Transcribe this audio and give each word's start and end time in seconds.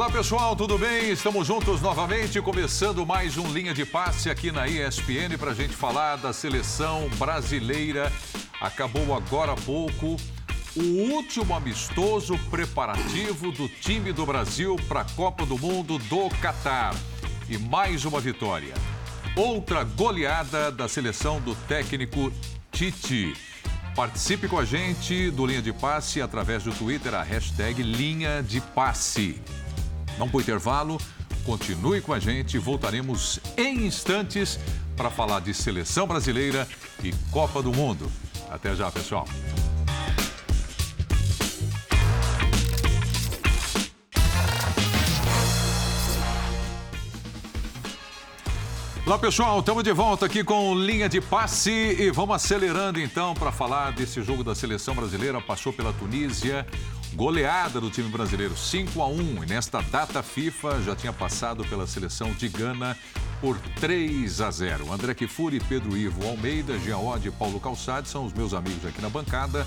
Olá 0.00 0.08
pessoal, 0.08 0.56
tudo 0.56 0.78
bem? 0.78 1.10
Estamos 1.10 1.46
juntos 1.46 1.82
novamente, 1.82 2.40
começando 2.40 3.04
mais 3.04 3.36
um 3.36 3.46
Linha 3.52 3.74
de 3.74 3.84
Passe 3.84 4.30
aqui 4.30 4.50
na 4.50 4.66
ESPN 4.66 5.36
para 5.38 5.50
a 5.50 5.54
gente 5.54 5.76
falar 5.76 6.16
da 6.16 6.32
seleção 6.32 7.06
brasileira. 7.18 8.10
Acabou 8.58 9.14
agora 9.14 9.52
há 9.52 9.56
pouco 9.56 10.16
o 10.74 10.82
último 11.12 11.54
amistoso 11.54 12.38
preparativo 12.48 13.52
do 13.52 13.68
time 13.68 14.10
do 14.10 14.24
Brasil 14.24 14.74
para 14.88 15.02
a 15.02 15.04
Copa 15.04 15.44
do 15.44 15.58
Mundo 15.58 15.98
do 15.98 16.30
Catar. 16.40 16.94
E 17.46 17.58
mais 17.58 18.06
uma 18.06 18.20
vitória. 18.20 18.72
Outra 19.36 19.84
goleada 19.84 20.72
da 20.72 20.88
seleção 20.88 21.42
do 21.42 21.54
técnico 21.54 22.32
Tite. 22.72 23.34
Participe 23.94 24.48
com 24.48 24.58
a 24.58 24.64
gente 24.64 25.30
do 25.30 25.44
Linha 25.44 25.60
de 25.60 25.74
Passe 25.74 26.22
através 26.22 26.64
do 26.64 26.72
Twitter, 26.72 27.14
a 27.14 27.22
hashtag 27.22 27.82
Linha 27.82 28.42
de 28.42 28.62
Passe. 28.62 29.38
Vamos 30.18 30.30
para 30.30 30.38
o 30.38 30.40
intervalo, 30.40 30.98
continue 31.44 32.00
com 32.00 32.12
a 32.12 32.18
gente, 32.18 32.58
voltaremos 32.58 33.40
em 33.56 33.86
instantes 33.86 34.58
para 34.96 35.10
falar 35.10 35.40
de 35.40 35.54
seleção 35.54 36.06
brasileira 36.06 36.68
e 37.02 37.12
Copa 37.30 37.62
do 37.62 37.72
Mundo. 37.72 38.10
Até 38.50 38.74
já, 38.74 38.90
pessoal. 38.90 39.26
Olá 49.10 49.18
pessoal, 49.18 49.58
estamos 49.58 49.82
de 49.82 49.92
volta 49.92 50.26
aqui 50.26 50.44
com 50.44 50.72
linha 50.72 51.08
de 51.08 51.20
passe 51.20 51.96
e 51.98 52.12
vamos 52.12 52.36
acelerando 52.36 53.00
então 53.00 53.34
para 53.34 53.50
falar 53.50 53.90
desse 53.90 54.22
jogo 54.22 54.44
da 54.44 54.54
seleção 54.54 54.94
brasileira. 54.94 55.40
Passou 55.40 55.72
pela 55.72 55.92
Tunísia, 55.92 56.64
goleada 57.14 57.80
do 57.80 57.90
time 57.90 58.08
brasileiro 58.08 58.56
5 58.56 59.02
a 59.02 59.06
1 59.06 59.44
e 59.44 59.46
nesta 59.46 59.80
data 59.82 60.22
FIFA 60.22 60.80
já 60.82 60.94
tinha 60.94 61.12
passado 61.12 61.64
pela 61.64 61.86
seleção 61.86 62.32
de 62.32 62.48
Gana 62.48 62.96
por 63.40 63.58
3 63.80 64.40
a 64.40 64.50
0. 64.50 64.92
André 64.92 65.14
Kifuri, 65.14 65.60
Pedro 65.60 65.96
Ivo 65.96 66.26
Almeida, 66.26 66.74
Oddi 66.96 67.28
e 67.28 67.32
Paulo 67.32 67.58
Calçade 67.58 68.08
são 68.08 68.24
os 68.24 68.32
meus 68.32 68.54
amigos 68.54 68.84
aqui 68.86 69.00
na 69.00 69.08
bancada. 69.08 69.66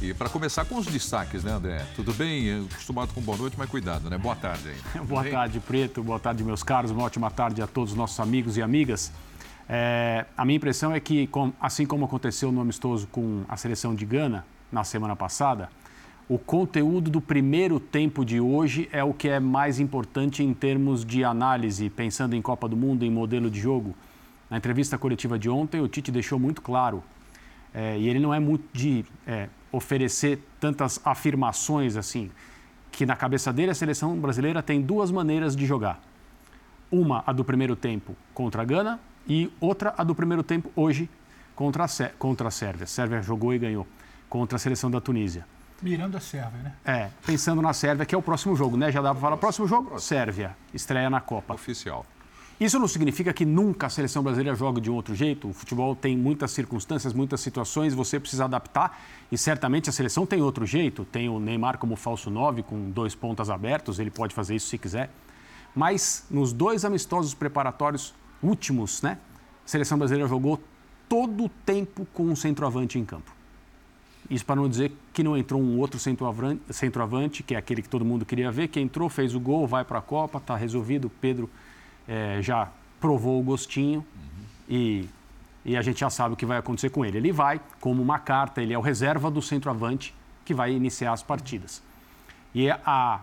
E 0.00 0.12
para 0.12 0.28
começar 0.28 0.66
com 0.66 0.76
os 0.76 0.86
destaques, 0.86 1.42
né, 1.42 1.52
André? 1.52 1.84
Tudo 1.96 2.12
bem? 2.12 2.66
Acostumado 2.70 3.14
com 3.14 3.20
boa 3.22 3.38
noite, 3.38 3.56
mas 3.58 3.68
cuidado, 3.68 4.10
né? 4.10 4.18
Boa 4.18 4.36
tarde 4.36 4.68
aí. 4.68 5.00
boa 5.06 5.22
bem? 5.22 5.32
tarde, 5.32 5.58
Preto. 5.58 6.02
Boa 6.02 6.20
tarde, 6.20 6.44
meus 6.44 6.62
caros. 6.62 6.90
Uma 6.90 7.04
ótima 7.04 7.30
tarde 7.30 7.62
a 7.62 7.66
todos 7.66 7.92
os 7.92 7.96
nossos 7.96 8.20
amigos 8.20 8.58
e 8.58 8.62
amigas. 8.62 9.10
É, 9.66 10.26
a 10.36 10.44
minha 10.44 10.58
impressão 10.58 10.94
é 10.94 11.00
que, 11.00 11.28
assim 11.58 11.86
como 11.86 12.04
aconteceu 12.04 12.52
no 12.52 12.60
amistoso 12.60 13.06
com 13.06 13.42
a 13.48 13.56
seleção 13.56 13.94
de 13.94 14.04
Gana 14.04 14.44
na 14.70 14.84
semana 14.84 15.16
passada, 15.16 15.70
o 16.28 16.38
conteúdo 16.38 17.08
do 17.08 17.20
primeiro 17.20 17.78
tempo 17.78 18.24
de 18.24 18.40
hoje 18.40 18.88
é 18.90 19.02
o 19.04 19.14
que 19.14 19.28
é 19.28 19.38
mais 19.38 19.78
importante 19.78 20.42
em 20.42 20.52
termos 20.52 21.04
de 21.04 21.22
análise, 21.22 21.88
pensando 21.88 22.34
em 22.34 22.42
Copa 22.42 22.68
do 22.68 22.76
Mundo, 22.76 23.04
em 23.04 23.10
modelo 23.10 23.48
de 23.48 23.60
jogo. 23.60 23.94
Na 24.50 24.56
entrevista 24.56 24.98
coletiva 24.98 25.38
de 25.38 25.48
ontem, 25.48 25.80
o 25.80 25.86
Tite 25.86 26.10
deixou 26.10 26.36
muito 26.36 26.60
claro, 26.60 27.02
é, 27.72 27.96
e 27.96 28.08
ele 28.08 28.18
não 28.18 28.34
é 28.34 28.40
muito 28.40 28.64
de 28.72 29.04
é, 29.24 29.48
oferecer 29.70 30.40
tantas 30.58 31.00
afirmações 31.04 31.96
assim, 31.96 32.28
que 32.90 33.06
na 33.06 33.14
cabeça 33.14 33.52
dele 33.52 33.70
a 33.70 33.74
seleção 33.74 34.18
brasileira 34.18 34.60
tem 34.60 34.82
duas 34.82 35.12
maneiras 35.12 35.54
de 35.54 35.64
jogar. 35.64 36.02
Uma, 36.90 37.22
a 37.24 37.32
do 37.32 37.44
primeiro 37.44 37.76
tempo 37.76 38.16
contra 38.34 38.62
a 38.62 38.64
Gana, 38.64 38.98
e 39.28 39.48
outra, 39.60 39.94
a 39.96 40.02
do 40.02 40.14
primeiro 40.14 40.42
tempo 40.42 40.72
hoje 40.74 41.08
contra 41.54 41.84
a, 41.84 41.88
contra 42.18 42.48
a 42.48 42.50
Sérvia. 42.50 42.82
A 42.82 42.88
Sérvia 42.88 43.22
jogou 43.22 43.54
e 43.54 43.58
ganhou 43.58 43.86
contra 44.28 44.56
a 44.56 44.58
seleção 44.58 44.90
da 44.90 45.00
Tunísia. 45.00 45.46
Mirando 45.82 46.16
a 46.16 46.20
Sérvia, 46.20 46.62
né? 46.62 46.72
É, 46.84 47.10
pensando 47.24 47.60
na 47.60 47.72
Sérvia, 47.72 48.06
que 48.06 48.14
é 48.14 48.18
o 48.18 48.22
próximo 48.22 48.56
jogo, 48.56 48.76
né? 48.76 48.90
Já 48.90 49.02
dá 49.02 49.12
para 49.12 49.20
falar. 49.20 49.36
Próximo 49.36 49.66
jogo, 49.66 49.98
Sérvia, 49.98 50.56
estreia 50.72 51.10
na 51.10 51.20
Copa. 51.20 51.54
Oficial. 51.54 52.04
Isso 52.58 52.78
não 52.78 52.88
significa 52.88 53.34
que 53.34 53.44
nunca 53.44 53.86
a 53.86 53.90
seleção 53.90 54.22
brasileira 54.22 54.56
joga 54.56 54.80
de 54.80 54.90
um 54.90 54.94
outro 54.94 55.14
jeito. 55.14 55.48
O 55.48 55.52
futebol 55.52 55.94
tem 55.94 56.16
muitas 56.16 56.52
circunstâncias, 56.52 57.12
muitas 57.12 57.42
situações, 57.42 57.92
você 57.92 58.18
precisa 58.18 58.46
adaptar 58.46 58.98
e 59.30 59.36
certamente 59.36 59.90
a 59.90 59.92
seleção 59.92 60.24
tem 60.24 60.40
outro 60.40 60.64
jeito. 60.64 61.04
Tem 61.04 61.28
o 61.28 61.38
Neymar 61.38 61.76
como 61.76 61.96
falso 61.96 62.30
9, 62.30 62.62
com 62.62 62.90
dois 62.90 63.14
pontas 63.14 63.50
abertos, 63.50 63.98
ele 63.98 64.10
pode 64.10 64.34
fazer 64.34 64.54
isso 64.54 64.68
se 64.68 64.78
quiser. 64.78 65.10
Mas 65.74 66.24
nos 66.30 66.54
dois 66.54 66.86
amistosos 66.86 67.34
preparatórios 67.34 68.14
últimos, 68.42 69.02
né, 69.02 69.18
a 69.62 69.68
seleção 69.68 69.98
brasileira 69.98 70.26
jogou 70.26 70.58
todo 71.06 71.44
o 71.44 71.48
tempo 71.50 72.06
com 72.14 72.24
um 72.24 72.34
centroavante 72.34 72.98
em 72.98 73.04
campo. 73.04 73.35
Isso 74.28 74.44
para 74.44 74.56
não 74.56 74.68
dizer 74.68 74.92
que 75.12 75.22
não 75.22 75.36
entrou 75.36 75.60
um 75.60 75.78
outro 75.78 76.00
centroavante, 76.00 77.42
que 77.42 77.54
é 77.54 77.58
aquele 77.58 77.82
que 77.82 77.88
todo 77.88 78.04
mundo 78.04 78.24
queria 78.24 78.50
ver, 78.50 78.68
que 78.68 78.80
entrou, 78.80 79.08
fez 79.08 79.34
o 79.34 79.40
gol, 79.40 79.66
vai 79.66 79.84
para 79.84 79.98
a 79.98 80.02
Copa, 80.02 80.38
está 80.38 80.56
resolvido. 80.56 81.10
Pedro 81.20 81.48
é, 82.08 82.40
já 82.42 82.68
provou 83.00 83.40
o 83.40 83.42
gostinho 83.42 84.00
uhum. 84.00 84.44
e, 84.68 85.08
e 85.64 85.76
a 85.76 85.82
gente 85.82 86.00
já 86.00 86.10
sabe 86.10 86.34
o 86.34 86.36
que 86.36 86.44
vai 86.44 86.58
acontecer 86.58 86.90
com 86.90 87.04
ele. 87.04 87.18
Ele 87.18 87.32
vai 87.32 87.60
como 87.80 88.02
uma 88.02 88.18
carta, 88.18 88.60
ele 88.60 88.72
é 88.72 88.78
o 88.78 88.82
reserva 88.82 89.30
do 89.30 89.40
centroavante 89.40 90.12
que 90.44 90.52
vai 90.52 90.72
iniciar 90.72 91.12
as 91.12 91.22
partidas. 91.22 91.82
E 92.54 92.70
a 92.70 93.20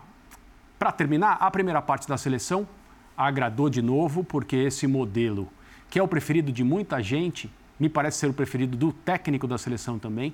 para 0.84 0.92
terminar, 0.92 1.38
a 1.40 1.50
primeira 1.50 1.82
parte 1.82 2.10
da 2.10 2.18
seleção 2.18 2.68
agradou 3.16 3.70
de 3.70 3.82
novo, 3.82 4.22
porque 4.22 4.54
esse 4.58 4.86
modelo, 4.86 5.48
que 5.90 5.98
é 5.98 6.04
o 6.04 6.08
preferido 6.10 6.52
de 6.52 6.62
muita 6.62 7.02
gente, 7.02 7.50
me 7.80 7.88
parece 7.88 8.18
ser 8.18 8.30
o 8.30 8.34
preferido 8.34 8.76
do 8.76 8.92
técnico 8.92 9.48
da 9.48 9.58
seleção 9.58 9.98
também, 9.98 10.34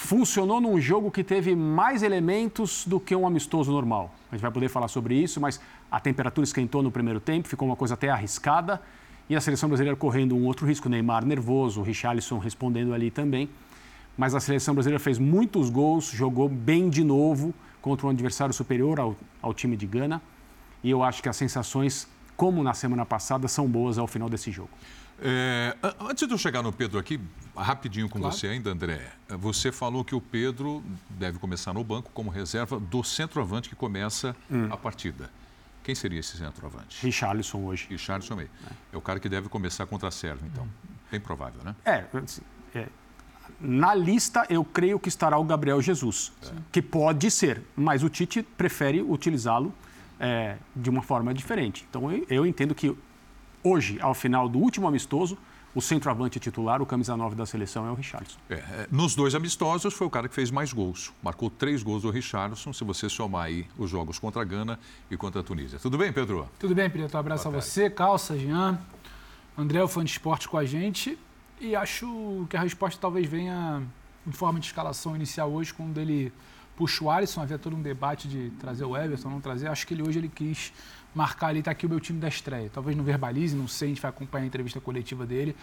funcionou 0.00 0.60
num 0.60 0.80
jogo 0.80 1.10
que 1.10 1.24
teve 1.24 1.56
mais 1.56 2.04
elementos 2.04 2.86
do 2.86 3.00
que 3.00 3.16
um 3.16 3.26
amistoso 3.26 3.72
normal. 3.72 4.14
A 4.30 4.36
gente 4.36 4.42
vai 4.42 4.50
poder 4.52 4.68
falar 4.68 4.86
sobre 4.86 5.16
isso, 5.16 5.40
mas 5.40 5.60
a 5.90 5.98
temperatura 5.98 6.44
esquentou 6.44 6.84
no 6.84 6.90
primeiro 6.92 7.18
tempo, 7.18 7.48
ficou 7.48 7.66
uma 7.66 7.74
coisa 7.74 7.94
até 7.94 8.08
arriscada. 8.08 8.80
E 9.28 9.34
a 9.34 9.40
seleção 9.40 9.68
brasileira 9.68 9.96
correndo 9.96 10.36
um 10.36 10.46
outro 10.46 10.64
risco, 10.64 10.88
Neymar 10.88 11.26
nervoso, 11.26 11.82
Richarlison 11.82 12.38
respondendo 12.38 12.94
ali 12.94 13.10
também. 13.10 13.50
Mas 14.16 14.36
a 14.36 14.40
seleção 14.40 14.72
brasileira 14.72 15.02
fez 15.02 15.18
muitos 15.18 15.68
gols, 15.68 16.12
jogou 16.12 16.48
bem 16.48 16.88
de 16.88 17.02
novo 17.02 17.52
contra 17.82 18.06
um 18.06 18.10
adversário 18.10 18.54
superior 18.54 19.00
ao, 19.00 19.16
ao 19.42 19.52
time 19.52 19.76
de 19.76 19.84
Gana. 19.84 20.22
E 20.80 20.90
eu 20.90 21.02
acho 21.02 21.20
que 21.20 21.28
as 21.28 21.36
sensações, 21.36 22.06
como 22.36 22.62
na 22.62 22.72
semana 22.72 23.04
passada, 23.04 23.48
são 23.48 23.66
boas 23.66 23.98
ao 23.98 24.06
final 24.06 24.28
desse 24.28 24.52
jogo. 24.52 24.70
É, 25.20 25.76
antes 26.00 26.26
de 26.26 26.32
eu 26.32 26.38
chegar 26.38 26.62
no 26.62 26.72
Pedro 26.72 26.98
aqui, 26.98 27.20
rapidinho 27.56 28.08
com 28.08 28.18
claro. 28.20 28.34
você 28.34 28.48
ainda, 28.48 28.70
André. 28.70 29.10
Você 29.28 29.72
falou 29.72 30.04
que 30.04 30.14
o 30.14 30.20
Pedro 30.20 30.82
deve 31.10 31.38
começar 31.38 31.72
no 31.72 31.82
banco 31.82 32.10
como 32.14 32.30
reserva 32.30 32.78
do 32.78 33.02
centroavante 33.02 33.68
que 33.68 33.74
começa 33.74 34.34
hum. 34.50 34.68
a 34.70 34.76
partida. 34.76 35.30
Quem 35.82 35.94
seria 35.94 36.20
esse 36.20 36.36
centroavante? 36.36 37.04
Richarlison 37.04 37.64
hoje. 37.64 37.86
Richarlison 37.88 38.38
aí. 38.38 38.50
É. 38.92 38.94
é 38.94 38.96
o 38.96 39.00
cara 39.00 39.18
que 39.18 39.28
deve 39.28 39.48
começar 39.48 39.86
contra 39.86 40.08
a 40.08 40.10
Sérvia, 40.10 40.46
então. 40.52 40.64
Hum. 40.64 40.94
Bem 41.10 41.20
provável, 41.20 41.62
né? 41.64 41.74
É, 41.84 42.04
é, 42.74 42.88
na 43.60 43.94
lista, 43.94 44.46
eu 44.50 44.62
creio 44.64 44.98
que 45.00 45.08
estará 45.08 45.38
o 45.38 45.44
Gabriel 45.44 45.80
Jesus, 45.80 46.32
é. 46.44 46.52
que 46.70 46.82
pode 46.82 47.30
ser, 47.30 47.62
mas 47.74 48.02
o 48.02 48.10
Tite 48.10 48.42
prefere 48.42 49.00
utilizá-lo 49.00 49.72
é, 50.20 50.56
de 50.76 50.90
uma 50.90 51.02
forma 51.02 51.32
diferente. 51.32 51.86
Então, 51.88 52.12
eu, 52.12 52.26
eu 52.28 52.46
entendo 52.46 52.74
que 52.74 52.94
hoje, 53.62 53.98
ao 54.00 54.14
final 54.14 54.48
do 54.48 54.58
último 54.58 54.86
amistoso, 54.86 55.38
o 55.74 55.80
centroavante 55.80 56.40
titular, 56.40 56.80
o 56.80 56.86
camisa 56.86 57.16
9 57.16 57.36
da 57.36 57.46
seleção, 57.46 57.86
é 57.86 57.90
o 57.90 57.94
Richardson. 57.94 58.38
É, 58.48 58.54
é, 58.54 58.88
nos 58.90 59.14
dois 59.14 59.34
amistosos, 59.34 59.94
foi 59.94 60.06
o 60.06 60.10
cara 60.10 60.28
que 60.28 60.34
fez 60.34 60.50
mais 60.50 60.72
gols. 60.72 61.12
Marcou 61.22 61.50
três 61.50 61.82
gols 61.82 62.02
do 62.02 62.10
Richardson, 62.10 62.72
se 62.72 62.82
você 62.84 63.08
somar 63.08 63.44
aí 63.44 63.66
os 63.76 63.90
jogos 63.90 64.18
contra 64.18 64.42
a 64.42 64.44
Gana 64.44 64.78
e 65.10 65.16
contra 65.16 65.40
a 65.40 65.44
Tunísia. 65.44 65.78
Tudo 65.78 65.98
bem, 65.98 66.12
Pedro? 66.12 66.48
Tudo 66.58 66.74
bem, 66.74 66.88
Pedro. 66.88 67.16
Um 67.16 67.20
abraço 67.20 67.44
Boa 67.44 67.58
a 67.58 67.60
você, 67.60 67.90
Calça, 67.90 68.36
Jean, 68.36 68.78
André, 69.56 69.82
o 69.82 69.88
fã 69.88 70.04
de 70.04 70.10
esporte 70.10 70.48
com 70.48 70.56
a 70.56 70.64
gente. 70.64 71.18
E 71.60 71.76
acho 71.76 72.46
que 72.48 72.56
a 72.56 72.60
resposta 72.60 72.98
talvez 73.00 73.26
venha 73.26 73.82
em 74.26 74.32
forma 74.32 74.58
de 74.60 74.66
escalação 74.66 75.14
inicial 75.14 75.50
hoje, 75.50 75.74
quando 75.74 75.98
ele 76.00 76.32
puxa 76.76 77.04
o 77.04 77.10
Alisson. 77.10 77.42
Havia 77.42 77.58
todo 77.58 77.76
um 77.76 77.82
debate 77.82 78.28
de 78.28 78.50
trazer 78.60 78.84
o 78.84 78.96
Everton, 78.96 79.28
não 79.30 79.40
trazer. 79.40 79.68
Acho 79.68 79.86
que 79.86 79.94
ele 79.94 80.02
hoje 80.02 80.18
ele 80.18 80.28
quis 80.28 80.72
marcar 81.18 81.48
ali, 81.48 81.58
está 81.58 81.72
aqui 81.72 81.84
o 81.84 81.88
meu 81.88 81.98
time 81.98 82.20
da 82.20 82.28
estreia. 82.28 82.70
Talvez 82.72 82.96
não 82.96 83.02
verbalize, 83.02 83.56
não 83.56 83.66
sei, 83.66 83.88
a 83.88 83.90
gente 83.90 84.00
vai 84.00 84.08
acompanhar 84.08 84.44
a 84.44 84.46
entrevista 84.46 84.80
coletiva 84.80 85.26
dele, 85.26 85.56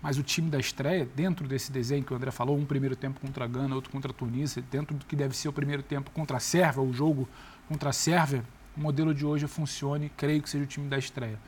mas 0.00 0.16
o 0.16 0.22
time 0.22 0.50
da 0.50 0.58
estreia, 0.58 1.06
dentro 1.14 1.46
desse 1.46 1.70
desenho 1.70 2.02
que 2.02 2.12
o 2.12 2.16
André 2.16 2.30
falou, 2.30 2.56
um 2.56 2.64
primeiro 2.64 2.96
tempo 2.96 3.20
contra 3.20 3.44
a 3.44 3.46
Gana, 3.46 3.74
outro 3.74 3.90
contra 3.90 4.10
a 4.10 4.14
Tunísia, 4.14 4.64
dentro 4.70 4.96
do 4.96 5.04
que 5.04 5.14
deve 5.14 5.36
ser 5.36 5.48
o 5.48 5.52
primeiro 5.52 5.82
tempo 5.82 6.10
contra 6.10 6.38
a 6.38 6.40
Sérvia, 6.40 6.82
o 6.82 6.92
jogo 6.92 7.28
contra 7.68 7.90
a 7.90 7.92
Sérvia, 7.92 8.42
o 8.74 8.80
modelo 8.80 9.14
de 9.14 9.26
hoje 9.26 9.46
funcione, 9.46 10.10
creio 10.16 10.42
que 10.42 10.48
seja 10.48 10.64
o 10.64 10.66
time 10.66 10.88
da 10.88 10.96
estreia. 10.96 11.38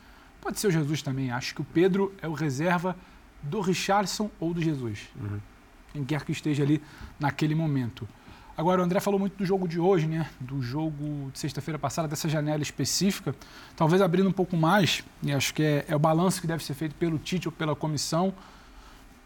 Pode 0.41 0.61
ser 0.61 0.67
o 0.67 0.71
Jesus 0.71 1.01
também, 1.01 1.31
acho 1.31 1.55
que 1.55 1.63
o 1.63 1.65
Pedro 1.65 2.15
é 2.21 2.29
o 2.29 2.35
reserva 2.35 2.95
do 3.43 3.63
Richardson 3.63 4.31
ou 4.39 4.53
do 4.53 4.61
Jesus. 4.61 5.09
Uhum. 5.19 5.41
Quem 5.95 6.05
quer 6.05 6.25
que 6.25 6.33
esteja 6.33 6.63
ali 6.63 6.83
naquele 7.19 7.55
momento. 7.55 8.07
Agora, 8.57 8.81
o 8.81 8.85
André 8.85 9.01
falou 9.01 9.21
muito 9.21 9.37
do 9.37 9.45
jogo 9.45 9.69
de 9.69 9.79
hoje, 9.79 10.07
né? 10.07 10.31
Do 10.41 10.63
jogo 10.63 11.31
de 11.31 11.39
sexta-feira 11.39 11.79
passada, 11.79 12.09
dessa 12.09 12.27
janela 12.27 12.63
específica. 12.63 13.35
Talvez 13.77 14.01
abrindo 14.01 14.31
um 14.31 14.33
pouco 14.33 14.57
mais, 14.57 15.05
e 15.23 15.31
acho 15.31 15.53
que 15.53 15.63
é, 15.63 15.85
é 15.89 15.95
o 15.95 15.99
balanço 15.99 16.41
que 16.41 16.47
deve 16.47 16.65
ser 16.65 16.73
feito 16.73 16.95
pelo 16.95 17.19
Tite 17.19 17.49
ou 17.49 17.53
pela 17.53 17.77
comissão. 17.77 18.33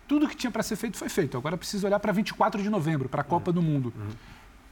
Tudo 0.09 0.27
que 0.27 0.35
tinha 0.35 0.51
para 0.51 0.65
ser 0.65 0.75
feito 0.75 0.97
foi 0.97 1.09
feito. 1.09 1.39
Agora 1.39 1.57
precisa 1.57 1.87
olhar 1.87 2.01
para 2.01 2.11
24 2.11 2.61
de 2.61 2.69
novembro, 2.69 3.09
para 3.09 3.21
a 3.21 3.25
Copa 3.25 3.51
uhum. 3.51 3.55
do 3.55 3.63
Mundo. 3.63 3.93
Uhum. 3.97 4.09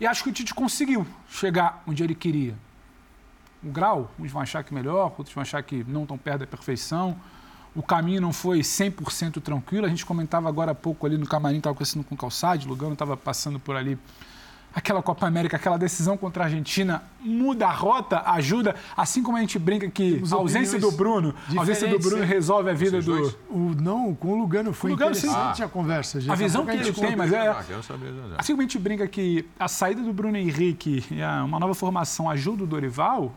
E 0.01 0.07
acho 0.07 0.25
que 0.25 0.31
o 0.31 0.33
Tite 0.33 0.53
conseguiu 0.53 1.07
chegar 1.29 1.85
onde 1.87 2.03
ele 2.03 2.15
queria. 2.17 2.57
o 3.63 3.71
grau. 3.71 4.11
Uns 4.19 4.33
vão 4.33 4.43
achar 4.43 4.65
que 4.65 4.75
melhor, 4.75 5.15
outros 5.17 5.33
vão 5.33 5.43
achar 5.43 5.63
que 5.63 5.85
não 5.87 6.03
estão 6.03 6.19
perto 6.19 6.41
da 6.41 6.47
perfeição. 6.49 7.17
O 7.77 7.83
caminho 7.83 8.21
não 8.21 8.33
foi 8.33 8.59
100% 8.59 9.41
tranquilo. 9.41 9.87
A 9.87 9.89
gente 9.89 10.05
comentava 10.05 10.49
agora 10.49 10.73
há 10.73 10.75
pouco 10.75 11.07
ali 11.07 11.17
no 11.17 11.29
camarim, 11.29 11.59
estava 11.59 11.75
conversando 11.75 12.03
com 12.03 12.17
o 12.17 12.19
Calçade, 12.19 12.67
o 12.67 12.71
Lugano 12.71 12.95
estava 12.95 13.17
passando 13.17 13.61
por 13.61 13.77
ali 13.77 13.97
aquela 14.79 15.03
Copa 15.03 15.27
América, 15.27 15.57
aquela 15.57 15.77
decisão 15.77 16.17
contra 16.17 16.45
a 16.45 16.47
Argentina 16.47 17.03
muda 17.21 17.67
a 17.67 17.73
rota, 17.73 18.23
ajuda, 18.27 18.77
assim 18.97 19.23
como 19.23 19.37
a 19.37 19.41
gente 19.41 19.59
brinca 19.59 19.89
que 19.91 20.23
a 20.31 20.35
ausência 20.37 20.79
do 20.79 20.93
Bruno, 20.93 21.35
a 21.57 21.61
ausência 21.61 21.89
do 21.89 21.99
Bruno 21.99 22.25
resolve 22.25 22.71
a 22.71 22.73
vida 22.73 23.03
do 23.03 23.37
o, 23.51 23.75
não, 23.75 24.15
com 24.15 24.29
o 24.33 24.39
Lugano 24.39 24.73
foi 24.73 24.91
o 24.91 24.93
Lugano, 24.93 25.11
interessante 25.11 25.57
sim. 25.57 25.63
a 25.65 25.69
conversa. 25.69 26.21
Já 26.21 26.33
a 26.33 26.37
visão 26.37 26.65
que 26.65 26.71
ele 26.71 26.93
tem, 26.93 27.17
mas 27.17 27.33
é 27.33 27.49
ah, 27.49 27.65
assim 28.39 28.53
como 28.53 28.63
a 28.63 28.65
gente 28.65 28.79
brinca 28.79 29.07
que 29.09 29.45
a 29.59 29.67
saída 29.67 30.01
do 30.01 30.13
Bruno 30.13 30.37
Henrique 30.37 31.05
e 31.11 31.23
uma 31.45 31.59
nova 31.59 31.75
formação 31.75 32.31
ajuda 32.31 32.63
o 32.63 32.67
Dorival, 32.67 33.35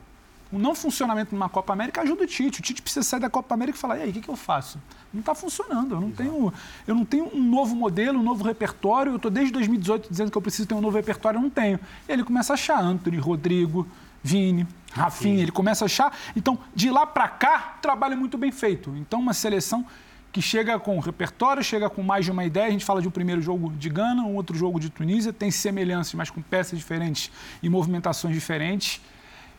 o 0.51 0.59
não 0.59 0.75
funcionamento 0.75 1.33
numa 1.33 1.47
Copa 1.47 1.71
América 1.73 2.01
ajuda 2.01 2.23
o 2.23 2.27
Tite. 2.27 2.59
O 2.59 2.63
Tite 2.63 2.81
precisa 2.81 3.03
sair 3.03 3.19
da 3.19 3.29
Copa 3.29 3.53
América 3.53 3.77
e 3.77 3.81
falar: 3.81 3.97
e 3.97 4.01
aí, 4.03 4.09
o 4.09 4.13
que, 4.13 4.21
que 4.21 4.29
eu 4.29 4.35
faço? 4.35 4.79
Não 5.13 5.21
está 5.21 5.33
funcionando. 5.33 5.95
Eu 5.95 6.01
não, 6.01 6.11
tenho, 6.11 6.53
eu 6.87 6.95
não 6.95 7.05
tenho 7.05 7.29
um 7.33 7.41
novo 7.41 7.75
modelo, 7.75 8.19
um 8.19 8.23
novo 8.23 8.43
repertório. 8.43 9.13
Eu 9.13 9.15
estou 9.15 9.31
desde 9.31 9.53
2018 9.53 10.09
dizendo 10.09 10.31
que 10.31 10.37
eu 10.37 10.41
preciso 10.41 10.67
ter 10.67 10.73
um 10.73 10.81
novo 10.81 10.97
repertório, 10.97 11.37
eu 11.37 11.41
não 11.41 11.49
tenho. 11.49 11.79
E 12.07 12.11
ele 12.11 12.23
começa 12.23 12.53
a 12.53 12.55
achar 12.55 12.81
Anthony, 12.81 13.17
Rodrigo, 13.17 13.87
Vini, 14.23 14.67
Rafinha. 14.91 15.41
Ele 15.41 15.51
começa 15.51 15.85
a 15.85 15.87
achar. 15.87 16.15
Então, 16.35 16.59
de 16.75 16.89
lá 16.89 17.05
para 17.05 17.27
cá, 17.27 17.77
trabalho 17.81 18.17
muito 18.17 18.37
bem 18.37 18.51
feito. 18.51 18.93
Então, 18.97 19.19
uma 19.19 19.33
seleção 19.33 19.85
que 20.31 20.41
chega 20.41 20.79
com 20.79 20.97
repertório, 20.99 21.63
chega 21.63 21.89
com 21.89 22.01
mais 22.01 22.25
de 22.25 22.31
uma 22.31 22.45
ideia. 22.45 22.67
A 22.67 22.71
gente 22.71 22.85
fala 22.85 23.01
de 23.01 23.07
um 23.07 23.11
primeiro 23.11 23.41
jogo 23.41 23.71
de 23.73 23.89
Gana, 23.89 24.23
um 24.23 24.35
outro 24.35 24.55
jogo 24.55 24.79
de 24.79 24.89
Tunísia, 24.89 25.33
tem 25.33 25.51
semelhanças, 25.51 26.13
mas 26.13 26.29
com 26.29 26.41
peças 26.41 26.79
diferentes 26.79 27.31
e 27.61 27.69
movimentações 27.69 28.33
diferentes. 28.33 29.01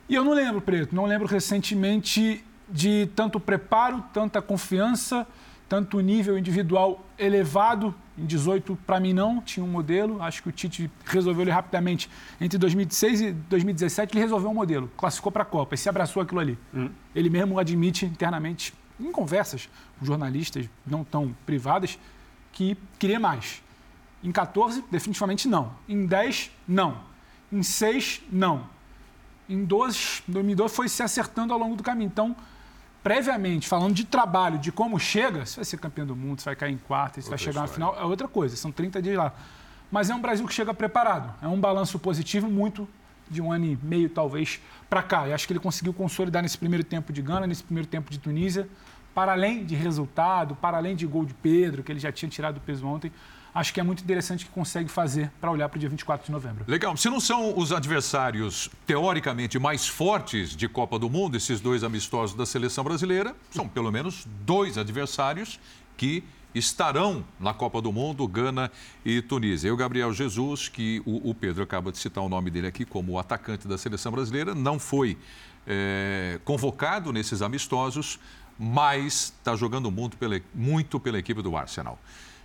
E 0.08 0.14
eu 0.14 0.24
não 0.24 0.32
lembro, 0.32 0.60
Preto, 0.60 0.94
não 0.94 1.06
lembro 1.06 1.26
recentemente 1.26 2.44
de 2.68 3.08
tanto 3.14 3.38
preparo, 3.38 4.02
tanta 4.12 4.40
confiança, 4.40 5.26
tanto 5.68 6.00
nível 6.00 6.38
individual 6.38 7.04
elevado. 7.18 7.94
Em 8.18 8.26
18, 8.26 8.76
para 8.86 9.00
mim, 9.00 9.12
não 9.12 9.40
tinha 9.40 9.64
um 9.64 9.68
modelo. 9.68 10.22
Acho 10.22 10.42
que 10.42 10.48
o 10.48 10.52
Tite 10.52 10.90
resolveu 11.04 11.42
ele 11.42 11.50
rapidamente. 11.50 12.10
Entre 12.40 12.58
2016 12.58 13.20
e 13.20 13.32
2017, 13.32 14.12
ele 14.12 14.20
resolveu 14.20 14.50
um 14.50 14.54
modelo, 14.54 14.90
classificou 14.96 15.32
para 15.32 15.42
a 15.42 15.46
Copa 15.46 15.74
e 15.74 15.78
se 15.78 15.88
abraçou 15.88 16.22
aquilo 16.22 16.40
ali. 16.40 16.58
Hum. 16.74 16.90
Ele 17.14 17.30
mesmo 17.30 17.58
admite 17.58 18.04
internamente, 18.04 18.74
em 19.00 19.10
conversas 19.10 19.68
com 19.98 20.04
jornalistas 20.04 20.68
não 20.86 21.04
tão 21.04 21.34
privadas, 21.46 21.98
que 22.52 22.76
queria 22.98 23.18
mais. 23.18 23.62
Em 24.22 24.30
14, 24.30 24.84
definitivamente 24.90 25.48
não. 25.48 25.72
Em 25.88 26.04
10, 26.06 26.50
não. 26.68 26.98
Em 27.50 27.62
6, 27.62 28.22
não 28.30 28.71
em 29.52 29.64
12, 29.64 30.22
2012 30.28 30.74
foi 30.74 30.88
se 30.88 31.02
acertando 31.02 31.52
ao 31.52 31.58
longo 31.58 31.76
do 31.76 31.82
caminho. 31.82 32.08
Então, 32.08 32.34
previamente, 33.02 33.68
falando 33.68 33.94
de 33.94 34.04
trabalho, 34.04 34.58
de 34.58 34.72
como 34.72 34.98
chega, 34.98 35.44
se 35.44 35.56
vai 35.56 35.64
ser 35.64 35.76
campeão 35.78 36.06
do 36.06 36.16
mundo, 36.16 36.40
se 36.40 36.44
vai 36.44 36.56
cair 36.56 36.72
em 36.72 36.78
quarto, 36.78 37.20
se 37.20 37.28
vai 37.28 37.38
chegar 37.38 37.62
na 37.62 37.66
final, 37.66 37.96
é 37.98 38.04
outra 38.04 38.28
coisa, 38.28 38.56
são 38.56 38.72
30 38.72 39.02
dias 39.02 39.16
lá. 39.16 39.32
Mas 39.90 40.08
é 40.08 40.14
um 40.14 40.20
Brasil 40.20 40.46
que 40.46 40.54
chega 40.54 40.72
preparado, 40.72 41.34
é 41.42 41.46
um 41.46 41.60
balanço 41.60 41.98
positivo 41.98 42.50
muito 42.50 42.88
de 43.28 43.40
um 43.42 43.52
ano 43.52 43.64
e 43.64 43.78
meio, 43.82 44.08
talvez, 44.08 44.60
para 44.88 45.02
cá. 45.02 45.28
E 45.28 45.32
acho 45.32 45.46
que 45.46 45.52
ele 45.52 45.60
conseguiu 45.60 45.92
consolidar 45.92 46.42
nesse 46.42 46.56
primeiro 46.58 46.84
tempo 46.84 47.12
de 47.12 47.20
Gana, 47.22 47.46
nesse 47.46 47.62
primeiro 47.62 47.88
tempo 47.88 48.10
de 48.10 48.18
Tunísia, 48.18 48.68
para 49.14 49.32
além 49.32 49.64
de 49.64 49.74
resultado, 49.74 50.54
para 50.54 50.76
além 50.76 50.96
de 50.96 51.06
gol 51.06 51.24
de 51.24 51.34
Pedro, 51.34 51.82
que 51.82 51.92
ele 51.92 52.00
já 52.00 52.10
tinha 52.10 52.28
tirado 52.28 52.56
o 52.58 52.60
peso 52.60 52.86
ontem, 52.86 53.12
acho 53.54 53.72
que 53.72 53.80
é 53.80 53.82
muito 53.82 54.02
interessante 54.02 54.46
que 54.46 54.50
consegue 54.50 54.88
fazer 54.88 55.30
para 55.40 55.50
olhar 55.50 55.68
para 55.68 55.76
o 55.76 55.80
dia 55.80 55.88
24 55.88 56.26
de 56.26 56.32
novembro. 56.32 56.64
Legal. 56.66 56.96
Se 56.96 57.08
não 57.08 57.20
são 57.20 57.56
os 57.58 57.72
adversários 57.72 58.70
teoricamente 58.86 59.58
mais 59.58 59.86
fortes 59.86 60.56
de 60.56 60.68
Copa 60.68 60.98
do 60.98 61.10
Mundo, 61.10 61.36
esses 61.36 61.60
dois 61.60 61.84
amistosos 61.84 62.36
da 62.36 62.46
seleção 62.46 62.84
brasileira, 62.84 63.34
são 63.50 63.68
pelo 63.68 63.90
menos 63.90 64.26
dois 64.44 64.78
adversários 64.78 65.60
que 65.96 66.24
estarão 66.54 67.24
na 67.40 67.54
Copa 67.54 67.80
do 67.80 67.92
Mundo, 67.92 68.26
Gana 68.26 68.70
e 69.04 69.22
Tunísia. 69.22 69.68
E 69.68 69.70
o 69.70 69.76
Gabriel 69.76 70.12
Jesus, 70.12 70.68
que 70.68 71.02
o, 71.06 71.30
o, 71.30 71.34
Pedro 71.34 71.62
acaba 71.62 71.90
de 71.90 71.98
citar 71.98 72.22
o 72.22 72.28
nome 72.28 72.50
dele 72.50 72.66
aqui 72.66 72.84
como 72.84 73.18
atacante 73.18 73.66
da 73.66 73.78
seleção 73.78 74.12
brasileira, 74.12 74.54
não 74.54 74.78
foi 74.78 75.16
é, 75.66 76.38
convocado 76.44 77.12
nesses 77.12 77.40
amistosos, 77.40 78.18
mas 78.58 79.32
está 79.38 79.56
jogando 79.56 79.90
muito 79.90 80.16
pela, 80.16 80.40
muito 80.54 81.00
pela 81.00 81.18
equipe 81.18 81.40
do 81.40 81.56
Arsenal. 81.56 81.98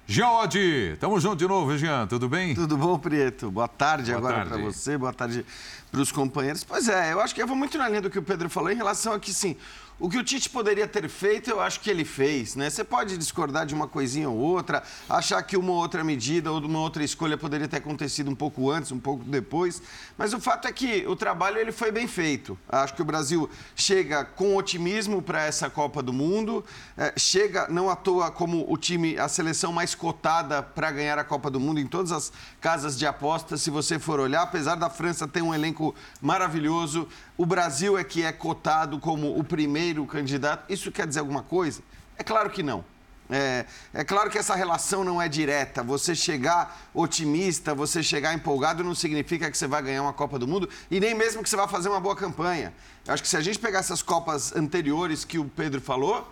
Geode, 0.10 0.96
tamo 1.02 1.20
junto 1.20 1.36
de 1.36 1.46
novo, 1.46 1.78
Jean, 1.78 2.08
tudo 2.08 2.30
bem? 2.30 2.56
Tudo 2.56 2.78
bom, 2.78 2.98
Prieto? 2.98 3.52
Boa 3.52 3.68
tarde 3.68 4.14
boa 4.14 4.18
agora 4.18 4.46
para 4.46 4.58
você, 4.58 4.98
boa 4.98 5.12
tarde 5.12 5.46
para 5.92 6.00
os 6.00 6.14
companheiros. 6.14 6.64
Pois 6.64 6.88
é, 6.88 7.12
eu 7.12 7.20
acho 7.20 7.36
que 7.36 7.42
eu 7.42 7.46
vou 7.46 7.58
muito 7.58 7.78
na 7.78 7.90
linha 7.90 8.02
do 8.02 8.10
que 8.10 8.18
o 8.18 8.24
Pedro 8.24 8.50
falou 8.50 8.72
em 8.72 8.76
relação 8.76 9.12
a 9.12 9.20
que, 9.20 9.34
sim, 9.34 9.58
o 10.00 10.10
que 10.10 10.18
o 10.18 10.24
Tite 10.24 10.50
poderia 10.50 10.88
ter 10.88 11.10
feito, 11.10 11.50
eu 11.50 11.60
acho 11.60 11.80
que 11.80 11.90
ele 11.90 12.06
fez, 12.06 12.56
né? 12.56 12.70
Você 12.70 12.84
pode 12.84 13.18
discordar 13.18 13.66
de 13.66 13.74
uma 13.74 13.88
coisinha 13.88 14.30
ou 14.30 14.38
outra, 14.38 14.84
achar 15.10 15.42
que 15.42 15.58
uma 15.58 15.74
outra 15.74 16.04
medida 16.04 16.52
ou 16.52 16.60
uma 16.60 16.80
outra 16.80 17.04
escolha 17.04 17.36
poderia 17.36 17.68
ter 17.68 17.78
acontecido 17.78 18.30
um 18.30 18.36
pouco 18.36 18.70
antes, 18.70 18.92
um 18.92 19.00
pouco 19.00 19.24
depois, 19.24 19.82
mas 20.16 20.34
o 20.34 20.40
fato 20.40 20.68
é 20.68 20.72
que 20.72 21.06
o 21.08 21.16
trabalho 21.16 21.58
ele 21.58 21.72
foi 21.72 21.92
bem 21.92 22.08
feito. 22.08 22.58
Acho 22.70 22.94
que 22.94 23.02
o 23.02 23.06
Brasil 23.06 23.50
chega 23.76 24.24
com 24.24 24.56
otimismo 24.56 25.22
para 25.22 25.44
essa 25.44 25.68
Copa 25.68 26.04
do 26.04 26.14
Mundo, 26.14 26.64
é, 26.96 27.14
chega 27.18 27.68
não 27.68 27.90
à 27.90 27.96
toa 27.96 28.30
como 28.30 28.72
o 28.72 28.78
time, 28.78 29.18
a 29.18 29.28
seleção 29.28 29.74
mais 29.74 29.96
cotada 29.96 30.62
para 30.62 30.92
ganhar 30.92 31.18
a 31.18 31.24
Copa 31.24 31.50
do 31.50 31.60
Mundo 31.60 31.80
em 31.80 31.88
todas 31.88 32.12
as 32.12 32.32
casas 32.62 32.98
de 32.98 33.08
apostas, 33.08 33.62
se 33.62 33.72
você 33.72 33.98
for 33.98 34.20
olhar, 34.20 34.44
apesar 34.44 34.76
da 34.76 34.92
França 34.92 35.28
ter 35.28 35.42
um 35.42 35.56
elenco 35.56 35.96
maravilhoso, 36.22 37.08
o 37.38 37.46
Brasil 37.46 37.98
é 37.98 38.04
que 38.04 38.24
é 38.24 38.32
cotado 38.32 39.00
como 39.00 39.38
o 39.38 39.44
primeiro 39.44 40.06
candidato. 40.06 40.72
Isso 40.72 40.92
quer 40.92 41.06
dizer 41.06 41.20
alguma 41.20 41.44
coisa? 41.44 41.82
É 42.18 42.24
claro 42.24 42.50
que 42.50 42.64
não. 42.64 42.84
É, 43.30 43.66
é, 43.94 44.04
claro 44.04 44.30
que 44.30 44.38
essa 44.38 44.56
relação 44.56 45.04
não 45.04 45.22
é 45.22 45.28
direta. 45.28 45.84
Você 45.84 46.16
chegar 46.16 46.90
otimista, 46.94 47.76
você 47.76 48.02
chegar 48.02 48.34
empolgado, 48.34 48.84
não 48.84 48.96
significa 48.96 49.52
que 49.52 49.58
você 49.58 49.68
vai 49.68 49.82
ganhar 49.82 50.02
uma 50.02 50.14
Copa 50.14 50.40
do 50.40 50.48
Mundo 50.48 50.70
e 50.90 51.00
nem 51.00 51.14
mesmo 51.14 51.44
que 51.44 51.50
você 51.50 51.56
vai 51.56 51.68
fazer 51.68 51.90
uma 51.90 52.00
boa 52.00 52.16
campanha. 52.16 52.74
Eu 53.06 53.14
acho 53.14 53.22
que 53.22 53.30
se 53.30 53.38
a 53.38 53.42
gente 53.42 53.60
pegar 53.60 53.80
essas 53.80 54.02
Copas 54.02 54.56
anteriores 54.56 55.26
que 55.26 55.38
o 55.38 55.46
Pedro 55.46 55.82
falou, 55.82 56.32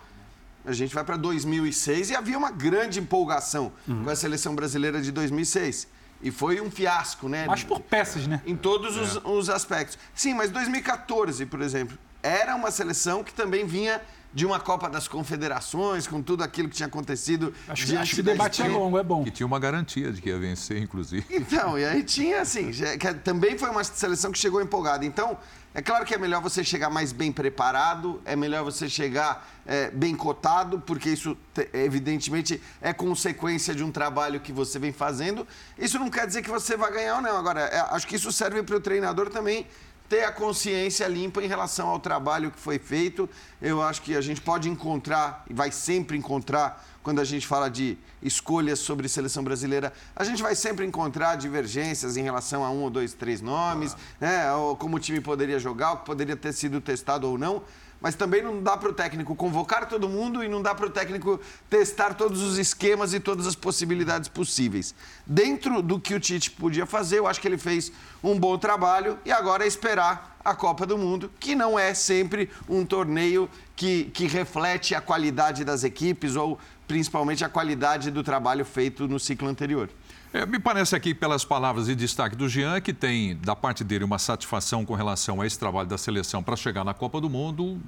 a 0.64 0.72
gente 0.72 0.94
vai 0.94 1.04
para 1.04 1.16
2006 1.16 2.10
e 2.10 2.16
havia 2.16 2.36
uma 2.36 2.50
grande 2.50 2.98
empolgação 2.98 3.72
uhum. 3.86 4.04
com 4.04 4.10
a 4.10 4.16
seleção 4.16 4.54
brasileira 4.54 5.00
de 5.00 5.12
2006. 5.12 5.86
E 6.22 6.30
foi 6.30 6.60
um 6.60 6.70
fiasco, 6.70 7.28
né? 7.28 7.46
Mas 7.46 7.62
por 7.62 7.80
peças, 7.80 8.26
né? 8.26 8.40
Em 8.46 8.56
todos 8.56 8.96
os, 8.96 9.16
é. 9.16 9.28
os 9.28 9.50
aspectos. 9.50 9.98
Sim, 10.14 10.34
mas 10.34 10.50
2014, 10.50 11.46
por 11.46 11.60
exemplo, 11.60 11.98
era 12.22 12.54
uma 12.54 12.70
seleção 12.70 13.22
que 13.22 13.32
também 13.32 13.66
vinha 13.66 14.00
de 14.36 14.44
uma 14.44 14.60
Copa 14.60 14.90
das 14.90 15.08
Confederações, 15.08 16.06
com 16.06 16.20
tudo 16.20 16.44
aquilo 16.44 16.68
que 16.68 16.76
tinha 16.76 16.86
acontecido. 16.86 17.54
Acho, 17.66 17.86
que, 17.86 17.96
acho 17.96 18.14
que 18.16 18.20
o 18.20 18.22
debate 18.22 18.60
é 18.60 18.68
longo, 18.68 18.98
é 18.98 19.02
bom. 19.02 19.24
E 19.26 19.30
tinha 19.30 19.46
uma 19.46 19.58
garantia 19.58 20.12
de 20.12 20.20
que 20.20 20.28
ia 20.28 20.38
vencer, 20.38 20.76
inclusive. 20.76 21.24
Então, 21.30 21.78
e 21.78 21.86
aí 21.86 22.02
tinha, 22.02 22.42
assim, 22.42 22.70
que 22.70 23.14
também 23.14 23.56
foi 23.56 23.70
uma 23.70 23.82
seleção 23.82 24.30
que 24.30 24.38
chegou 24.38 24.60
empolgada. 24.60 25.06
Então, 25.06 25.38
é 25.72 25.80
claro 25.80 26.04
que 26.04 26.14
é 26.14 26.18
melhor 26.18 26.42
você 26.42 26.62
chegar 26.62 26.90
mais 26.90 27.12
bem 27.12 27.32
preparado, 27.32 28.20
é 28.26 28.36
melhor 28.36 28.62
você 28.62 28.90
chegar 28.90 29.48
é, 29.64 29.90
bem 29.90 30.14
cotado, 30.14 30.80
porque 30.80 31.08
isso, 31.08 31.34
evidentemente, 31.72 32.60
é 32.82 32.92
consequência 32.92 33.74
de 33.74 33.82
um 33.82 33.90
trabalho 33.90 34.38
que 34.38 34.52
você 34.52 34.78
vem 34.78 34.92
fazendo. 34.92 35.48
Isso 35.78 35.98
não 35.98 36.10
quer 36.10 36.26
dizer 36.26 36.42
que 36.42 36.50
você 36.50 36.76
vai 36.76 36.92
ganhar 36.92 37.16
ou 37.16 37.22
não. 37.22 37.38
Agora, 37.38 37.60
é, 37.60 37.78
acho 37.90 38.06
que 38.06 38.16
isso 38.16 38.30
serve 38.30 38.62
para 38.62 38.76
o 38.76 38.80
treinador 38.80 39.30
também 39.30 39.66
ter 40.08 40.24
a 40.24 40.32
consciência 40.32 41.06
limpa 41.06 41.42
em 41.42 41.46
relação 41.46 41.88
ao 41.88 41.98
trabalho 41.98 42.50
que 42.50 42.58
foi 42.58 42.78
feito. 42.78 43.28
Eu 43.60 43.82
acho 43.82 44.02
que 44.02 44.16
a 44.16 44.20
gente 44.20 44.40
pode 44.40 44.68
encontrar, 44.68 45.44
e 45.48 45.54
vai 45.54 45.70
sempre 45.70 46.16
encontrar, 46.16 46.84
quando 47.02 47.20
a 47.20 47.24
gente 47.24 47.46
fala 47.46 47.68
de 47.68 47.96
escolhas 48.22 48.80
sobre 48.80 49.08
seleção 49.08 49.44
brasileira, 49.44 49.92
a 50.14 50.24
gente 50.24 50.42
vai 50.42 50.56
sempre 50.56 50.84
encontrar 50.84 51.36
divergências 51.36 52.16
em 52.16 52.22
relação 52.22 52.64
a 52.64 52.70
um 52.70 52.82
ou 52.82 52.90
dois, 52.90 53.14
três 53.14 53.40
nomes, 53.40 53.94
ah. 53.94 53.98
né? 54.20 54.52
Ou 54.54 54.76
como 54.76 54.96
o 54.96 55.00
time 55.00 55.20
poderia 55.20 55.58
jogar, 55.58 55.92
o 55.92 55.96
que 55.98 56.06
poderia 56.06 56.36
ter 56.36 56.52
sido 56.52 56.80
testado 56.80 57.28
ou 57.28 57.38
não 57.38 57.62
mas 58.06 58.14
também 58.14 58.40
não 58.40 58.62
dá 58.62 58.76
para 58.76 58.88
o 58.88 58.92
técnico 58.92 59.34
convocar 59.34 59.88
todo 59.88 60.08
mundo 60.08 60.44
e 60.44 60.48
não 60.48 60.62
dá 60.62 60.72
para 60.72 60.86
o 60.86 60.90
técnico 60.90 61.40
testar 61.68 62.14
todos 62.14 62.40
os 62.40 62.56
esquemas 62.56 63.12
e 63.12 63.18
todas 63.18 63.48
as 63.48 63.56
possibilidades 63.56 64.28
possíveis. 64.28 64.94
Dentro 65.26 65.82
do 65.82 65.98
que 65.98 66.14
o 66.14 66.20
Tite 66.20 66.52
podia 66.52 66.86
fazer, 66.86 67.18
eu 67.18 67.26
acho 67.26 67.40
que 67.40 67.48
ele 67.48 67.58
fez 67.58 67.90
um 68.22 68.38
bom 68.38 68.56
trabalho 68.58 69.18
e 69.24 69.32
agora 69.32 69.64
é 69.64 69.66
esperar 69.66 70.38
a 70.44 70.54
Copa 70.54 70.86
do 70.86 70.96
Mundo, 70.96 71.32
que 71.40 71.56
não 71.56 71.76
é 71.76 71.94
sempre 71.94 72.48
um 72.68 72.86
torneio 72.86 73.50
que, 73.74 74.04
que 74.14 74.28
reflete 74.28 74.94
a 74.94 75.00
qualidade 75.00 75.64
das 75.64 75.82
equipes 75.82 76.36
ou 76.36 76.60
principalmente 76.86 77.44
a 77.44 77.48
qualidade 77.48 78.12
do 78.12 78.22
trabalho 78.22 78.64
feito 78.64 79.08
no 79.08 79.18
ciclo 79.18 79.48
anterior. 79.48 79.90
É, 80.36 80.44
me 80.44 80.58
parece 80.58 80.94
aqui, 80.94 81.14
pelas 81.14 81.46
palavras 81.46 81.86
de 81.86 81.94
destaque 81.94 82.36
do 82.36 82.46
Jean, 82.46 82.78
que 82.78 82.92
tem 82.92 83.34
da 83.38 83.56
parte 83.56 83.82
dele 83.82 84.04
uma 84.04 84.18
satisfação 84.18 84.84
com 84.84 84.92
relação 84.92 85.40
a 85.40 85.46
esse 85.46 85.58
trabalho 85.58 85.88
da 85.88 85.96
seleção 85.96 86.42
para 86.42 86.54
chegar 86.56 86.84
na 86.84 86.92
Copa 86.92 87.22
do 87.22 87.30
Mundo. 87.30 87.80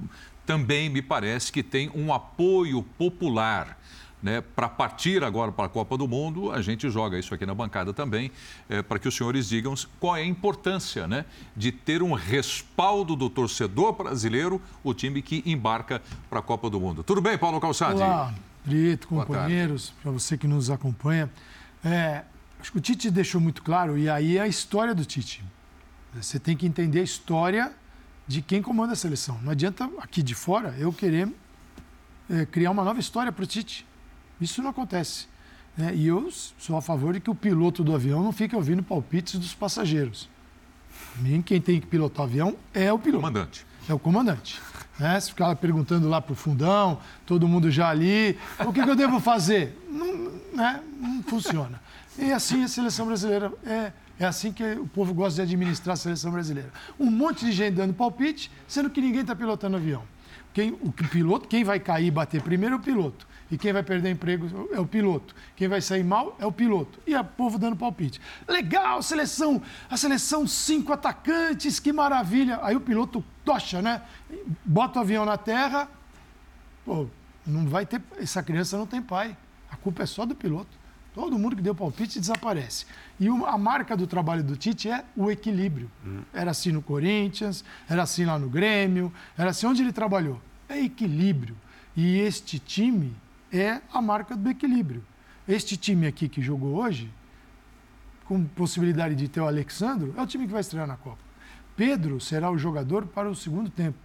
Também 0.47 0.89
me 0.89 0.99
parece 0.99 1.51
que 1.51 1.61
tem 1.61 1.91
um 1.93 2.11
apoio 2.11 2.81
popular 2.81 3.77
né, 4.23 4.41
para 4.41 4.67
partir 4.67 5.23
agora 5.23 5.51
para 5.51 5.67
a 5.67 5.69
Copa 5.69 5.95
do 5.95 6.07
Mundo, 6.07 6.51
a 6.51 6.59
gente 6.59 6.89
joga 6.89 7.19
isso 7.19 7.35
aqui 7.35 7.45
na 7.45 7.53
bancada 7.53 7.93
também, 7.93 8.31
é, 8.67 8.81
para 8.81 8.97
que 8.97 9.07
os 9.07 9.15
senhores 9.15 9.47
digam 9.47 9.75
qual 9.99 10.17
é 10.17 10.21
a 10.21 10.25
importância 10.25 11.07
né, 11.07 11.25
de 11.55 11.71
ter 11.71 12.01
um 12.01 12.13
respaldo 12.13 13.15
do 13.15 13.29
torcedor 13.29 13.93
brasileiro, 13.93 14.59
o 14.83 14.91
time 14.91 15.21
que 15.21 15.43
embarca 15.45 16.01
para 16.27 16.39
a 16.39 16.41
Copa 16.41 16.67
do 16.67 16.79
Mundo. 16.79 17.03
Tudo 17.03 17.21
bem, 17.21 17.37
Paulo 17.37 17.61
Calçade? 17.61 18.01
Olá, 18.01 18.33
Brito, 18.65 19.07
companheiros, 19.07 19.93
para 20.01 20.11
você 20.11 20.35
que 20.35 20.47
nos 20.47 20.71
acompanha. 20.71 21.29
É, 21.85 22.23
acho 22.59 22.71
que 22.71 22.77
o 22.77 22.81
Tite 22.81 23.09
deixou 23.09 23.39
muito 23.39 23.61
claro, 23.63 23.97
e 23.97 24.09
aí 24.09 24.37
é 24.37 24.41
a 24.41 24.47
história 24.47 24.93
do 24.93 25.05
Tite. 25.05 25.43
Você 26.13 26.39
tem 26.39 26.57
que 26.57 26.65
entender 26.65 26.99
a 26.99 27.03
história 27.03 27.71
de 28.27 28.41
quem 28.41 28.61
comanda 28.61 28.93
a 28.93 28.95
seleção. 28.95 29.39
Não 29.41 29.51
adianta 29.51 29.89
aqui 29.99 30.21
de 30.21 30.35
fora 30.35 30.75
eu 30.77 30.91
querer 30.91 31.27
é, 32.29 32.45
criar 32.45 32.71
uma 32.71 32.83
nova 32.83 32.99
história 32.99 33.31
para 33.31 33.43
o 33.43 33.47
Tite. 33.47 33.85
Isso 34.39 34.61
não 34.61 34.69
acontece. 34.69 35.27
Né? 35.75 35.93
E 35.95 36.07
eu 36.07 36.29
sou 36.57 36.77
a 36.77 36.81
favor 36.81 37.13
de 37.13 37.19
que 37.19 37.29
o 37.29 37.35
piloto 37.35 37.83
do 37.83 37.95
avião 37.95 38.23
não 38.23 38.31
fique 38.31 38.55
ouvindo 38.55 38.83
palpites 38.83 39.39
dos 39.39 39.53
passageiros. 39.53 40.29
mim, 41.17 41.41
quem 41.41 41.61
tem 41.61 41.79
que 41.79 41.87
pilotar 41.87 42.25
o 42.25 42.29
avião 42.29 42.55
é 42.73 42.91
o 42.91 42.99
piloto. 42.99 43.21
Comandante. 43.21 43.65
É 43.87 43.93
o 43.93 43.99
comandante. 43.99 44.61
Né? 44.99 45.19
Se 45.19 45.29
ficar 45.29 45.55
perguntando 45.55 46.07
lá 46.07 46.21
para 46.21 46.33
o 46.33 46.35
fundão, 46.35 46.99
todo 47.25 47.47
mundo 47.47 47.71
já 47.71 47.89
ali, 47.89 48.37
o 48.59 48.73
que, 48.73 48.83
que 48.83 48.89
eu 48.89 48.95
devo 48.95 49.19
fazer? 49.19 49.77
Não, 49.89 50.31
né? 50.53 50.83
não 50.99 51.23
funciona. 51.23 51.81
E 52.19 52.33
assim 52.33 52.63
a 52.63 52.67
seleção 52.67 53.05
brasileira 53.05 53.51
é, 53.65 53.93
é 54.19 54.25
assim 54.25 54.51
que 54.51 54.63
o 54.73 54.85
povo 54.85 55.13
gosta 55.13 55.37
de 55.37 55.41
administrar 55.43 55.93
a 55.93 55.97
seleção 55.97 56.31
brasileira. 56.31 56.69
Um 56.99 57.09
monte 57.09 57.45
de 57.45 57.51
gente 57.53 57.75
dando 57.75 57.93
palpite, 57.93 58.51
sendo 58.67 58.89
que 58.89 58.99
ninguém 58.99 59.21
está 59.21 59.33
pilotando 59.33 59.77
avião. 59.77 60.03
Quem, 60.53 60.73
o 60.81 60.91
piloto, 60.91 61.47
quem 61.47 61.63
vai 61.63 61.79
cair 61.79 62.07
e 62.07 62.11
bater 62.11 62.41
primeiro 62.41 62.75
é 62.75 62.77
o 62.77 62.81
piloto. 62.81 63.25
E 63.49 63.57
quem 63.57 63.71
vai 63.71 63.81
perder 63.81 64.11
emprego 64.11 64.69
é 64.73 64.79
o 64.79 64.85
piloto. 64.85 65.33
Quem 65.55 65.67
vai 65.67 65.79
sair 65.79 66.03
mal 66.03 66.35
é 66.39 66.45
o 66.45 66.51
piloto. 66.51 66.99
E 67.07 67.15
o 67.15 67.23
povo 67.23 67.57
dando 67.57 67.75
palpite. 67.75 68.19
Legal, 68.47 69.01
seleção, 69.01 69.61
a 69.89 69.95
seleção 69.95 70.45
cinco 70.45 70.91
atacantes, 70.91 71.79
que 71.79 71.93
maravilha. 71.93 72.59
Aí 72.61 72.75
o 72.75 72.81
piloto 72.81 73.23
tocha, 73.45 73.81
né? 73.81 74.01
Bota 74.65 74.99
o 74.99 75.01
avião 75.01 75.25
na 75.25 75.37
terra. 75.37 75.87
Pô, 76.83 77.07
não 77.45 77.65
vai 77.65 77.85
ter. 77.85 78.01
Essa 78.17 78.43
criança 78.43 78.77
não 78.77 78.85
tem 78.85 79.01
pai. 79.01 79.35
A 79.71 79.77
culpa 79.77 80.03
é 80.03 80.05
só 80.05 80.25
do 80.25 80.35
piloto. 80.35 80.78
Todo 81.19 81.37
mundo 81.37 81.53
que 81.53 81.61
deu 81.61 81.75
palpite 81.75 82.17
desaparece. 82.17 82.85
E 83.19 83.27
a 83.27 83.57
marca 83.57 83.97
do 83.97 84.07
trabalho 84.07 84.41
do 84.41 84.55
Tite 84.55 84.89
é 84.89 85.03
o 85.17 85.29
equilíbrio. 85.29 85.91
Era 86.33 86.51
assim 86.51 86.71
no 86.71 86.81
Corinthians, 86.81 87.61
era 87.89 88.03
assim 88.03 88.23
lá 88.23 88.39
no 88.39 88.49
Grêmio, 88.49 89.11
era 89.37 89.49
assim 89.49 89.67
onde 89.67 89.81
ele 89.81 89.91
trabalhou. 89.91 90.41
É 90.69 90.79
equilíbrio. 90.81 91.57
E 91.93 92.19
este 92.19 92.57
time 92.57 93.13
é 93.51 93.81
a 93.91 94.01
marca 94.01 94.33
do 94.33 94.49
equilíbrio. 94.49 95.03
Este 95.45 95.75
time 95.75 96.07
aqui 96.07 96.29
que 96.29 96.41
jogou 96.41 96.75
hoje, 96.75 97.11
com 98.23 98.45
possibilidade 98.45 99.13
de 99.13 99.27
ter 99.27 99.41
o 99.41 99.45
Alexandro, 99.47 100.13
é 100.15 100.21
o 100.21 100.25
time 100.25 100.45
que 100.45 100.53
vai 100.53 100.61
estrear 100.61 100.87
na 100.87 100.95
Copa. 100.95 101.19
Pedro 101.75 102.21
será 102.21 102.49
o 102.49 102.57
jogador 102.57 103.05
para 103.07 103.29
o 103.29 103.35
segundo 103.35 103.69
tempo, 103.69 103.97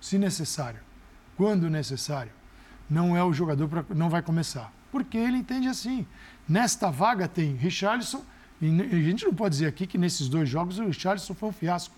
se 0.00 0.16
necessário. 0.16 0.80
Quando 1.36 1.68
necessário. 1.68 2.32
Não 2.88 3.14
é 3.14 3.22
o 3.22 3.34
jogador 3.34 3.68
para 3.68 3.84
não 3.94 4.08
vai 4.08 4.22
começar. 4.22 4.72
Porque 4.92 5.18
ele 5.18 5.38
entende 5.38 5.66
assim. 5.66 6.06
Nesta 6.48 6.90
vaga 6.90 7.26
tem 7.26 7.56
Richarlison, 7.56 8.22
e 8.60 8.68
a 8.68 9.02
gente 9.02 9.24
não 9.24 9.34
pode 9.34 9.54
dizer 9.54 9.66
aqui 9.66 9.88
que 9.88 9.98
nesses 9.98 10.28
dois 10.28 10.48
jogos 10.48 10.78
o 10.78 10.84
Richarlison 10.84 11.34
foi 11.34 11.48
um 11.48 11.52
fiasco. 11.52 11.94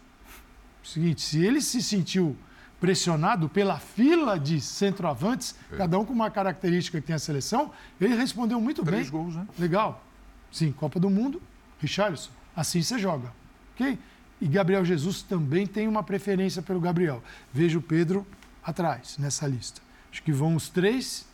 O 0.82 0.86
seguinte, 0.86 1.20
se 1.20 1.44
ele 1.44 1.60
se 1.60 1.82
sentiu 1.82 2.34
pressionado 2.80 3.48
pela 3.48 3.78
fila 3.78 4.38
de 4.38 4.60
centroavantes, 4.60 5.54
é. 5.72 5.76
cada 5.76 5.98
um 5.98 6.04
com 6.04 6.12
uma 6.12 6.30
característica 6.30 7.00
que 7.00 7.06
tem 7.06 7.16
a 7.16 7.18
seleção, 7.18 7.70
ele 8.00 8.14
respondeu 8.14 8.60
muito 8.60 8.82
Três 8.82 9.10
bem. 9.10 9.10
Três 9.10 9.10
gols, 9.10 9.34
né? 9.34 9.46
Legal. 9.58 10.04
Sim, 10.52 10.72
Copa 10.72 11.00
do 11.00 11.10
Mundo, 11.10 11.42
Richarlison. 11.80 12.30
Assim 12.54 12.82
você 12.82 12.98
joga. 12.98 13.32
Ok? 13.74 13.98
E 14.40 14.46
Gabriel 14.46 14.84
Jesus 14.84 15.22
também 15.22 15.66
tem 15.66 15.88
uma 15.88 16.02
preferência 16.02 16.62
pelo 16.62 16.80
Gabriel. 16.80 17.22
Vejo 17.52 17.78
o 17.78 17.82
Pedro 17.82 18.26
atrás 18.62 19.16
nessa 19.18 19.46
lista. 19.46 19.80
Acho 20.12 20.22
que 20.22 20.32
vão 20.32 20.54
os 20.54 20.68
três. 20.68 21.26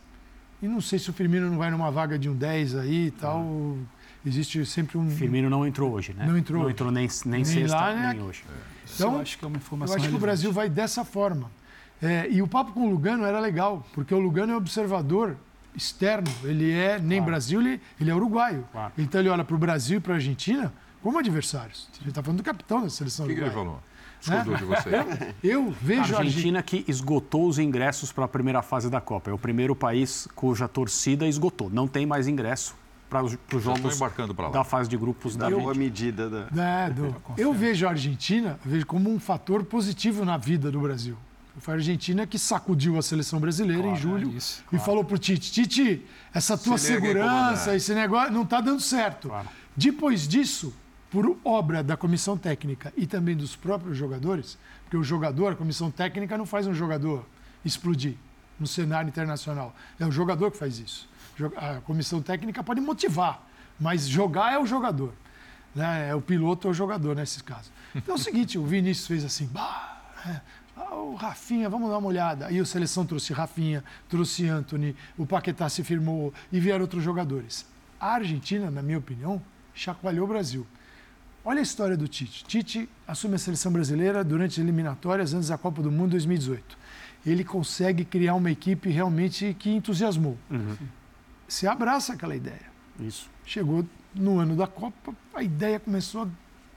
E 0.63 0.69
não 0.69 0.81
sei 0.81 0.99
se 0.99 1.09
o 1.09 1.13
Firmino 1.13 1.49
não 1.51 1.59
vai 1.59 1.71
numa 1.71 1.91
vaga 1.91 2.19
de 2.19 2.29
um 2.29 2.35
10 2.35 2.77
aí 2.77 3.07
e 3.07 3.11
tal. 3.11 3.77
Existe 4.25 4.65
sempre 4.67 4.99
um. 4.99 5.09
Firmino 5.11 5.49
não 5.49 5.67
entrou 5.67 5.93
hoje, 5.93 6.13
né? 6.13 6.27
Não 6.27 6.37
entrou. 6.37 6.63
Não 6.63 6.71
entrou 6.71 6.91
nem, 6.91 7.09
nem, 7.25 7.33
nem 7.33 7.45
sexta, 7.45 7.77
lá, 7.77 7.95
nem, 7.95 8.19
nem 8.19 8.23
hoje. 8.23 8.45
É. 8.49 8.71
Então, 8.95 9.15
eu 9.15 9.21
acho 9.21 9.39
que 9.39 9.45
é 9.45 9.49
uma 9.49 9.57
informação. 9.57 9.95
Eu 9.95 9.97
acho 9.97 10.03
relevante. 10.05 10.11
que 10.11 10.17
o 10.17 10.27
Brasil 10.27 10.53
vai 10.53 10.69
dessa 10.69 11.05
forma. 11.05 11.51
É, 12.03 12.29
e 12.31 12.43
o 12.43 12.47
papo 12.47 12.73
com 12.73 12.87
o 12.87 12.91
Lugano 12.91 13.25
era 13.25 13.41
legal, 13.41 13.87
porque 13.95 14.15
o 14.15 14.19
Lugano 14.19 14.53
é 14.53 14.57
observador 14.57 15.37
externo. 15.75 16.31
Ele 16.45 16.71
é 16.71 16.99
nem 16.99 17.19
claro. 17.19 17.25
Brasil, 17.25 17.61
ele, 17.61 17.81
ele 18.01 18.11
é 18.11 18.15
uruguaio. 18.15 18.65
Claro. 18.73 18.93
Então 18.99 19.21
ele 19.21 19.29
olha 19.29 19.45
para 19.45 19.55
o 19.55 19.59
Brasil 19.59 19.99
e 19.99 20.01
para 20.01 20.15
a 20.15 20.17
Argentina 20.17 20.73
como 21.03 21.19
adversários. 21.19 21.89
A 21.93 21.97
gente 21.97 22.09
está 22.09 22.23
falando 22.23 22.39
do 22.39 22.45
capitão 22.45 22.83
da 22.83 22.91
seleção 22.91 23.27
que 23.27 23.33
uruguaia. 23.33 23.53
Que 23.53 23.59
ele 23.59 23.65
falou? 23.65 23.83
Escutou 24.21 24.57
de 24.57 24.65
você. 24.65 24.89
Eu, 25.43 25.51
eu 25.51 25.75
vejo 25.81 26.15
a 26.15 26.19
Argentina 26.19 26.63
que 26.63 26.85
esgotou 26.87 27.49
os 27.49 27.59
ingressos 27.59 28.13
para 28.13 28.25
a 28.25 28.29
primeira 28.29 28.63
fase 28.63 28.91
da 28.91 29.01
Copa. 29.01 29.31
É 29.31 29.33
o 29.33 29.39
primeiro 29.39 29.75
país 29.75 30.29
cuja 30.35 30.69
torcida 30.69 31.27
esgotou. 31.27 31.71
Não 31.71 31.89
tem 31.89 32.05
mais 32.05 32.29
ingresso 32.29 32.75
para 33.09 33.25
os 33.25 33.37
jogos 33.63 33.99
da 34.53 34.63
fase 34.63 34.89
de 34.89 34.97
grupos 34.97 35.35
da, 35.35 35.51
da 35.51 35.57
boa 35.57 35.75
medida. 35.75 36.47
Da... 36.51 36.63
É, 36.63 36.91
do... 36.91 37.17
Eu 37.37 37.53
vejo 37.53 37.87
a 37.87 37.91
Argentina 37.91 38.59
vejo 38.65 38.87
como 38.87 39.11
um 39.11 39.19
fator 39.19 39.65
positivo 39.65 40.25
na 40.25 40.37
vida 40.37 40.71
do 40.71 40.81
Brasil. 40.81 41.17
Foi 41.59 41.75
a 41.75 41.77
Argentina 41.77 42.27
que 42.27 42.39
sacudiu 42.39 42.97
a 42.97 43.03
seleção 43.03 43.41
brasileira 43.41 43.83
claro, 43.83 43.97
em 43.97 44.01
julho 44.01 44.31
é 44.31 44.37
isso, 44.37 44.63
claro. 44.67 44.83
e 44.83 44.87
falou 44.87 45.05
para 45.05 45.17
o 45.17 45.19
Tite, 45.19 45.51
Tite, 45.51 46.07
essa 46.33 46.57
tua 46.57 46.79
Se 46.79 46.87
segurança, 46.87 47.75
esse 47.75 47.93
negócio 47.93 48.33
não 48.33 48.45
está 48.45 48.61
dando 48.61 48.81
certo. 48.81 49.29
Claro. 49.29 49.49
Depois 49.77 50.27
disso, 50.27 50.73
por 51.11 51.37
obra 51.45 51.83
da 51.83 51.97
comissão 51.97 52.39
técnica 52.39 52.93
e 52.97 53.07
também 53.07 53.37
dos 53.37 53.57
próprios 53.57 53.97
jogadores, 53.97 54.57
porque 54.85 54.97
o 54.97 55.03
jogador, 55.03 55.53
a 55.53 55.57
comissão 55.57 55.91
técnica 55.91 56.39
não 56.39 56.47
faz 56.47 56.67
um 56.67 56.75
jogador 56.75 57.27
explodir 57.65 58.15
no 58.59 58.67
cenário 58.67 59.09
internacional. 59.09 59.75
É 59.99 60.07
o 60.07 60.13
jogador 60.13 60.51
que 60.51 60.57
faz 60.57 60.79
isso 60.79 61.11
a 61.57 61.81
comissão 61.81 62.21
técnica 62.21 62.63
pode 62.63 62.81
motivar, 62.81 63.47
mas 63.79 64.09
jogar 64.09 64.53
é 64.53 64.59
o 64.59 64.67
jogador. 64.67 65.13
Né? 65.75 66.11
É 66.11 66.15
o 66.15 66.21
piloto 66.21 66.69
é 66.69 66.71
o 66.71 66.75
jogador 66.75 67.15
nesses 67.15 67.41
casos. 67.43 67.71
Então 67.95 68.15
é 68.15 68.19
o 68.19 68.21
seguinte, 68.21 68.59
o 68.59 68.67
Vinícius 68.67 69.07
fez 69.07 69.25
assim, 69.25 69.47
bah, 69.47 70.03
é, 70.27 70.41
ah, 70.77 70.95
o 70.97 71.15
Rafinha, 71.15 71.69
vamos 71.69 71.91
dar 71.91 71.99
uma 71.99 72.09
olhada. 72.09 72.47
Aí 72.47 72.59
a 72.59 72.65
seleção 72.65 73.07
trouxe 73.07 73.33
Rafinha, 73.33 73.85
trouxe 74.09 74.49
Anthony, 74.49 74.97
o 75.17 75.25
Paquetá 75.25 75.69
se 75.69 75.83
firmou 75.85 76.33
e 76.53 76.61
vieram 76.61 76.83
outros 76.83 77.03
jogadores. 77.03 77.67
A 78.01 78.15
Argentina, 78.15 78.71
na 78.71 78.83
minha 78.83 78.99
opinião, 78.99 79.41
chacoalhou 79.75 80.25
o 80.25 80.29
Brasil. 80.29 80.67
Olha 81.45 81.61
a 81.61 81.63
história 81.63 81.97
do 81.97 82.07
Tite. 82.07 82.45
Tite 82.45 82.89
assume 83.07 83.37
a 83.37 83.39
seleção 83.39 83.73
brasileira 83.73 84.23
durante 84.23 84.53
as 84.53 84.59
eliminatórias 84.59 85.33
antes 85.33 85.49
da 85.49 85.59
Copa 85.59 85.83
do 85.83 85.91
Mundo 85.91 86.11
2018. 86.11 86.79
Ele 87.25 87.45
consegue 87.45 88.05
criar 88.05 88.35
uma 88.35 88.51
equipe 88.51 88.91
realmente 88.91 89.55
que 89.59 89.71
entusiasmou. 89.71 90.37
Uhum 90.51 90.77
se 91.51 91.67
abraça 91.67 92.13
aquela 92.13 92.35
ideia. 92.35 92.71
Isso. 92.99 93.29
Chegou 93.45 93.85
no 94.15 94.39
ano 94.39 94.55
da 94.55 94.67
Copa, 94.67 95.13
a 95.35 95.43
ideia 95.43 95.81
começou 95.81 96.29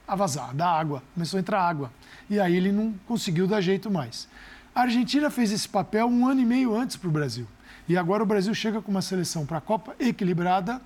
a 0.07 0.15
vazar, 0.15 0.53
da 0.53 0.67
água, 0.67 1.03
começou 1.13 1.37
a 1.37 1.41
entrar 1.41 1.61
água. 1.61 1.91
E 2.29 2.39
aí 2.39 2.55
ele 2.55 2.71
não 2.71 2.93
conseguiu 3.07 3.47
dar 3.47 3.61
jeito 3.61 3.89
mais. 3.89 4.27
A 4.73 4.81
Argentina 4.81 5.29
fez 5.29 5.51
esse 5.51 5.69
papel 5.69 6.07
um 6.07 6.27
ano 6.27 6.41
e 6.41 6.45
meio 6.45 6.75
antes 6.75 6.95
para 6.95 7.07
o 7.07 7.11
Brasil. 7.11 7.47
E 7.87 7.95
agora 7.95 8.23
o 8.23 8.25
Brasil 8.25 8.53
chega 8.55 8.81
com 8.81 8.89
uma 8.89 9.01
seleção 9.01 9.45
para 9.45 9.59
a 9.59 9.61
Copa 9.61 9.95
equilibrada, 9.99 10.81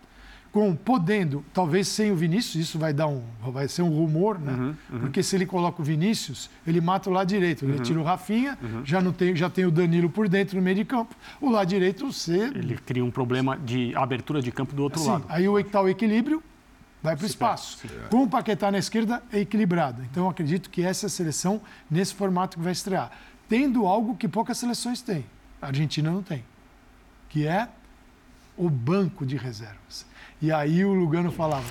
com 0.51 0.75
podendo, 0.75 1.43
talvez 1.53 1.87
sem 1.87 2.11
o 2.11 2.15
Vinícius, 2.15 2.55
isso 2.55 2.79
vai 2.79 2.93
dar 2.93 3.07
um, 3.07 3.21
vai 3.41 3.67
ser 3.67 3.81
um 3.81 3.89
rumor, 3.89 4.39
né? 4.39 4.51
Uhum, 4.51 4.75
uhum. 4.91 4.99
Porque 5.01 5.21
se 5.21 5.35
ele 5.35 5.45
coloca 5.45 5.81
o 5.81 5.85
Vinícius, 5.85 6.49
ele 6.65 6.81
mata 6.81 7.09
o 7.09 7.13
lado 7.13 7.27
direito, 7.27 7.65
ele 7.65 7.77
uhum. 7.77 7.83
tira 7.83 7.99
o 7.99 8.03
Rafinha, 8.03 8.57
uhum. 8.61 8.85
já 8.85 9.01
não 9.01 9.11
tem, 9.11 9.35
já 9.35 9.49
tem 9.49 9.65
o 9.65 9.71
Danilo 9.71 10.09
por 10.09 10.27
dentro 10.27 10.57
no 10.57 10.61
meio 10.61 10.75
de 10.75 10.85
campo. 10.85 11.15
O 11.39 11.49
lado 11.49 11.67
direito 11.67 12.11
você 12.11 12.45
ele 12.55 12.77
cria 12.77 13.03
um 13.03 13.11
problema 13.11 13.57
de 13.57 13.95
abertura 13.95 14.41
de 14.41 14.51
campo 14.51 14.75
do 14.75 14.83
outro 14.83 14.99
assim, 14.99 15.09
lado. 15.09 15.25
Aí 15.29 15.47
o 15.47 15.63
tal 15.63 15.87
equilíbrio 15.89 16.41
vai 17.01 17.15
para 17.15 17.23
o 17.23 17.27
espaço. 17.27 17.79
Com 18.09 18.23
o 18.23 18.29
Paquetá 18.29 18.71
na 18.71 18.77
esquerda 18.79 19.21
é 19.31 19.39
equilibrado. 19.39 20.01
Então 20.09 20.23
eu 20.23 20.29
acredito 20.29 20.69
que 20.69 20.81
essa 20.81 21.05
é 21.05 21.07
a 21.07 21.09
seleção 21.09 21.61
nesse 21.89 22.13
formato 22.13 22.57
que 22.57 22.63
vai 22.63 22.71
estrear, 22.71 23.11
tendo 23.47 23.85
algo 23.85 24.15
que 24.15 24.27
poucas 24.27 24.57
seleções 24.57 25.01
têm. 25.01 25.25
A 25.61 25.67
Argentina 25.67 26.11
não 26.11 26.21
tem, 26.21 26.43
que 27.29 27.45
é 27.47 27.67
o 28.57 28.69
banco 28.69 29.25
de 29.25 29.37
reservas. 29.37 30.05
E 30.41 30.51
aí 30.51 30.85
o 30.85 30.93
Lugano 30.93 31.31
falava: 31.31 31.65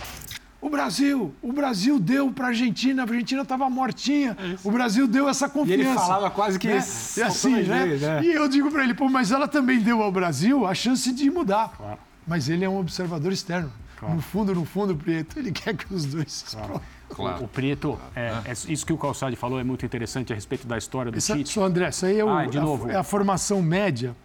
o 0.61 0.69
Brasil, 0.69 1.35
o 1.41 1.53
Brasil 1.53 1.99
deu 1.99 2.33
para 2.33 2.47
a 2.47 2.49
Argentina, 2.49 3.03
a 3.03 3.05
Argentina 3.05 3.43
estava 3.43 3.71
mortinha, 3.71 4.37
é 4.39 4.57
o 4.65 4.71
Brasil 4.71 5.07
deu 5.07 5.29
essa 5.29 5.49
confiança. 5.49 5.83
E 5.83 5.87
ele 5.87 5.95
falava 5.95 6.31
quase 6.31 6.59
que 6.59 6.67
né? 6.67 6.75
e 6.75 7.23
assim, 7.23 7.63
né? 7.63 7.87
né? 7.87 8.25
E 8.25 8.33
eu 8.33 8.49
digo 8.49 8.71
para 8.71 8.83
ele, 8.83 8.95
pô, 8.95 9.09
mas 9.09 9.31
ela 9.31 9.47
também 9.47 9.79
deu 9.81 10.03
ao 10.03 10.11
Brasil 10.11 10.67
a 10.67 10.75
chance 10.75 11.13
de 11.13 11.31
mudar. 11.31 11.73
Claro. 11.77 11.99
Mas 12.27 12.49
ele 12.49 12.65
é 12.65 12.69
um 12.69 12.79
observador 12.79 13.33
externo. 13.33 13.73
Claro. 13.97 14.17
No 14.17 14.21
fundo, 14.21 14.55
no 14.55 14.65
fundo, 14.65 14.93
o 14.93 14.97
Prieto, 14.97 15.39
ele 15.39 15.53
quer 15.53 15.75
que 15.77 15.93
os 15.95 16.05
dois 16.05 16.33
se 16.33 16.57
claro. 16.57 16.83
Claro. 17.09 17.45
O 17.45 17.49
Prieto, 17.49 17.99
é, 18.17 18.33
é, 18.45 18.53
isso 18.53 18.85
que 18.85 18.93
o 18.93 18.99
Calçade 18.99 19.37
falou 19.37 19.61
é 19.61 19.65
muito 19.65 19.87
interessante 19.87 20.33
a 20.33 20.35
respeito 20.35 20.67
da 20.67 20.77
história 20.77 21.13
do 21.13 21.19
Essa, 21.19 21.37
Tite. 21.37 21.51
Só, 21.51 21.65
André, 21.65 21.89
isso 21.89 22.05
aí 22.05 22.19
é, 22.19 22.25
o, 22.25 22.29
ah, 22.29 22.45
de 22.45 22.59
novo. 22.59 22.89
A, 22.89 22.93
é 22.93 22.97
a 22.97 23.05
formação 23.05 23.63
média 23.63 24.17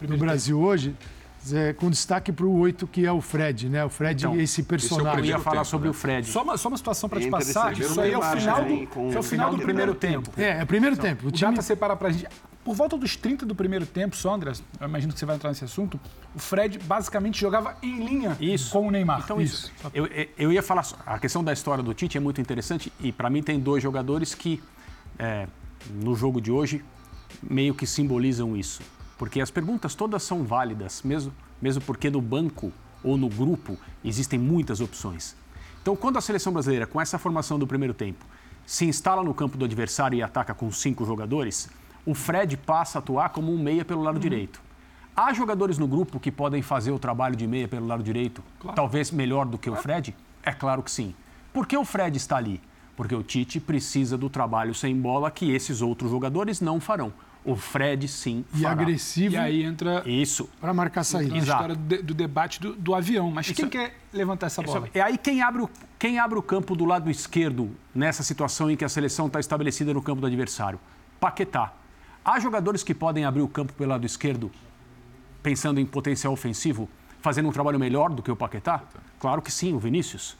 do 0.00 0.16
Brasil 0.16 0.58
hoje 0.58 0.96
é, 1.50 1.72
com 1.72 1.90
destaque 1.90 2.30
para 2.30 2.46
o 2.46 2.58
8, 2.58 2.86
que 2.86 3.06
é 3.06 3.12
o 3.12 3.20
Fred, 3.20 3.68
né? 3.68 3.84
O 3.84 3.88
Fred, 3.88 4.24
então, 4.24 4.38
esse 4.38 4.62
personagem. 4.62 5.20
eu 5.20 5.24
ia 5.24 5.38
falar 5.38 5.56
tempo, 5.56 5.66
sobre 5.66 5.88
né? 5.88 5.90
o 5.90 5.94
Fred. 5.94 6.28
Só 6.28 6.42
uma, 6.42 6.56
só 6.56 6.68
uma 6.68 6.76
situação 6.76 7.08
para 7.08 7.20
te 7.20 7.28
passar. 7.28 7.72
Isso 7.72 8.00
aí 8.00 8.12
é 8.12 8.18
o 8.18 8.22
final 8.22 8.64
do, 8.64 9.14
é 9.14 9.18
o 9.18 9.22
final 9.22 9.50
do 9.50 9.62
primeiro 9.62 9.94
tempo. 9.94 10.30
É, 10.36 10.60
é 10.60 10.62
o 10.62 10.66
primeiro 10.66 10.94
então, 10.94 11.08
tempo. 11.08 11.24
O, 11.24 11.28
o 11.28 11.32
time... 11.32 11.50
Data 11.50 11.62
separa 11.62 11.96
para 11.96 12.08
a 12.08 12.12
gente. 12.12 12.28
Por 12.64 12.76
volta 12.76 12.96
dos 12.96 13.16
30 13.16 13.44
do 13.44 13.56
primeiro 13.56 13.84
tempo, 13.84 14.14
Sondras, 14.14 14.62
eu 14.80 14.86
imagino 14.86 15.12
que 15.12 15.18
você 15.18 15.26
vai 15.26 15.34
entrar 15.34 15.48
nesse 15.48 15.64
assunto, 15.64 15.98
o 16.32 16.38
Fred 16.38 16.78
basicamente 16.78 17.40
jogava 17.40 17.76
em 17.82 18.04
linha 18.04 18.36
isso. 18.40 18.70
com 18.70 18.86
o 18.86 18.90
Neymar. 18.90 19.22
Então, 19.24 19.40
isso. 19.40 19.72
isso. 19.76 19.90
Eu, 19.92 20.08
eu 20.38 20.52
ia 20.52 20.62
falar, 20.62 20.86
a 21.04 21.18
questão 21.18 21.42
da 21.42 21.52
história 21.52 21.82
do 21.82 21.92
Tite 21.92 22.16
é 22.16 22.20
muito 22.20 22.40
interessante 22.40 22.92
e 23.00 23.10
para 23.10 23.28
mim 23.28 23.42
tem 23.42 23.58
dois 23.58 23.82
jogadores 23.82 24.32
que, 24.32 24.62
é, 25.18 25.48
no 25.90 26.14
jogo 26.14 26.40
de 26.40 26.52
hoje, 26.52 26.84
meio 27.42 27.74
que 27.74 27.84
simbolizam 27.84 28.56
isso. 28.56 28.80
Porque 29.22 29.40
as 29.40 29.52
perguntas 29.52 29.94
todas 29.94 30.24
são 30.24 30.42
válidas, 30.42 31.00
mesmo, 31.04 31.32
mesmo 31.60 31.80
porque 31.82 32.10
no 32.10 32.20
banco 32.20 32.72
ou 33.04 33.16
no 33.16 33.28
grupo 33.28 33.78
existem 34.04 34.36
muitas 34.36 34.80
opções. 34.80 35.36
Então, 35.80 35.94
quando 35.94 36.16
a 36.16 36.20
seleção 36.20 36.52
brasileira, 36.52 36.88
com 36.88 37.00
essa 37.00 37.20
formação 37.20 37.56
do 37.56 37.64
primeiro 37.64 37.94
tempo, 37.94 38.24
se 38.66 38.84
instala 38.84 39.22
no 39.22 39.32
campo 39.32 39.56
do 39.56 39.64
adversário 39.64 40.18
e 40.18 40.22
ataca 40.24 40.52
com 40.52 40.72
cinco 40.72 41.04
jogadores, 41.04 41.70
o 42.04 42.16
Fred 42.16 42.56
passa 42.56 42.98
a 42.98 43.00
atuar 43.00 43.28
como 43.28 43.54
um 43.54 43.62
meia 43.62 43.84
pelo 43.84 44.02
lado 44.02 44.16
uhum. 44.16 44.20
direito. 44.20 44.60
Há 45.14 45.32
jogadores 45.32 45.78
no 45.78 45.86
grupo 45.86 46.18
que 46.18 46.32
podem 46.32 46.60
fazer 46.60 46.90
o 46.90 46.98
trabalho 46.98 47.36
de 47.36 47.46
meia 47.46 47.68
pelo 47.68 47.86
lado 47.86 48.02
direito, 48.02 48.42
claro. 48.58 48.74
talvez 48.74 49.12
melhor 49.12 49.46
do 49.46 49.56
que 49.56 49.70
o 49.70 49.76
Fred? 49.76 50.16
É 50.42 50.50
claro 50.50 50.82
que 50.82 50.90
sim. 50.90 51.14
Por 51.52 51.64
que 51.64 51.76
o 51.76 51.84
Fred 51.84 52.16
está 52.16 52.38
ali? 52.38 52.60
Porque 52.96 53.14
o 53.14 53.22
Tite 53.22 53.60
precisa 53.60 54.18
do 54.18 54.28
trabalho 54.28 54.74
sem 54.74 55.00
bola 55.00 55.30
que 55.30 55.52
esses 55.52 55.80
outros 55.80 56.10
jogadores 56.10 56.60
não 56.60 56.80
farão. 56.80 57.12
O 57.44 57.56
Fred 57.56 58.06
sim 58.06 58.44
e 58.54 58.62
fará. 58.62 58.72
agressivo. 58.72 59.34
E 59.34 59.38
aí 59.38 59.62
entra 59.64 60.02
isso 60.06 60.48
para 60.60 60.72
marcar 60.72 61.02
saída. 61.02 61.34
A 61.34 61.38
história 61.38 61.74
do, 61.74 62.02
do 62.02 62.14
debate 62.14 62.60
do, 62.60 62.74
do, 62.74 62.94
avião. 62.94 63.30
Mas 63.32 63.46
isso, 63.46 63.54
quem 63.54 63.68
quer 63.68 63.96
levantar 64.12 64.46
essa 64.46 64.62
bola? 64.62 64.88
é 64.94 65.00
aí 65.00 65.18
quem 65.18 65.42
abre, 65.42 65.62
o, 65.62 65.70
quem 65.98 66.18
abre 66.18 66.38
o 66.38 66.42
campo 66.42 66.76
do 66.76 66.84
lado 66.84 67.10
esquerdo 67.10 67.70
nessa 67.92 68.22
situação 68.22 68.70
em 68.70 68.76
que 68.76 68.84
a 68.84 68.88
seleção 68.88 69.26
está 69.26 69.40
estabelecida 69.40 69.92
no 69.92 70.00
campo 70.00 70.20
do 70.20 70.26
adversário? 70.26 70.78
Paquetá. 71.18 71.72
Há 72.24 72.38
jogadores 72.38 72.84
que 72.84 72.94
podem 72.94 73.24
abrir 73.24 73.42
o 73.42 73.48
campo 73.48 73.72
pelo 73.72 73.90
lado 73.90 74.06
esquerdo, 74.06 74.50
pensando 75.42 75.80
em 75.80 75.86
potencial 75.86 76.32
ofensivo, 76.32 76.88
fazendo 77.20 77.48
um 77.48 77.52
trabalho 77.52 77.78
melhor 77.78 78.10
do 78.10 78.22
que 78.22 78.30
o 78.30 78.36
Paquetá? 78.36 78.82
Claro 79.18 79.42
que 79.42 79.50
sim, 79.50 79.72
o 79.72 79.78
Vinícius. 79.80 80.36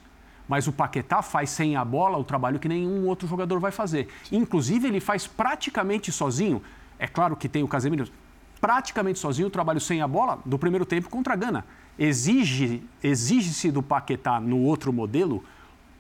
Mas 0.49 0.67
o 0.67 0.73
Paquetá 0.73 1.23
faz 1.23 1.51
sem 1.51 1.77
a 1.77 1.85
bola 1.85 2.19
o 2.19 2.25
trabalho 2.25 2.59
que 2.59 2.69
nenhum 2.69 3.07
outro 3.07 3.27
jogador 3.27 3.59
vai 3.59 3.73
fazer. 3.73 4.09
Inclusive, 4.31 4.87
ele 4.87 5.01
faz 5.01 5.27
praticamente 5.27 6.13
sozinho. 6.13 6.63
É 7.03 7.09
claro 7.09 7.35
que 7.35 7.49
tem 7.49 7.65
o 7.65 7.69
Casemiro, 7.69 8.09
praticamente 8.61 9.19
sozinho 9.19 9.49
o 9.49 9.51
trabalho 9.51 9.81
sem 9.81 10.01
a 10.01 10.07
bola 10.07 10.39
do 10.47 10.57
primeiro 10.57 10.87
tempo 10.87 11.11
contra 11.11 11.33
a 11.33 11.37
Gana. 11.37 11.65
Exige, 11.99 12.81
exige-se 13.03 13.73
do 13.73 13.83
Paquetá 13.83 14.39
no 14.39 14.61
outro 14.61 14.93
modelo 14.93 15.43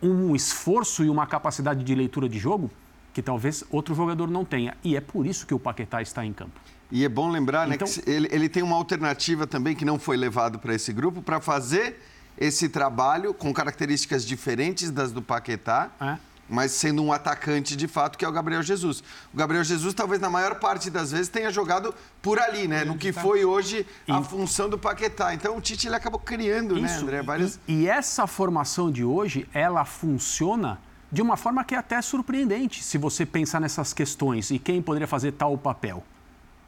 um 0.00 0.36
esforço 0.36 1.02
e 1.02 1.10
uma 1.10 1.26
capacidade 1.26 1.82
de 1.82 1.92
leitura 1.92 2.28
de 2.28 2.38
jogo 2.38 2.70
que 3.12 3.20
talvez 3.20 3.64
outro 3.68 3.96
jogador 3.96 4.30
não 4.30 4.44
tenha. 4.44 4.76
E 4.84 4.94
é 4.94 5.00
por 5.00 5.26
isso 5.26 5.44
que 5.44 5.52
o 5.52 5.58
Paquetá 5.58 6.00
está 6.00 6.24
em 6.24 6.32
campo. 6.32 6.60
E 6.88 7.04
é 7.04 7.08
bom 7.08 7.28
lembrar 7.28 7.68
então... 7.68 7.88
né, 7.88 7.94
que 7.94 8.08
ele, 8.08 8.28
ele 8.30 8.48
tem 8.48 8.62
uma 8.62 8.76
alternativa 8.76 9.44
também 9.44 9.74
que 9.74 9.84
não 9.84 9.98
foi 9.98 10.16
levado 10.16 10.60
para 10.60 10.72
esse 10.72 10.92
grupo 10.92 11.20
para 11.20 11.40
fazer 11.40 12.00
esse 12.38 12.68
trabalho 12.68 13.34
com 13.34 13.52
características 13.52 14.24
diferentes 14.24 14.88
das 14.88 15.10
do 15.10 15.20
Paquetá. 15.20 15.90
É 16.00 16.31
mas 16.48 16.72
sendo 16.72 17.02
um 17.02 17.12
atacante 17.12 17.74
de 17.74 17.88
fato, 17.88 18.18
que 18.18 18.24
é 18.24 18.28
o 18.28 18.32
Gabriel 18.32 18.62
Jesus. 18.62 19.02
O 19.32 19.36
Gabriel 19.36 19.64
Jesus, 19.64 19.94
talvez 19.94 20.20
na 20.20 20.28
maior 20.28 20.56
parte 20.56 20.90
das 20.90 21.10
vezes, 21.10 21.28
tenha 21.28 21.50
jogado 21.50 21.94
por 22.20 22.38
ali, 22.38 22.68
né? 22.68 22.84
No 22.84 22.98
que 22.98 23.12
foi 23.12 23.44
hoje 23.44 23.86
a 24.08 24.20
e... 24.20 24.24
função 24.24 24.68
do 24.68 24.78
Paquetá. 24.78 25.32
Então 25.34 25.56
o 25.56 25.60
Tite 25.60 25.86
ele 25.86 25.96
acabou 25.96 26.20
criando, 26.20 26.74
né, 26.74 26.82
Isso. 26.82 26.96
né, 26.96 27.02
André? 27.02 27.22
Várias... 27.22 27.60
E, 27.66 27.82
e, 27.82 27.88
essa 27.88 28.26
formação 28.26 28.90
de 28.90 29.04
hoje, 29.04 29.48
ela 29.54 29.84
funciona 29.84 30.78
de 31.10 31.20
uma 31.20 31.36
forma 31.36 31.62
que 31.64 31.74
é 31.74 31.78
até 31.78 32.00
surpreendente, 32.00 32.82
se 32.82 32.96
você 32.96 33.26
pensar 33.26 33.60
nessas 33.60 33.92
questões 33.92 34.50
e 34.50 34.58
quem 34.58 34.80
poderia 34.80 35.06
fazer 35.06 35.32
tal 35.32 35.56
papel, 35.58 36.02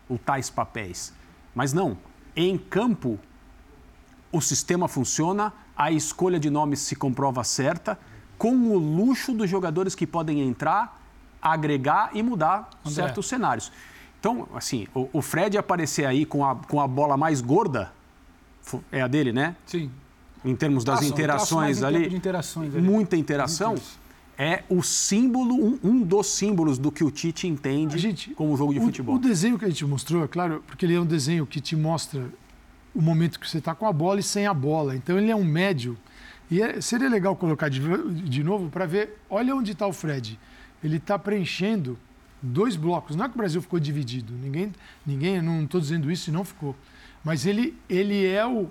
ou 0.08 0.18
tais 0.18 0.50
papéis. 0.50 1.14
Mas 1.54 1.72
não, 1.72 1.96
em 2.36 2.58
campo, 2.58 3.18
o 4.30 4.40
sistema 4.40 4.88
funciona, 4.88 5.52
a 5.76 5.90
escolha 5.90 6.38
de 6.38 6.50
nomes 6.50 6.80
se 6.80 6.94
comprova 6.94 7.42
certa, 7.42 7.98
com 8.44 8.54
o 8.54 8.76
luxo 8.76 9.32
dos 9.32 9.48
jogadores 9.48 9.94
que 9.94 10.06
podem 10.06 10.42
entrar, 10.42 11.00
agregar 11.40 12.10
e 12.12 12.22
mudar 12.22 12.68
André. 12.84 12.94
certos 12.94 13.26
cenários. 13.26 13.72
Então, 14.20 14.46
assim, 14.54 14.86
o, 14.94 15.08
o 15.14 15.22
Fred 15.22 15.56
aparecer 15.56 16.04
aí 16.04 16.26
com 16.26 16.44
a, 16.44 16.54
com 16.54 16.78
a 16.78 16.86
bola 16.86 17.16
mais 17.16 17.40
gorda, 17.40 17.90
é 18.92 19.00
a 19.00 19.08
dele, 19.08 19.32
né? 19.32 19.56
Sim. 19.64 19.90
Em 20.44 20.54
termos 20.54 20.84
das 20.84 21.00
interações 21.02 21.82
ali, 21.82 22.14
interações 22.14 22.74
ali, 22.74 22.82
muita 22.82 23.16
interação 23.16 23.76
é 24.36 24.62
o 24.68 24.82
símbolo, 24.82 25.54
um, 25.54 25.78
um, 25.82 26.02
dos 26.02 26.26
símbolos 26.26 26.76
do 26.76 26.92
que 26.92 27.02
o 27.02 27.10
Tite 27.10 27.48
entende 27.48 27.96
gente, 27.96 28.34
como 28.34 28.54
jogo 28.58 28.74
de 28.74 28.78
o, 28.78 28.82
futebol. 28.82 29.14
O 29.14 29.18
desenho 29.18 29.58
que 29.58 29.64
a 29.64 29.68
gente 29.70 29.86
mostrou, 29.86 30.22
é 30.22 30.28
claro, 30.28 30.62
porque 30.66 30.84
ele 30.84 30.94
é 30.94 31.00
um 31.00 31.06
desenho 31.06 31.46
que 31.46 31.62
te 31.62 31.74
mostra 31.74 32.28
o 32.94 33.00
momento 33.00 33.40
que 33.40 33.48
você 33.48 33.56
está 33.56 33.74
com 33.74 33.86
a 33.86 33.92
bola 33.92 34.20
e 34.20 34.22
sem 34.22 34.46
a 34.46 34.52
bola. 34.52 34.94
Então 34.94 35.16
ele 35.16 35.30
é 35.30 35.36
um 35.36 35.44
médio. 35.44 35.96
E 36.50 36.62
é, 36.62 36.80
seria 36.80 37.08
legal 37.08 37.34
colocar 37.36 37.68
de, 37.68 37.80
de 38.22 38.44
novo 38.44 38.68
para 38.68 38.86
ver, 38.86 39.18
olha 39.28 39.54
onde 39.54 39.72
está 39.72 39.86
o 39.86 39.92
Fred. 39.92 40.38
Ele 40.82 40.96
está 40.96 41.18
preenchendo 41.18 41.98
dois 42.42 42.76
blocos. 42.76 43.16
Não 43.16 43.24
é 43.24 43.28
que 43.28 43.34
o 43.34 43.38
Brasil 43.38 43.60
ficou 43.62 43.80
dividido. 43.80 44.32
Ninguém, 44.34 44.72
ninguém 45.06 45.40
não 45.40 45.64
estou 45.64 45.80
dizendo 45.80 46.10
isso 46.10 46.30
e 46.30 46.32
não 46.32 46.44
ficou. 46.44 46.76
Mas 47.24 47.46
ele, 47.46 47.76
ele 47.88 48.26
é 48.26 48.44
o, 48.46 48.70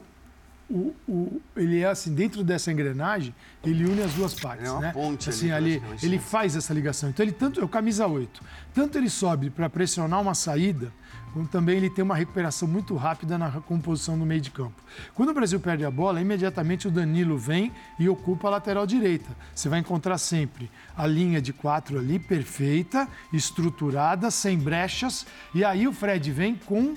o, 0.69 0.93
o, 1.07 1.41
ele 1.55 1.81
é 1.81 1.87
assim, 1.87 2.13
dentro 2.13 2.43
dessa 2.43 2.71
engrenagem, 2.71 3.33
ele 3.63 3.85
une 3.85 4.01
as 4.01 4.13
duas 4.13 4.33
partes. 4.33 4.67
É 4.67 4.71
uma 4.71 4.81
né? 4.81 4.91
ponte 4.91 5.29
assim, 5.29 5.51
ali, 5.51 5.81
ali 5.85 5.97
ele 6.03 6.19
faz 6.19 6.55
essa 6.55 6.73
ligação. 6.73 7.09
Então, 7.09 7.25
ele 7.25 7.33
tanto 7.33 7.59
é 7.59 7.63
o 7.63 7.67
camisa 7.67 8.05
8. 8.05 8.41
Tanto 8.73 8.97
ele 8.97 9.09
sobe 9.09 9.49
para 9.49 9.69
pressionar 9.69 10.21
uma 10.21 10.35
saída, 10.35 10.93
como 11.33 11.47
também 11.47 11.77
ele 11.77 11.89
tem 11.89 12.03
uma 12.03 12.15
recuperação 12.15 12.67
muito 12.67 12.95
rápida 12.95 13.37
na 13.37 13.49
composição 13.49 14.17
do 14.17 14.25
meio 14.25 14.39
de 14.39 14.51
campo. 14.51 14.75
Quando 15.15 15.29
o 15.29 15.33
Brasil 15.33 15.59
perde 15.59 15.83
a 15.83 15.89
bola, 15.89 16.21
imediatamente 16.21 16.87
o 16.87 16.91
Danilo 16.91 17.37
vem 17.37 17.71
e 17.99 18.07
ocupa 18.07 18.47
a 18.47 18.51
lateral 18.51 18.85
direita. 18.85 19.29
Você 19.53 19.67
vai 19.67 19.79
encontrar 19.79 20.19
sempre 20.19 20.69
a 20.95 21.07
linha 21.07 21.41
de 21.41 21.51
quatro 21.51 21.97
ali, 21.97 22.19
perfeita, 22.19 23.07
estruturada, 23.33 24.29
sem 24.29 24.57
brechas. 24.57 25.25
E 25.55 25.65
aí 25.65 25.87
o 25.87 25.93
Fred 25.93 26.31
vem 26.31 26.55
com 26.55 26.93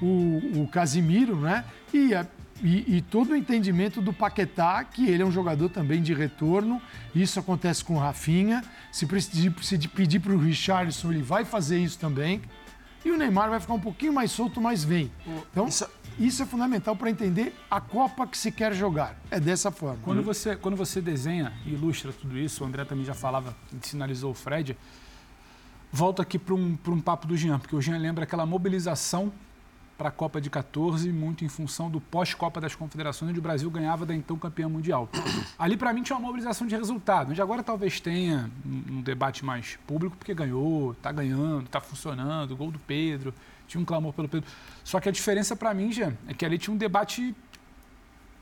o, 0.00 0.62
o 0.62 0.68
Casimiro, 0.68 1.36
né? 1.36 1.64
E 1.92 2.14
e, 2.62 2.96
e, 2.96 3.00
todo 3.00 3.30
o 3.30 3.36
entendimento 3.36 4.02
do 4.02 4.12
Paquetá, 4.12 4.84
que 4.84 5.08
ele 5.08 5.22
é 5.22 5.26
um 5.26 5.32
jogador 5.32 5.70
também 5.70 6.02
de 6.02 6.12
retorno. 6.12 6.80
Isso 7.14 7.40
acontece 7.40 7.82
com 7.82 7.94
o 7.94 7.98
Rafinha. 7.98 8.62
Se, 8.92 9.08
se 9.62 9.88
pedir 9.88 10.20
para 10.20 10.32
o 10.32 10.38
Richardson, 10.38 11.10
ele 11.10 11.22
vai 11.22 11.44
fazer 11.44 11.78
isso 11.78 11.98
também. 11.98 12.42
E 13.04 13.10
o 13.10 13.16
Neymar 13.16 13.48
vai 13.48 13.60
ficar 13.60 13.74
um 13.74 13.80
pouquinho 13.80 14.12
mais 14.12 14.30
solto, 14.30 14.60
mas 14.60 14.84
vem. 14.84 15.10
Então, 15.50 15.66
isso, 15.66 15.86
isso 16.18 16.42
é 16.42 16.46
fundamental 16.46 16.94
para 16.94 17.10
entender 17.10 17.54
a 17.70 17.80
Copa 17.80 18.26
que 18.26 18.36
se 18.36 18.52
quer 18.52 18.74
jogar. 18.74 19.16
É 19.30 19.40
dessa 19.40 19.70
forma. 19.70 19.98
Quando 20.02 20.22
você, 20.22 20.54
quando 20.54 20.76
você 20.76 21.00
desenha 21.00 21.52
e 21.64 21.72
ilustra 21.72 22.12
tudo 22.12 22.38
isso, 22.38 22.62
o 22.62 22.66
André 22.66 22.84
também 22.84 23.04
já 23.04 23.14
falava, 23.14 23.56
sinalizou 23.82 24.32
o 24.32 24.34
Fred. 24.34 24.76
Volto 25.90 26.20
aqui 26.20 26.38
para 26.38 26.54
um, 26.54 26.78
um 26.88 27.00
papo 27.00 27.26
do 27.26 27.36
Jean, 27.36 27.58
porque 27.58 27.74
o 27.74 27.80
Jean 27.80 27.96
lembra 27.98 28.24
aquela 28.24 28.44
mobilização 28.44 29.32
para 30.00 30.08
a 30.08 30.12
Copa 30.12 30.40
de 30.40 30.48
14, 30.48 31.12
muito 31.12 31.44
em 31.44 31.48
função 31.50 31.90
do 31.90 32.00
pós-Copa 32.00 32.58
das 32.58 32.74
Confederações, 32.74 33.28
onde 33.28 33.38
o 33.38 33.42
Brasil 33.42 33.70
ganhava 33.70 34.06
da 34.06 34.14
então 34.14 34.34
campeã 34.38 34.66
mundial. 34.66 35.10
Ali, 35.58 35.76
para 35.76 35.92
mim, 35.92 36.02
tinha 36.02 36.16
uma 36.16 36.26
mobilização 36.26 36.66
de 36.66 36.74
resultado, 36.74 37.32
onde 37.32 37.42
agora 37.42 37.62
talvez 37.62 38.00
tenha 38.00 38.50
um 38.64 39.02
debate 39.02 39.44
mais 39.44 39.76
público, 39.86 40.16
porque 40.16 40.32
ganhou, 40.32 40.92
está 40.92 41.12
ganhando, 41.12 41.66
está 41.66 41.82
funcionando, 41.82 42.56
gol 42.56 42.70
do 42.70 42.78
Pedro, 42.78 43.34
tinha 43.68 43.78
um 43.78 43.84
clamor 43.84 44.14
pelo 44.14 44.26
Pedro. 44.26 44.50
Só 44.82 44.98
que 45.00 45.08
a 45.10 45.12
diferença 45.12 45.54
para 45.54 45.74
mim, 45.74 45.92
já, 45.92 46.14
é 46.26 46.32
que 46.32 46.46
ali 46.46 46.56
tinha 46.56 46.72
um 46.72 46.78
debate 46.78 47.36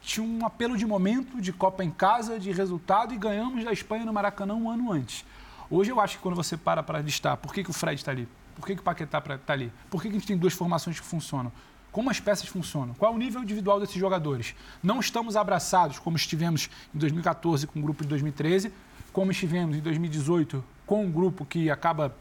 tinha 0.01 0.25
um 0.25 0.47
apelo 0.47 0.77
de 0.77 0.87
momento, 0.87 1.40
de 1.40 1.53
Copa 1.53 1.83
em 1.83 1.90
casa, 1.90 2.38
de 2.38 2.53
resultado, 2.53 3.12
e 3.12 3.18
ganhamos 3.18 3.64
da 3.64 3.73
Espanha 3.73 4.05
no 4.05 4.12
Maracanã 4.12 4.55
um 4.55 4.71
ano 4.71 4.92
antes. 4.92 5.25
Hoje 5.68 5.90
eu 5.90 6.01
acho 6.01 6.18
que 6.18 6.23
quando 6.23 6.37
você 6.37 6.57
para 6.57 6.85
para 6.85 7.01
listar 7.01 7.37
por 7.37 7.53
que, 7.53 7.64
que 7.64 7.71
o 7.71 7.73
Fred 7.73 8.01
está 8.01 8.12
ali, 8.12 8.29
por 8.59 8.66
que, 8.66 8.75
que 8.75 8.81
o 8.81 8.85
Paquetá 8.85 9.18
está 9.18 9.53
ali? 9.53 9.73
Por 9.88 10.03
que, 10.03 10.09
que 10.09 10.16
a 10.16 10.18
gente 10.18 10.27
tem 10.27 10.37
duas 10.37 10.53
formações 10.53 10.99
que 10.99 11.07
funcionam? 11.07 11.53
Como 11.92 12.11
as 12.11 12.18
peças 12.18 12.49
funcionam? 12.49 12.92
Qual 12.94 13.12
é 13.12 13.14
o 13.14 13.18
nível 13.18 13.40
individual 13.40 13.79
desses 13.79 13.94
jogadores? 13.94 14.55
Não 14.83 14.99
estamos 14.99 15.37
abraçados 15.37 16.01
como 16.01 16.16
estivemos 16.16 16.68
em 16.92 16.99
2014 16.99 17.68
com 17.68 17.79
o 17.79 17.83
grupo 17.83 18.03
de 18.03 18.09
2013, 18.09 18.73
como 19.12 19.31
estivemos 19.31 19.77
em 19.77 19.81
2018 19.81 20.62
com 20.85 21.05
um 21.05 21.11
grupo 21.11 21.44
que 21.44 21.71
acaba 21.71 22.14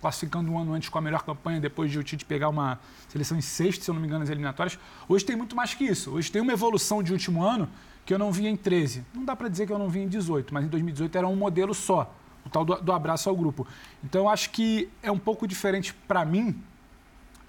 classificando 0.00 0.50
um 0.50 0.58
ano 0.58 0.72
antes 0.72 0.88
com 0.88 0.96
a 0.98 1.00
melhor 1.00 1.22
campanha, 1.24 1.60
depois 1.60 1.90
de 1.90 1.98
o 1.98 2.02
Tite 2.02 2.24
pegar 2.24 2.48
uma 2.48 2.80
seleção 3.08 3.36
em 3.36 3.42
sexto, 3.42 3.84
se 3.84 3.90
eu 3.90 3.94
não 3.94 4.00
me 4.00 4.06
engano, 4.06 4.20
nas 4.20 4.30
eliminatórias. 4.30 4.78
Hoje 5.06 5.24
tem 5.24 5.36
muito 5.36 5.54
mais 5.54 5.74
que 5.74 5.84
isso. 5.84 6.10
Hoje 6.10 6.32
tem 6.32 6.40
uma 6.40 6.52
evolução 6.52 7.02
de 7.02 7.12
último 7.12 7.44
ano 7.44 7.68
que 8.04 8.14
eu 8.14 8.18
não 8.18 8.32
vi 8.32 8.46
em 8.46 8.56
13. 8.56 9.04
Não 9.14 9.24
dá 9.24 9.36
para 9.36 9.48
dizer 9.48 9.66
que 9.66 9.72
eu 9.72 9.78
não 9.78 9.90
vi 9.90 10.00
em 10.00 10.08
18, 10.08 10.52
mas 10.54 10.64
em 10.64 10.68
2018 10.68 11.18
era 11.18 11.28
um 11.28 11.36
modelo 11.36 11.74
só 11.74 12.12
o 12.44 12.50
tal 12.50 12.64
do, 12.64 12.76
do 12.80 12.92
abraço 12.92 13.28
ao 13.28 13.36
grupo. 13.36 13.66
Então, 14.02 14.28
acho 14.28 14.50
que 14.50 14.88
é 15.02 15.10
um 15.10 15.18
pouco 15.18 15.46
diferente 15.46 15.94
para 15.94 16.24
mim 16.24 16.60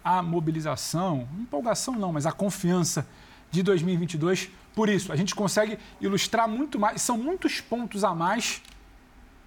a 0.03 0.21
mobilização, 0.21 1.27
empolgação 1.39 1.95
não, 1.95 2.12
mas 2.12 2.25
a 2.25 2.32
confiança 2.32 3.08
de 3.49 3.63
2022. 3.63 4.49
Por 4.75 4.89
isso, 4.89 5.12
a 5.12 5.15
gente 5.15 5.34
consegue 5.34 5.77
ilustrar 6.01 6.47
muito 6.47 6.79
mais, 6.79 7.01
são 7.01 7.17
muitos 7.17 7.62
pontos 7.62 8.03
a 8.03 8.13
mais 8.13 8.62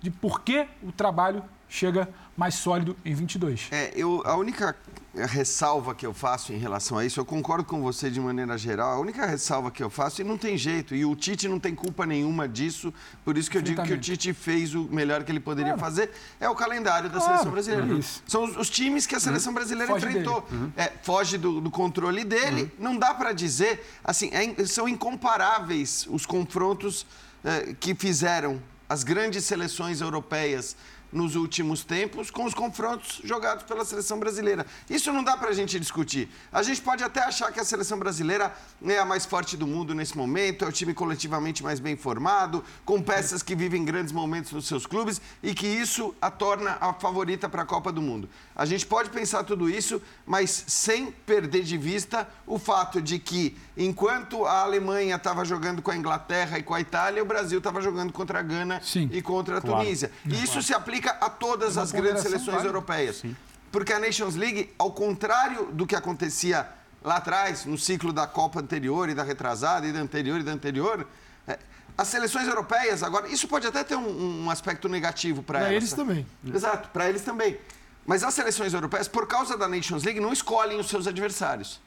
de 0.00 0.10
por 0.10 0.42
que 0.42 0.66
o 0.82 0.92
trabalho 0.92 1.42
chega 1.68 2.08
mais 2.36 2.54
sólido 2.54 2.96
em 3.04 3.14
22. 3.14 3.68
É, 3.70 3.92
eu, 3.96 4.22
a 4.24 4.36
única 4.36 4.76
ressalva 5.24 5.94
que 5.94 6.04
eu 6.04 6.12
faço 6.12 6.52
em 6.52 6.58
relação 6.58 6.98
a 6.98 7.04
isso, 7.04 7.18
eu 7.18 7.24
concordo 7.24 7.64
com 7.64 7.80
você 7.80 8.10
de 8.10 8.20
maneira 8.20 8.58
geral, 8.58 8.98
a 8.98 9.00
única 9.00 9.24
ressalva 9.24 9.70
que 9.70 9.82
eu 9.82 9.88
faço, 9.88 10.20
e 10.20 10.24
não 10.24 10.36
tem 10.36 10.58
jeito, 10.58 10.94
e 10.94 11.04
o 11.04 11.16
Tite 11.16 11.48
não 11.48 11.58
tem 11.58 11.74
culpa 11.74 12.04
nenhuma 12.04 12.46
disso, 12.46 12.92
por 13.24 13.38
isso 13.38 13.50
que 13.50 13.56
eu 13.56 13.62
digo 13.62 13.82
que 13.82 13.94
o 13.94 13.98
Tite 13.98 14.34
fez 14.34 14.74
o 14.74 14.84
melhor 14.84 15.24
que 15.24 15.32
ele 15.32 15.40
poderia 15.40 15.72
claro. 15.72 15.80
fazer, 15.80 16.10
é 16.38 16.48
o 16.48 16.54
calendário 16.54 17.08
da 17.08 17.16
claro, 17.16 17.32
seleção 17.32 17.50
brasileira. 17.50 17.98
É 17.98 18.02
São 18.26 18.44
os, 18.44 18.56
os, 18.56 18.68
times 18.68 19.06
que 19.06 19.14
a 19.14 19.20
seleção 19.20 19.50
uhum. 19.50 19.54
brasileira 19.54 19.90
foge 19.90 20.06
enfrentou. 20.06 20.46
Uhum. 20.52 20.72
É, 20.76 20.92
foge 21.02 21.38
do, 21.38 21.60
do, 21.62 21.70
controle 21.70 22.24
dele, 22.24 22.62
uhum. 22.62 22.70
não 22.78 22.98
dá 22.98 23.14
para 23.14 23.32
dizer, 23.32 23.86
assim, 24.04 24.30
é, 24.32 24.66
são 24.66 24.86
incomparáveis 24.86 26.06
os 26.10 26.26
confrontos 26.26 27.06
é, 27.42 27.74
que 27.80 27.94
fizeram 27.94 28.60
as 28.88 29.02
grandes 29.02 29.44
seleções 29.44 30.00
europeias 30.00 30.76
nos 31.12 31.36
últimos 31.36 31.84
tempos 31.84 32.30
com 32.30 32.44
os 32.44 32.54
confrontos 32.54 33.20
jogados 33.24 33.64
pela 33.64 33.84
seleção 33.84 34.18
brasileira. 34.18 34.66
Isso 34.88 35.12
não 35.12 35.22
dá 35.22 35.36
para 35.36 35.50
a 35.50 35.52
gente 35.52 35.78
discutir. 35.78 36.28
A 36.52 36.62
gente 36.62 36.80
pode 36.80 37.02
até 37.02 37.20
achar 37.22 37.52
que 37.52 37.60
a 37.60 37.64
seleção 37.64 37.98
brasileira 37.98 38.54
é 38.84 38.98
a 38.98 39.04
mais 39.04 39.24
forte 39.24 39.56
do 39.56 39.66
mundo 39.66 39.94
nesse 39.94 40.16
momento, 40.16 40.64
é 40.64 40.68
o 40.68 40.72
time 40.72 40.92
coletivamente 40.92 41.62
mais 41.62 41.80
bem 41.80 41.96
formado, 41.96 42.64
com 42.84 43.02
peças 43.02 43.42
que 43.42 43.54
vivem 43.54 43.84
grandes 43.84 44.12
momentos 44.12 44.52
nos 44.52 44.66
seus 44.66 44.86
clubes 44.86 45.20
e 45.42 45.54
que 45.54 45.66
isso 45.66 46.14
a 46.20 46.30
torna 46.30 46.76
a 46.80 46.92
favorita 46.92 47.48
para 47.48 47.62
a 47.62 47.66
Copa 47.66 47.92
do 47.92 48.02
Mundo. 48.02 48.28
A 48.54 48.64
gente 48.64 48.86
pode 48.86 49.10
pensar 49.10 49.44
tudo 49.44 49.68
isso, 49.68 50.00
mas 50.26 50.64
sem 50.66 51.10
perder 51.10 51.62
de 51.62 51.76
vista 51.76 52.28
o 52.46 52.58
fato 52.58 53.00
de 53.00 53.18
que, 53.18 53.56
enquanto 53.76 54.44
a 54.46 54.62
Alemanha 54.62 55.16
estava 55.16 55.44
jogando 55.44 55.82
com 55.82 55.90
a 55.90 55.96
Inglaterra 55.96 56.58
e 56.58 56.62
com 56.62 56.74
a 56.74 56.80
Itália, 56.80 57.22
o 57.22 57.26
Brasil 57.26 57.58
estava 57.58 57.80
jogando 57.80 58.12
contra 58.12 58.38
a 58.38 58.42
Gana 58.42 58.80
Sim, 58.82 59.10
e 59.12 59.20
contra 59.20 59.58
a 59.58 59.60
claro. 59.60 59.84
Tunísia. 59.84 60.10
E 60.24 60.34
isso 60.34 60.52
claro. 60.52 60.62
se 60.62 60.74
aplica 60.74 61.10
a 61.20 61.28
todas 61.28 61.76
as 61.76 61.92
grandes 61.92 62.22
seleções 62.22 62.64
europeias. 62.64 63.16
Sim. 63.16 63.36
Porque 63.70 63.92
a 63.92 63.98
Nations 63.98 64.34
League, 64.36 64.72
ao 64.78 64.92
contrário 64.92 65.66
do 65.66 65.86
que 65.86 65.94
acontecia 65.94 66.66
lá 67.04 67.16
atrás, 67.16 67.66
no 67.66 67.76
ciclo 67.76 68.12
da 68.12 68.26
Copa 68.26 68.60
anterior 68.60 69.08
e 69.08 69.14
da 69.14 69.22
retrasada 69.22 69.86
e 69.86 69.92
da 69.92 70.00
anterior 70.00 70.40
e 70.40 70.42
da 70.42 70.52
anterior, 70.52 71.06
é, 71.46 71.58
as 71.98 72.08
seleções 72.08 72.48
europeias 72.48 73.02
agora, 73.02 73.28
isso 73.28 73.46
pode 73.46 73.66
até 73.66 73.84
ter 73.84 73.96
um, 73.96 74.44
um 74.44 74.50
aspecto 74.50 74.88
negativo 74.88 75.42
para 75.42 75.58
elas. 75.58 75.68
Para 75.68 75.76
eles 75.76 75.92
também. 75.92 76.26
Exato, 76.54 76.88
para 76.90 77.08
eles 77.08 77.22
também. 77.22 77.58
Mas 78.06 78.22
as 78.22 78.32
seleções 78.32 78.72
europeias, 78.72 79.08
por 79.08 79.26
causa 79.26 79.56
da 79.56 79.68
Nations 79.68 80.04
League, 80.04 80.20
não 80.20 80.32
escolhem 80.32 80.78
os 80.78 80.88
seus 80.88 81.06
adversários. 81.06 81.80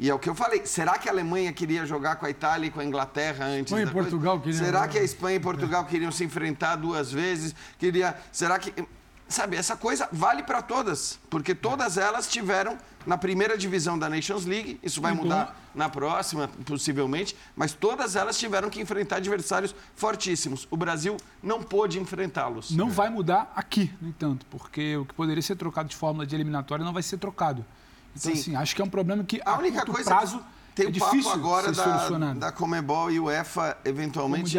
E 0.00 0.08
é 0.08 0.14
o 0.14 0.18
que 0.18 0.30
eu 0.30 0.34
falei. 0.34 0.64
Será 0.64 0.96
que 0.96 1.10
a 1.10 1.12
Alemanha 1.12 1.52
queria 1.52 1.84
jogar 1.84 2.16
com 2.16 2.24
a 2.24 2.30
Itália 2.30 2.68
e 2.68 2.70
com 2.70 2.80
a 2.80 2.84
Inglaterra 2.84 3.44
antes? 3.44 3.70
Espanha 3.70 3.84
e 3.84 3.90
Portugal 3.90 4.40
queriam. 4.40 4.64
Será 4.64 4.88
que 4.88 4.98
a 4.98 5.02
Espanha 5.02 5.36
e 5.36 5.40
Portugal 5.40 5.84
queriam 5.84 6.10
se 6.10 6.24
enfrentar 6.24 6.76
duas 6.76 7.12
vezes? 7.12 7.54
Queria. 7.78 8.16
Será 8.32 8.58
que. 8.58 8.72
Sabe, 9.28 9.56
essa 9.56 9.76
coisa 9.76 10.08
vale 10.10 10.42
para 10.42 10.60
todas, 10.60 11.20
porque 11.28 11.54
todas 11.54 11.96
elas 11.96 12.26
tiveram 12.26 12.76
na 13.06 13.16
primeira 13.16 13.56
divisão 13.56 13.96
da 13.96 14.08
Nations 14.08 14.44
League, 14.44 14.80
isso 14.82 15.00
vai 15.00 15.12
mudar 15.12 15.56
na 15.72 15.88
próxima, 15.88 16.48
possivelmente, 16.66 17.36
mas 17.54 17.72
todas 17.72 18.16
elas 18.16 18.36
tiveram 18.36 18.68
que 18.68 18.80
enfrentar 18.80 19.16
adversários 19.16 19.72
fortíssimos. 19.94 20.66
O 20.68 20.76
Brasil 20.76 21.16
não 21.40 21.62
pôde 21.62 22.00
enfrentá-los. 22.00 22.72
Não 22.72 22.90
vai 22.90 23.08
mudar 23.08 23.52
aqui, 23.54 23.94
no 24.00 24.08
entanto, 24.08 24.44
porque 24.50 24.96
o 24.96 25.04
que 25.04 25.14
poderia 25.14 25.42
ser 25.42 25.54
trocado 25.54 25.88
de 25.88 25.94
fórmula 25.94 26.26
de 26.26 26.34
eliminatória 26.34 26.84
não 26.84 26.92
vai 26.92 27.02
ser 27.02 27.18
trocado. 27.18 27.64
Então, 28.16 28.34
Sim. 28.34 28.40
assim, 28.40 28.56
acho 28.56 28.74
que 28.74 28.82
é 28.82 28.84
um 28.84 28.88
problema 28.88 29.24
que 29.24 29.40
a, 29.44 29.52
a 29.52 29.58
única 29.58 29.78
curto 29.78 29.92
coisa 29.92 30.10
prazo 30.10 30.40
tem 30.74 30.86
é 30.86 30.88
o 30.88 30.98
papo 30.98 31.28
agora 31.30 31.72
da, 31.72 32.34
da 32.34 32.52
Comebol 32.52 33.10
e 33.10 33.20
UEFA 33.20 33.76
eventualmente 33.84 34.56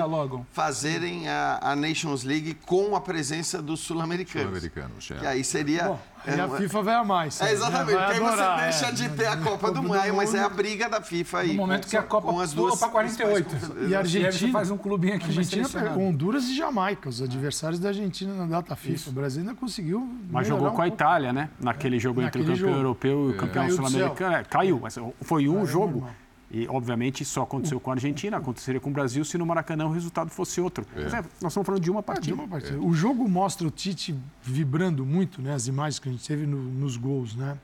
fazerem 0.52 1.28
a, 1.28 1.60
a, 1.62 1.76
Nations 1.76 2.24
League 2.24 2.54
com 2.66 2.96
a 2.96 3.02
presença 3.02 3.62
dos 3.62 3.80
sul-americanos. 3.80 4.48
Sul-americanos, 4.48 5.12
é. 5.12 5.16
Que 5.16 5.26
aí 5.26 5.44
seria. 5.44 5.84
Bom, 5.86 6.00
e 6.28 6.40
a 6.40 6.48
FIFA 6.50 6.82
vai 6.82 6.96
amar 6.96 7.28
isso. 7.28 7.44
É, 7.44 7.52
exatamente. 7.52 7.98
Porque 7.98 8.14
aí 8.14 8.20
você 8.20 8.62
deixa 8.64 8.86
é, 8.88 8.92
de 8.92 9.10
ter 9.10 9.28
a 9.28 9.38
Copa 9.38 9.72
do 9.72 9.82
Mundo, 9.82 10.14
mas 10.16 10.34
é 10.34 10.44
a 10.44 10.50
briga 10.50 10.90
da 10.90 11.02
FIFA 11.02 11.40
aí. 11.40 11.48
No 11.50 11.56
momento 11.56 11.84
com, 11.84 11.90
que 11.90 11.98
a 11.98 12.04
Copa 12.04 12.32
com 12.32 12.40
as 12.40 12.54
duas 12.54 12.80
para 12.80 12.90
48. 12.90 13.56
E 13.88 13.96
a 13.96 14.00
Argentina 14.00 14.52
faz 14.52 14.72
um 14.72 14.78
clubinho 14.78 15.16
aqui. 15.16 15.26
Argentina, 15.26 15.68
Honduras 15.98 16.46
e 16.46 16.56
Jamaica, 16.56 17.10
os 17.10 17.22
adversários 17.22 17.80
da 17.80 17.90
Argentina 17.90 18.34
na 18.34 18.46
data 18.46 18.76
FIFA. 18.76 18.96
Isso. 18.96 19.10
O 19.10 19.14
Brasil 19.14 19.42
ainda 19.42 19.56
conseguiu. 19.56 20.10
Mas 20.30 20.48
jogou 20.48 20.70
um 20.70 20.72
com 20.72 20.82
a 20.82 20.88
Itália, 20.88 21.34
né? 21.34 21.50
Naquele 21.60 22.00
jogo 22.00 22.22
entre 22.22 22.42
o 22.42 22.46
campeão 22.46 22.56
jogo. 22.56 22.74
europeu 22.74 23.30
e 23.30 23.34
o 23.34 23.38
campeão 23.38 23.70
sul-americano. 23.70 24.36
É, 24.36 24.44
caiu, 24.44 24.80
mas 24.82 24.98
foi 25.22 25.48
um 25.48 25.66
jogo. 25.66 26.08
E, 26.54 26.68
obviamente, 26.68 27.22
isso 27.22 27.40
aconteceu 27.40 27.80
com 27.80 27.92
a 27.92 27.94
Argentina, 27.94 28.36
aconteceria 28.36 28.82
com 28.82 28.90
o 28.90 28.94
Brasil 28.94 29.24
se 29.24 29.38
no 29.38 29.46
Maracanã 29.46 29.86
o 29.86 29.92
resultado 29.92 30.30
fosse 30.30 30.60
outro. 30.60 30.86
É. 30.96 31.04
Mas 31.04 31.14
é, 31.14 31.18
nós 31.42 31.52
estamos 31.52 31.66
falando 31.66 31.82
de 31.82 31.90
uma 31.90 32.04
partida. 32.04 32.34
É, 32.34 32.36
de 32.36 32.42
uma 32.42 32.48
partida. 32.48 32.76
É. 32.76 32.80
O 32.80 32.94
jogo 32.94 33.28
mostra 33.30 33.66
o 33.66 33.72
Tite 33.72 34.14
vibrando 34.44 35.06
muito, 35.06 35.42
né? 35.42 35.54
As 35.54 35.68
imagens 35.68 35.98
que 35.98 36.10
a 36.10 36.12
gente 36.12 36.28
teve 36.28 36.46
no, 36.46 36.58
nos 36.58 36.98
gols, 36.98 37.36
né? 37.36 37.58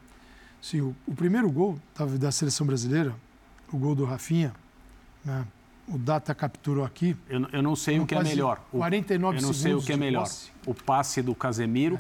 Sim, 0.62 0.82
o, 0.82 0.96
o, 1.06 1.14
primeiro 1.14 1.52
gol 1.52 1.78
da 2.18 2.32
seleção 2.32 2.66
brasileira, 2.66 3.14
o 3.74 3.78
gol 3.78 3.94
do 3.94 4.06
Rafinha, 4.06 4.54
né? 5.24 5.46
O 5.90 5.98
Data 5.98 6.34
capturou 6.34 6.84
aqui. 6.84 7.16
Eu, 7.30 7.48
eu 7.52 7.64
não 7.64 7.76
sei 7.76 8.00
o 8.00 8.06
que 8.06 8.16
é 8.16 8.24
melhor. 8.24 8.62
49 8.72 9.40
segundos. 9.40 9.44
Eu 9.44 9.48
não 9.48 9.54
sei 9.54 9.74
o 9.74 9.86
que 9.86 9.94
é 9.94 9.98
melhor. 9.98 10.28
O 10.66 10.74
passe 10.74 11.22
do 11.22 11.34
Casemiro. 11.34 11.98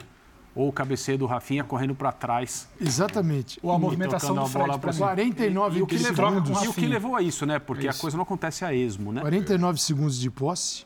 É 0.57 0.61
ou 0.61 0.69
o 0.69 0.71
cabeceio 0.71 1.17
do 1.17 1.25
Rafinha 1.25 1.63
correndo 1.63 1.93
para 1.93 2.11
trás. 2.11 2.67
Exatamente. 2.81 3.59
Ou 3.61 3.71
a 3.71 3.77
movimentação 3.77 4.35
do 4.35 4.45
Fred 4.47 4.79
para 4.79 4.93
49 4.93 5.75
e, 5.75 5.79
e, 5.79 5.81
o 5.83 5.87
que 5.87 5.97
levou, 5.97 6.63
e 6.63 6.67
o 6.67 6.73
que 6.73 6.85
levou 6.85 7.15
a 7.15 7.21
isso, 7.21 7.45
né? 7.45 7.59
Porque 7.59 7.87
isso. 7.87 7.97
a 7.97 8.01
coisa 8.01 8.17
não 8.17 8.23
acontece 8.23 8.65
a 8.65 8.73
esmo, 8.73 9.13
né? 9.13 9.21
49 9.21 9.79
segundos 9.79 10.19
de 10.19 10.29
posse 10.29 10.85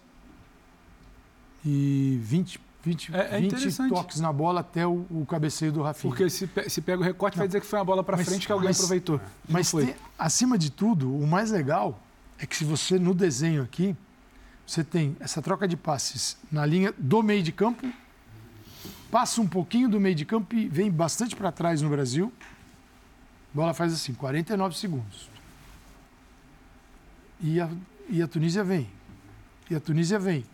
e 1.66 2.20
20 2.22 2.60
20, 2.84 3.16
é, 3.16 3.38
é 3.38 3.42
20 3.42 3.90
toques 3.90 4.20
na 4.20 4.34
bola 4.34 4.62
até 4.62 4.88
o, 4.88 5.06
o, 5.12 5.24
cabeceio 5.28 5.72
do 5.72 5.84
Rafinha. 5.84 6.12
Porque 6.12 6.30
se, 6.32 6.50
se 6.68 6.82
pega 6.82 7.00
o 7.00 7.04
recorte, 7.04 7.38
não. 7.38 7.42
vai 7.42 7.48
dizer 7.48 7.62
que 7.62 7.68
foi 7.68 7.78
uma 7.78 7.86
bola 7.86 8.04
para 8.04 8.18
frente 8.18 8.48
que 8.48 8.52
alguém 8.52 8.70
mas, 8.70 8.78
aproveitou. 8.78 9.22
Mas, 9.48 9.72
tem, 9.72 9.94
acima 10.18 10.58
de 10.58 10.72
tudo, 10.72 11.16
o 11.16 11.28
mais 11.28 11.52
legal 11.52 12.00
é 12.40 12.46
que 12.48 12.58
se 12.58 12.66
você, 12.66 12.98
no 12.98 13.14
desenho 13.14 13.62
aqui, 13.62 13.96
você 14.66 14.84
tem 14.84 15.16
essa 15.20 15.44
troca 15.44 15.68
de 15.68 15.78
passes 15.78 16.38
na 16.52 16.66
linha 16.66 16.92
do 16.98 17.22
meio 17.22 17.44
de 17.44 17.52
campo 17.52 17.88
passa 19.12 19.42
um 19.42 19.48
pouquinho 19.48 19.90
do 19.90 20.00
meio 20.00 20.16
de 20.16 20.26
campo 20.26 20.56
e 20.56 20.68
vem 20.68 20.90
bastante 20.90 21.36
para 21.36 21.52
trás 21.52 21.82
no 21.82 21.90
Brasil. 21.90 22.32
A 23.54 23.56
bola 23.56 23.74
faz 23.74 23.94
assim, 23.94 24.14
49 24.14 24.76
segundos. 24.78 25.30
E 27.42 27.60
a, 27.60 27.70
e 28.10 28.22
a 28.22 28.28
Tunísia 28.28 28.64
vem. 28.64 28.88
E 29.70 29.76
a 29.76 29.80
Tunísia 29.80 30.18
vem. 30.18 30.46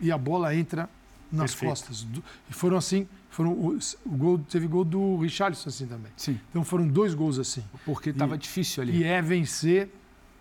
E 0.00 0.10
a 0.10 0.18
bola 0.18 0.54
entra 0.54 0.88
nas 1.30 1.52
Perfeito. 1.52 1.70
costas. 1.70 2.06
E 2.48 2.52
foram 2.52 2.76
assim, 2.76 3.06
foram 3.30 3.52
o, 3.52 3.78
o, 4.04 4.10
gol, 4.10 4.38
teve 4.38 4.66
gol 4.66 4.84
do 4.84 5.18
Richarlison 5.18 5.68
assim 5.68 5.86
também. 5.86 6.10
Sim. 6.16 6.40
Então 6.50 6.64
foram 6.64 6.88
dois 6.88 7.14
gols 7.14 7.38
assim. 7.38 7.62
Porque 7.84 8.10
estava 8.10 8.36
difícil 8.36 8.82
ali. 8.82 8.98
E 8.98 9.04
é 9.04 9.22
vencer 9.22 9.88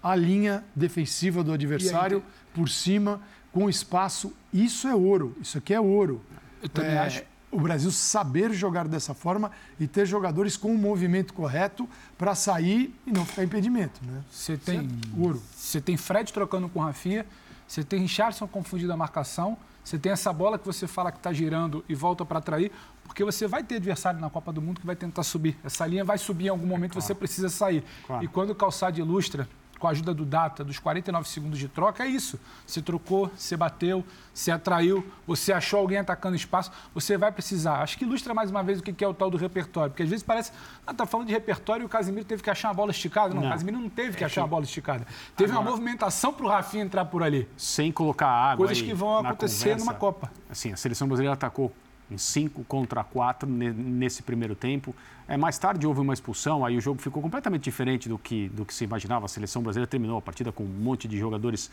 a 0.02 0.16
linha 0.16 0.64
defensiva 0.76 1.44
do 1.44 1.52
adversário 1.52 2.24
por 2.54 2.68
cima, 2.68 3.22
com 3.52 3.70
espaço. 3.70 4.34
Isso 4.52 4.88
é 4.88 4.96
ouro. 4.96 5.36
Isso 5.40 5.58
aqui 5.58 5.74
é 5.74 5.80
ouro. 5.80 6.24
Eu 6.64 6.70
também 6.70 6.92
é, 6.92 7.00
acho 7.00 7.24
o 7.52 7.60
Brasil 7.60 7.92
saber 7.92 8.54
jogar 8.54 8.88
dessa 8.88 9.14
forma 9.14 9.52
e 9.80 9.88
ter 9.88 10.06
jogadores 10.06 10.56
com 10.56 10.74
o 10.74 10.78
movimento 10.78 11.34
correto 11.34 11.90
para 12.18 12.36
sair 12.36 12.94
e 13.06 13.12
não 13.12 13.26
ficar 13.26 13.44
impedimento. 13.44 14.00
Né? 14.06 14.22
Você 14.30 14.58
tem 14.58 14.88
ouro. 15.18 15.42
Você 15.56 15.82
tem 15.82 15.98
Fred 15.98 16.32
trocando 16.32 16.70
com 16.70 16.80
Rafinha, 16.80 17.26
você 17.68 17.84
tem 17.84 18.02
Richardson 18.02 18.48
confundindo 18.48 18.92
a 18.94 18.98
marcação, 18.98 19.58
você 19.84 19.98
tem 19.98 20.12
essa 20.12 20.32
bola 20.32 20.60
que 20.60 20.66
você 20.66 20.88
fala 20.88 21.12
que 21.12 21.18
está 21.18 21.34
girando 21.34 21.84
e 21.90 21.96
volta 21.96 22.24
para 22.24 22.40
atrair, 22.40 22.72
porque 23.04 23.24
você 23.24 23.48
vai 23.48 23.64
ter 23.64 23.76
adversário 23.76 24.20
na 24.20 24.30
Copa 24.30 24.54
do 24.54 24.62
Mundo 24.62 24.80
que 24.80 24.86
vai 24.86 24.96
tentar 24.96 25.24
subir. 25.24 25.58
Essa 25.64 25.86
linha 25.88 26.04
vai 26.04 26.18
subir 26.18 26.46
em 26.46 26.50
algum 26.50 26.68
momento, 26.68 26.92
claro. 26.92 27.06
você 27.06 27.16
precisa 27.16 27.50
sair. 27.50 27.84
Claro. 28.06 28.24
E 28.24 28.28
quando 28.28 28.52
o 28.52 28.56
Calçado 28.56 29.00
ilustra 29.00 29.50
com 29.80 29.88
a 29.88 29.92
ajuda 29.92 30.14
do 30.14 30.26
data, 30.26 30.64
dos 30.64 30.78
49 30.78 31.28
segundos 31.28 31.58
de 31.58 31.68
troca, 31.68 32.04
é 32.04 32.08
isso. 32.08 32.40
Você 32.68 32.82
trocou, 32.82 33.32
você 33.36 33.56
bateu, 33.56 34.06
você 34.34 34.52
atraiu, 34.52 35.06
você 35.26 35.54
achou 35.54 35.80
alguém 35.80 35.98
atacando 35.98 36.36
espaço, 36.36 36.72
você 36.94 37.18
vai 37.18 37.32
precisar. 37.32 37.82
Acho 37.82 37.98
que 37.98 38.04
ilustra 38.06 38.34
mais 38.34 38.52
uma 38.52 38.62
vez 38.62 38.80
o 38.80 38.84
que 38.84 39.04
é 39.04 39.08
o 39.08 39.14
tal 39.14 39.30
do 39.30 39.38
repertório, 39.38 39.92
porque 39.92 40.04
às 40.04 40.10
vezes 40.10 40.24
parece, 40.24 40.52
ah, 40.86 40.94
tá 40.94 41.06
falando 41.06 41.28
de 41.28 41.34
repertório 41.34 41.84
e 41.84 41.86
o 41.86 41.90
Casimiro 41.90 42.26
teve 42.26 42.44
que 42.44 42.50
achar 42.50 42.68
uma 42.68 42.74
bola 42.74 42.92
esticada. 42.92 43.34
Não, 43.34 43.42
não. 43.42 43.50
o 43.50 43.52
Casimiro 43.52 43.80
não 43.80 43.90
teve 43.90 44.18
que 44.18 44.24
é 44.24 44.28
achar 44.28 44.36
que... 44.36 44.42
uma 44.42 44.48
bola 44.48 44.64
esticada. 44.66 45.08
Teve 45.36 45.52
Agora, 45.52 45.66
uma 45.66 45.72
movimentação 45.72 46.34
para 46.34 46.46
o 46.46 46.50
Rafinha 46.50 46.84
entrar 46.84 47.06
por 47.06 47.24
ali. 47.24 47.48
Sem 47.56 47.92
colocar 47.92 48.28
água. 48.28 48.68
Coisas 48.68 48.84
que 48.84 48.94
vão 48.94 49.20
acontecer 49.20 49.70
conversa. 49.70 49.86
numa 49.86 49.94
Copa. 49.94 50.32
Assim, 50.50 50.72
a 50.72 50.78
seleção 50.78 51.08
brasileira 51.08 51.34
atacou 51.34 51.74
em 52.12 52.18
5 52.18 52.64
contra 52.64 53.04
4 53.04 53.48
nesse 53.48 54.24
primeiro 54.24 54.56
tempo. 54.56 54.96
É, 55.28 55.38
mais 55.38 55.58
tarde 55.58 55.86
houve 55.86 56.02
uma 56.02 56.14
expulsão, 56.14 56.66
aí 56.66 56.76
o 56.78 56.82
jogo 56.82 57.02
ficou 57.02 57.22
completamente 57.22 57.64
diferente 57.64 58.10
do 58.10 58.18
que, 58.18 58.50
do 58.50 58.66
que 58.66 58.74
se 58.74 58.84
imaginava. 58.84 59.26
A 59.26 59.30
seleção 59.30 59.62
brasileira 59.62 59.88
terminou 59.88 60.18
a 60.18 60.22
partida 60.22 60.52
com 60.52 60.64
um 60.64 60.68
monte 60.68 61.08
de 61.08 61.18
jogadores 61.18 61.70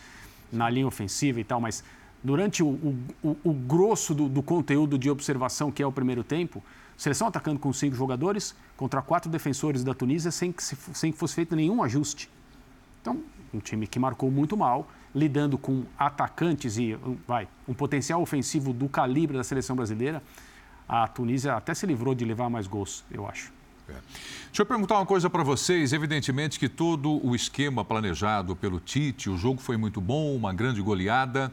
na 0.52 0.68
linha 0.68 0.86
ofensiva 0.86 1.40
e 1.40 1.44
tal, 1.44 1.60
mas 1.60 1.82
durante 2.22 2.62
o, 2.62 2.68
o, 3.22 3.36
o 3.44 3.52
grosso 3.52 4.14
do, 4.14 4.28
do, 4.28 4.42
conteúdo 4.42 4.98
de 4.98 5.08
observação, 5.10 5.70
que 5.70 5.82
é 5.82 5.86
o 5.86 5.92
primeiro 5.92 6.22
tempo, 6.22 6.62
seleção 6.96 7.28
atacando 7.28 7.58
com 7.58 7.72
cinco 7.72 7.96
jogadores 7.96 8.54
contra 8.76 9.00
quatro 9.00 9.30
defensores 9.30 9.82
da 9.82 9.94
Tunísia 9.94 10.30
sem 10.30 10.52
que, 10.52 10.62
se, 10.62 10.76
sem 10.94 11.12
que 11.12 11.18
fosse 11.18 11.34
feito 11.34 11.56
nenhum 11.56 11.82
ajuste. 11.82 12.28
Então, 13.00 13.22
um 13.54 13.60
time 13.60 13.86
que 13.86 13.98
marcou 13.98 14.30
muito 14.30 14.56
mal, 14.56 14.88
lidando 15.16 15.56
com 15.56 15.84
atacantes 15.98 16.76
e 16.76 16.94
um, 16.94 17.16
vai, 17.26 17.48
um 17.66 17.72
potencial 17.72 18.20
ofensivo 18.20 18.74
do 18.74 18.86
calibre 18.86 19.34
da 19.34 19.42
seleção 19.42 19.74
brasileira. 19.74 20.22
A 20.86 21.08
Tunísia 21.08 21.54
até 21.54 21.72
se 21.72 21.86
livrou 21.86 22.14
de 22.14 22.22
levar 22.22 22.50
mais 22.50 22.66
gols, 22.66 23.02
eu 23.10 23.26
acho. 23.26 23.50
É. 23.88 23.94
Deixa 24.46 24.62
eu 24.62 24.66
perguntar 24.66 24.96
uma 24.96 25.06
coisa 25.06 25.30
para 25.30 25.42
vocês. 25.42 25.94
Evidentemente 25.94 26.58
que 26.58 26.68
todo 26.68 27.26
o 27.26 27.34
esquema 27.34 27.82
planejado 27.82 28.54
pelo 28.54 28.78
Tite, 28.78 29.30
o 29.30 29.38
jogo 29.38 29.58
foi 29.58 29.78
muito 29.78 30.02
bom, 30.02 30.36
uma 30.36 30.52
grande 30.52 30.82
goleada. 30.82 31.50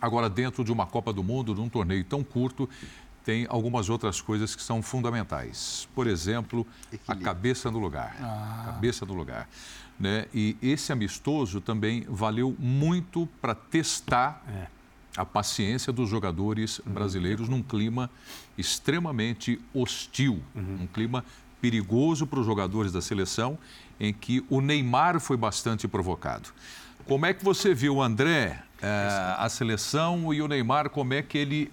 Agora, 0.00 0.28
dentro 0.28 0.62
de 0.62 0.70
uma 0.70 0.84
Copa 0.84 1.12
do 1.12 1.22
Mundo, 1.22 1.54
num 1.54 1.68
torneio 1.68 2.04
tão 2.04 2.22
curto, 2.22 2.68
tem 3.24 3.46
algumas 3.48 3.88
outras 3.88 4.20
coisas 4.20 4.54
que 4.54 4.62
são 4.62 4.82
fundamentais. 4.82 5.88
Por 5.94 6.06
exemplo, 6.06 6.66
a 7.08 7.16
cabeça 7.16 7.70
no 7.70 7.78
lugar. 7.78 8.16
Ah. 8.20 8.64
Cabeça 8.66 9.06
no 9.06 9.14
lugar. 9.14 9.48
Né? 10.02 10.26
E 10.34 10.56
esse 10.60 10.92
amistoso 10.92 11.60
também 11.60 12.04
valeu 12.08 12.56
muito 12.58 13.28
para 13.40 13.54
testar 13.54 14.42
é. 14.48 14.66
a 15.16 15.24
paciência 15.24 15.92
dos 15.92 16.10
jogadores 16.10 16.80
uhum. 16.80 16.92
brasileiros 16.92 17.48
num 17.48 17.62
clima 17.62 18.10
extremamente 18.58 19.60
hostil, 19.72 20.42
uhum. 20.56 20.80
um 20.80 20.86
clima 20.88 21.24
perigoso 21.60 22.26
para 22.26 22.40
os 22.40 22.44
jogadores 22.44 22.90
da 22.90 23.00
seleção, 23.00 23.56
em 24.00 24.12
que 24.12 24.44
o 24.50 24.60
Neymar 24.60 25.20
foi 25.20 25.36
bastante 25.36 25.86
provocado. 25.86 26.48
Como 27.06 27.24
é 27.24 27.32
que 27.32 27.44
você 27.44 27.72
viu, 27.72 28.02
André, 28.02 28.60
eh, 28.82 29.34
a 29.38 29.48
seleção 29.48 30.34
e 30.34 30.42
o 30.42 30.48
Neymar, 30.48 30.90
como 30.90 31.14
é 31.14 31.22
que 31.22 31.38
ele 31.38 31.70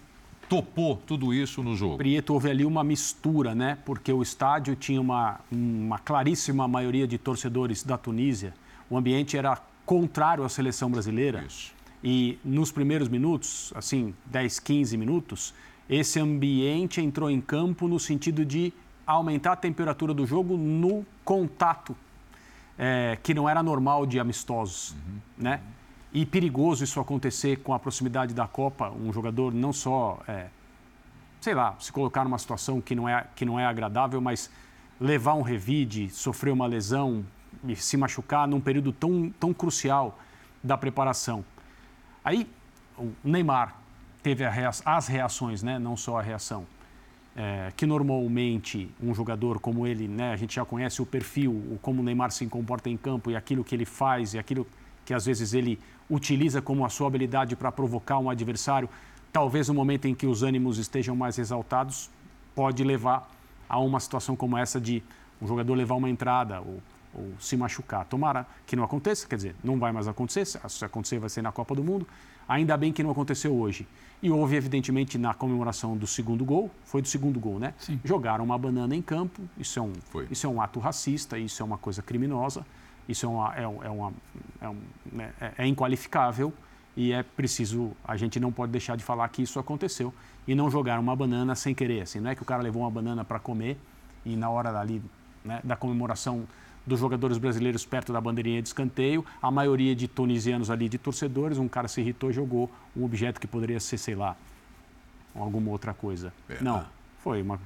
topou 0.49 0.97
tudo 1.05 1.31
isso 1.31 1.61
no 1.61 1.75
jogo? 1.75 1.97
Prieto, 1.97 2.33
houve 2.33 2.49
ali 2.49 2.65
uma 2.65 2.83
mistura, 2.83 3.53
né? 3.53 3.77
Porque 3.85 4.11
o 4.11 4.21
estádio 4.23 4.75
tinha 4.75 4.99
uma, 4.99 5.39
uma 5.51 5.99
claríssima 5.99 6.67
maioria 6.67 7.07
de 7.07 7.19
torcedores 7.19 7.83
da 7.83 7.97
Tunísia. 7.97 8.53
O 8.89 8.97
ambiente 8.97 9.37
era 9.37 9.55
contrário 9.85 10.43
à 10.43 10.49
seleção 10.49 10.89
brasileira. 10.89 11.43
Isso. 11.45 11.71
E 12.03 12.39
nos 12.43 12.71
primeiros 12.71 13.07
minutos, 13.07 13.71
assim, 13.75 14.13
10, 14.25 14.59
15 14.59 14.97
minutos, 14.97 15.53
esse 15.87 16.19
ambiente 16.19 16.99
entrou 16.99 17.29
em 17.29 17.39
campo 17.39 17.87
no 17.87 17.99
sentido 17.99 18.43
de 18.43 18.73
aumentar 19.05 19.53
a 19.53 19.55
temperatura 19.55 20.13
do 20.13 20.25
jogo 20.25 20.57
no 20.57 21.05
contato, 21.23 21.95
é, 22.77 23.17
que 23.21 23.33
não 23.33 23.47
era 23.47 23.61
normal 23.61 24.05
de 24.05 24.19
amistosos, 24.19 24.91
uhum. 24.91 25.19
né? 25.37 25.61
E 26.11 26.25
perigoso 26.25 26.83
isso 26.83 26.99
acontecer 26.99 27.57
com 27.57 27.73
a 27.73 27.79
proximidade 27.79 28.33
da 28.33 28.47
Copa, 28.47 28.89
um 28.89 29.13
jogador 29.13 29.53
não 29.53 29.71
só, 29.71 30.19
é, 30.27 30.47
sei 31.39 31.53
lá, 31.53 31.75
se 31.79 31.91
colocar 31.91 32.23
numa 32.23 32.37
situação 32.39 32.81
que 32.81 32.95
não, 32.95 33.07
é, 33.07 33.27
que 33.35 33.45
não 33.45 33.59
é 33.59 33.65
agradável, 33.65 34.19
mas 34.19 34.49
levar 34.99 35.35
um 35.35 35.43
revide, 35.43 36.09
sofrer 36.09 36.51
uma 36.51 36.65
lesão 36.65 37.23
e 37.63 37.75
se 37.75 37.95
machucar 37.95 38.47
num 38.47 38.59
período 38.59 38.91
tão, 38.91 39.29
tão 39.39 39.53
crucial 39.53 40.17
da 40.63 40.77
preparação. 40.77 41.45
Aí 42.23 42.49
o 42.97 43.11
Neymar 43.23 43.75
teve 44.21 44.47
rea 44.49 44.69
as 44.83 45.07
reações, 45.07 45.63
né? 45.63 45.79
não 45.79 45.95
só 45.95 46.19
a 46.19 46.21
reação. 46.21 46.65
É, 47.35 47.71
que 47.77 47.85
normalmente 47.85 48.89
um 49.01 49.13
jogador 49.13 49.59
como 49.59 49.87
ele, 49.87 50.07
né, 50.07 50.33
a 50.33 50.35
gente 50.35 50.55
já 50.55 50.65
conhece 50.65 51.01
o 51.01 51.05
perfil, 51.05 51.79
como 51.81 52.01
o 52.01 52.03
Neymar 52.03 52.31
se 52.31 52.45
comporta 52.47 52.89
em 52.89 52.97
campo 52.97 53.31
e 53.31 53.35
aquilo 53.35 53.63
que 53.63 53.73
ele 53.73 53.85
faz 53.85 54.33
e 54.33 54.39
aquilo 54.39 54.67
que 55.05 55.13
às 55.13 55.25
vezes 55.25 55.53
ele 55.53 55.79
utiliza 56.09 56.61
como 56.61 56.85
a 56.85 56.89
sua 56.89 57.07
habilidade 57.07 57.55
para 57.55 57.71
provocar 57.71 58.17
um 58.19 58.29
adversário, 58.29 58.89
talvez 59.31 59.67
no 59.67 59.73
momento 59.73 60.05
em 60.05 60.15
que 60.15 60.25
os 60.25 60.43
ânimos 60.43 60.77
estejam 60.77 61.15
mais 61.15 61.37
exaltados, 61.37 62.09
pode 62.55 62.83
levar 62.83 63.29
a 63.67 63.79
uma 63.79 63.99
situação 63.99 64.35
como 64.35 64.57
essa 64.57 64.81
de 64.81 65.03
um 65.41 65.47
jogador 65.47 65.75
levar 65.75 65.95
uma 65.95 66.09
entrada 66.09 66.59
ou, 66.59 66.81
ou 67.13 67.33
se 67.39 67.55
machucar. 67.55 68.05
Tomara 68.05 68.45
que 68.65 68.75
não 68.75 68.83
aconteça, 68.83 69.27
quer 69.27 69.35
dizer, 69.35 69.55
não 69.63 69.77
vai 69.77 69.91
mais 69.91 70.07
acontecer, 70.07 70.45
se 70.45 70.85
acontecer 70.85 71.19
vai 71.19 71.29
ser 71.29 71.41
na 71.41 71.51
Copa 71.51 71.75
do 71.75 71.83
Mundo. 71.83 72.07
Ainda 72.47 72.75
bem 72.75 72.91
que 72.91 73.03
não 73.03 73.11
aconteceu 73.11 73.55
hoje. 73.55 73.87
E 74.23 74.31
houve, 74.31 74.55
evidentemente, 74.55 75.17
na 75.17 75.35
comemoração 75.35 75.95
do 75.95 76.07
segundo 76.07 76.43
gol, 76.43 76.71
foi 76.83 77.01
do 77.01 77.07
segundo 77.07 77.39
gol, 77.39 77.59
né? 77.59 77.75
Sim. 77.77 77.99
Jogaram 78.03 78.43
uma 78.43 78.57
banana 78.57 78.95
em 78.95 79.01
campo, 79.01 79.41
isso 79.57 79.79
é, 79.79 79.81
um, 79.81 79.93
isso 80.31 80.47
é 80.47 80.49
um 80.49 80.59
ato 80.59 80.79
racista, 80.79 81.37
isso 81.37 81.61
é 81.61 81.65
uma 81.65 81.77
coisa 81.77 82.01
criminosa. 82.01 82.65
Isso 83.09 83.25
é, 83.25 83.29
uma, 83.29 83.55
é, 83.55 83.63
é, 83.63 83.67
uma, 83.67 84.13
é, 84.61 84.69
um, 84.69 84.77
né, 85.11 85.33
é, 85.41 85.51
é 85.57 85.67
inqualificável 85.67 86.53
e 86.95 87.11
é 87.11 87.23
preciso, 87.23 87.91
a 88.07 88.15
gente 88.15 88.39
não 88.39 88.51
pode 88.51 88.71
deixar 88.71 88.95
de 88.95 89.03
falar 89.03 89.27
que 89.29 89.41
isso 89.41 89.59
aconteceu 89.59 90.13
e 90.47 90.53
não 90.53 90.69
jogar 90.69 90.99
uma 90.99 91.15
banana 91.15 91.55
sem 91.55 91.73
querer. 91.73 92.01
Assim, 92.01 92.19
não 92.19 92.29
é 92.29 92.35
que 92.35 92.43
o 92.43 92.45
cara 92.45 92.61
levou 92.61 92.83
uma 92.83 92.91
banana 92.91 93.25
para 93.25 93.39
comer 93.39 93.79
e 94.23 94.35
na 94.35 94.47
hora 94.51 94.71
dali, 94.71 95.01
né, 95.43 95.59
da 95.63 95.75
comemoração 95.75 96.47
dos 96.85 96.99
jogadores 96.99 97.39
brasileiros 97.39 97.83
perto 97.83 98.13
da 98.13 98.21
bandeirinha 98.21 98.61
de 98.61 98.67
escanteio, 98.67 99.25
a 99.41 99.49
maioria 99.49 99.95
de 99.95 100.07
tunisianos 100.07 100.69
ali, 100.69 100.87
de 100.87 100.99
torcedores, 100.99 101.57
um 101.57 101.67
cara 101.67 101.87
se 101.87 102.01
irritou 102.01 102.29
e 102.29 102.33
jogou 102.33 102.69
um 102.95 103.03
objeto 103.03 103.41
que 103.41 103.47
poderia 103.47 103.79
ser, 103.79 103.97
sei 103.97 104.13
lá, 104.13 104.35
alguma 105.35 105.71
outra 105.71 105.95
coisa. 105.95 106.31
É. 106.47 106.61
Não, 106.61 106.85
foi 107.23 107.41
uma 107.41 107.59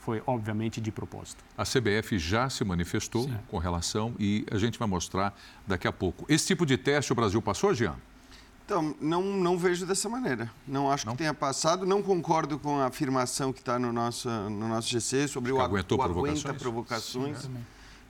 foi 0.00 0.22
obviamente 0.26 0.80
de 0.80 0.90
propósito. 0.90 1.44
A 1.56 1.64
CBF 1.64 2.18
já 2.18 2.48
se 2.48 2.64
manifestou 2.64 3.24
Sim. 3.24 3.36
com 3.48 3.58
relação 3.58 4.14
e 4.18 4.46
a 4.50 4.58
gente 4.58 4.78
vai 4.78 4.88
mostrar 4.88 5.36
daqui 5.66 5.86
a 5.86 5.92
pouco. 5.92 6.24
Esse 6.28 6.46
tipo 6.46 6.64
de 6.64 6.76
teste 6.76 7.12
o 7.12 7.14
Brasil 7.14 7.40
passou, 7.42 7.74
Jean? 7.74 7.96
Então, 8.64 8.94
não, 9.00 9.22
não 9.22 9.56
vejo 9.56 9.86
dessa 9.86 10.10
maneira. 10.10 10.50
Não 10.66 10.90
acho 10.92 11.06
não? 11.06 11.14
que 11.14 11.18
tenha 11.18 11.32
passado. 11.32 11.86
Não 11.86 12.02
concordo 12.02 12.58
com 12.58 12.78
a 12.78 12.86
afirmação 12.86 13.50
que 13.50 13.60
está 13.60 13.78
no 13.78 13.92
nosso, 13.92 14.28
no 14.28 14.68
nosso 14.68 14.88
GC 14.88 15.26
sobre 15.26 15.50
o, 15.50 15.60
aguentou 15.60 15.98
o 15.98 16.02
provocações. 16.02 16.44
aguenta 16.44 16.58
provocações. 16.58 17.38
Sim, 17.38 17.56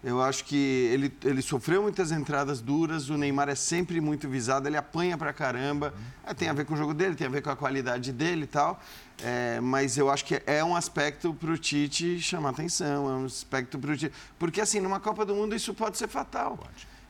eu 0.03 0.23
acho 0.23 0.45
que 0.45 0.57
ele, 0.93 1.13
ele 1.25 1.43
sofreu 1.43 1.83
muitas 1.83 2.13
entradas 2.13 2.61
duras, 2.61 3.11
o 3.11 3.17
Neymar 3.17 3.49
é 3.49 3.57
sempre 3.57 4.01
muito 4.01 4.29
visado, 4.29 4.69
ele 4.69 4.77
apanha 4.77 5.19
pra 5.19 5.33
caramba. 5.33 5.93
É, 6.25 6.33
tem 6.33 6.49
a 6.49 6.53
ver 6.53 6.65
com 6.65 6.75
o 6.75 6.77
jogo 6.77 6.95
dele, 6.95 7.17
tem 7.17 7.27
a 7.27 7.31
ver 7.31 7.43
com 7.43 7.51
a 7.51 7.57
qualidade 7.57 8.13
dele 8.13 8.45
e 8.45 8.47
tal. 8.47 8.81
É, 9.21 9.61
mas 9.61 9.99
eu 9.99 10.09
acho 10.09 10.25
que 10.25 10.41
é 10.47 10.63
um 10.63 10.77
aspecto 10.77 11.35
para 11.35 11.51
o 11.51 11.59
Tite 11.59 12.21
chamar 12.21 12.51
atenção, 12.51 13.09
é 13.09 13.13
um 13.15 13.25
aspecto 13.25 13.77
para 13.77 13.91
o 13.91 13.97
Tite. 13.97 14.15
Porque, 14.39 14.61
assim, 14.61 14.79
numa 14.79 15.01
Copa 15.01 15.25
do 15.25 15.35
Mundo 15.35 15.57
isso 15.57 15.75
pode 15.75 15.99
ser 15.99 16.07
fatal. 16.07 16.59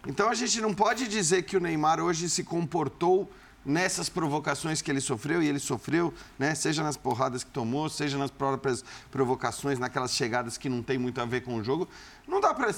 Então 0.06 0.30
a 0.30 0.34
gente 0.34 0.58
não 0.60 0.72
pode 0.72 1.06
dizer 1.08 1.42
que 1.42 1.56
o 1.56 1.60
Neymar 1.60 2.00
hoje 2.00 2.30
se 2.30 2.42
comportou 2.42 3.30
nessas 3.68 4.08
provocações 4.08 4.80
que 4.80 4.90
ele 4.90 5.00
sofreu, 5.00 5.42
e 5.42 5.46
ele 5.46 5.58
sofreu, 5.58 6.12
né, 6.38 6.54
seja 6.54 6.82
nas 6.82 6.96
porradas 6.96 7.44
que 7.44 7.50
tomou, 7.50 7.88
seja 7.88 8.16
nas 8.16 8.30
próprias 8.30 8.82
provocações, 9.10 9.78
naquelas 9.78 10.12
chegadas 10.12 10.56
que 10.56 10.68
não 10.68 10.82
tem 10.82 10.96
muito 10.96 11.20
a 11.20 11.26
ver 11.26 11.42
com 11.42 11.54
o 11.54 11.62
jogo. 11.62 11.86
Não 12.26 12.40
dá 12.40 12.54
para 12.54 12.70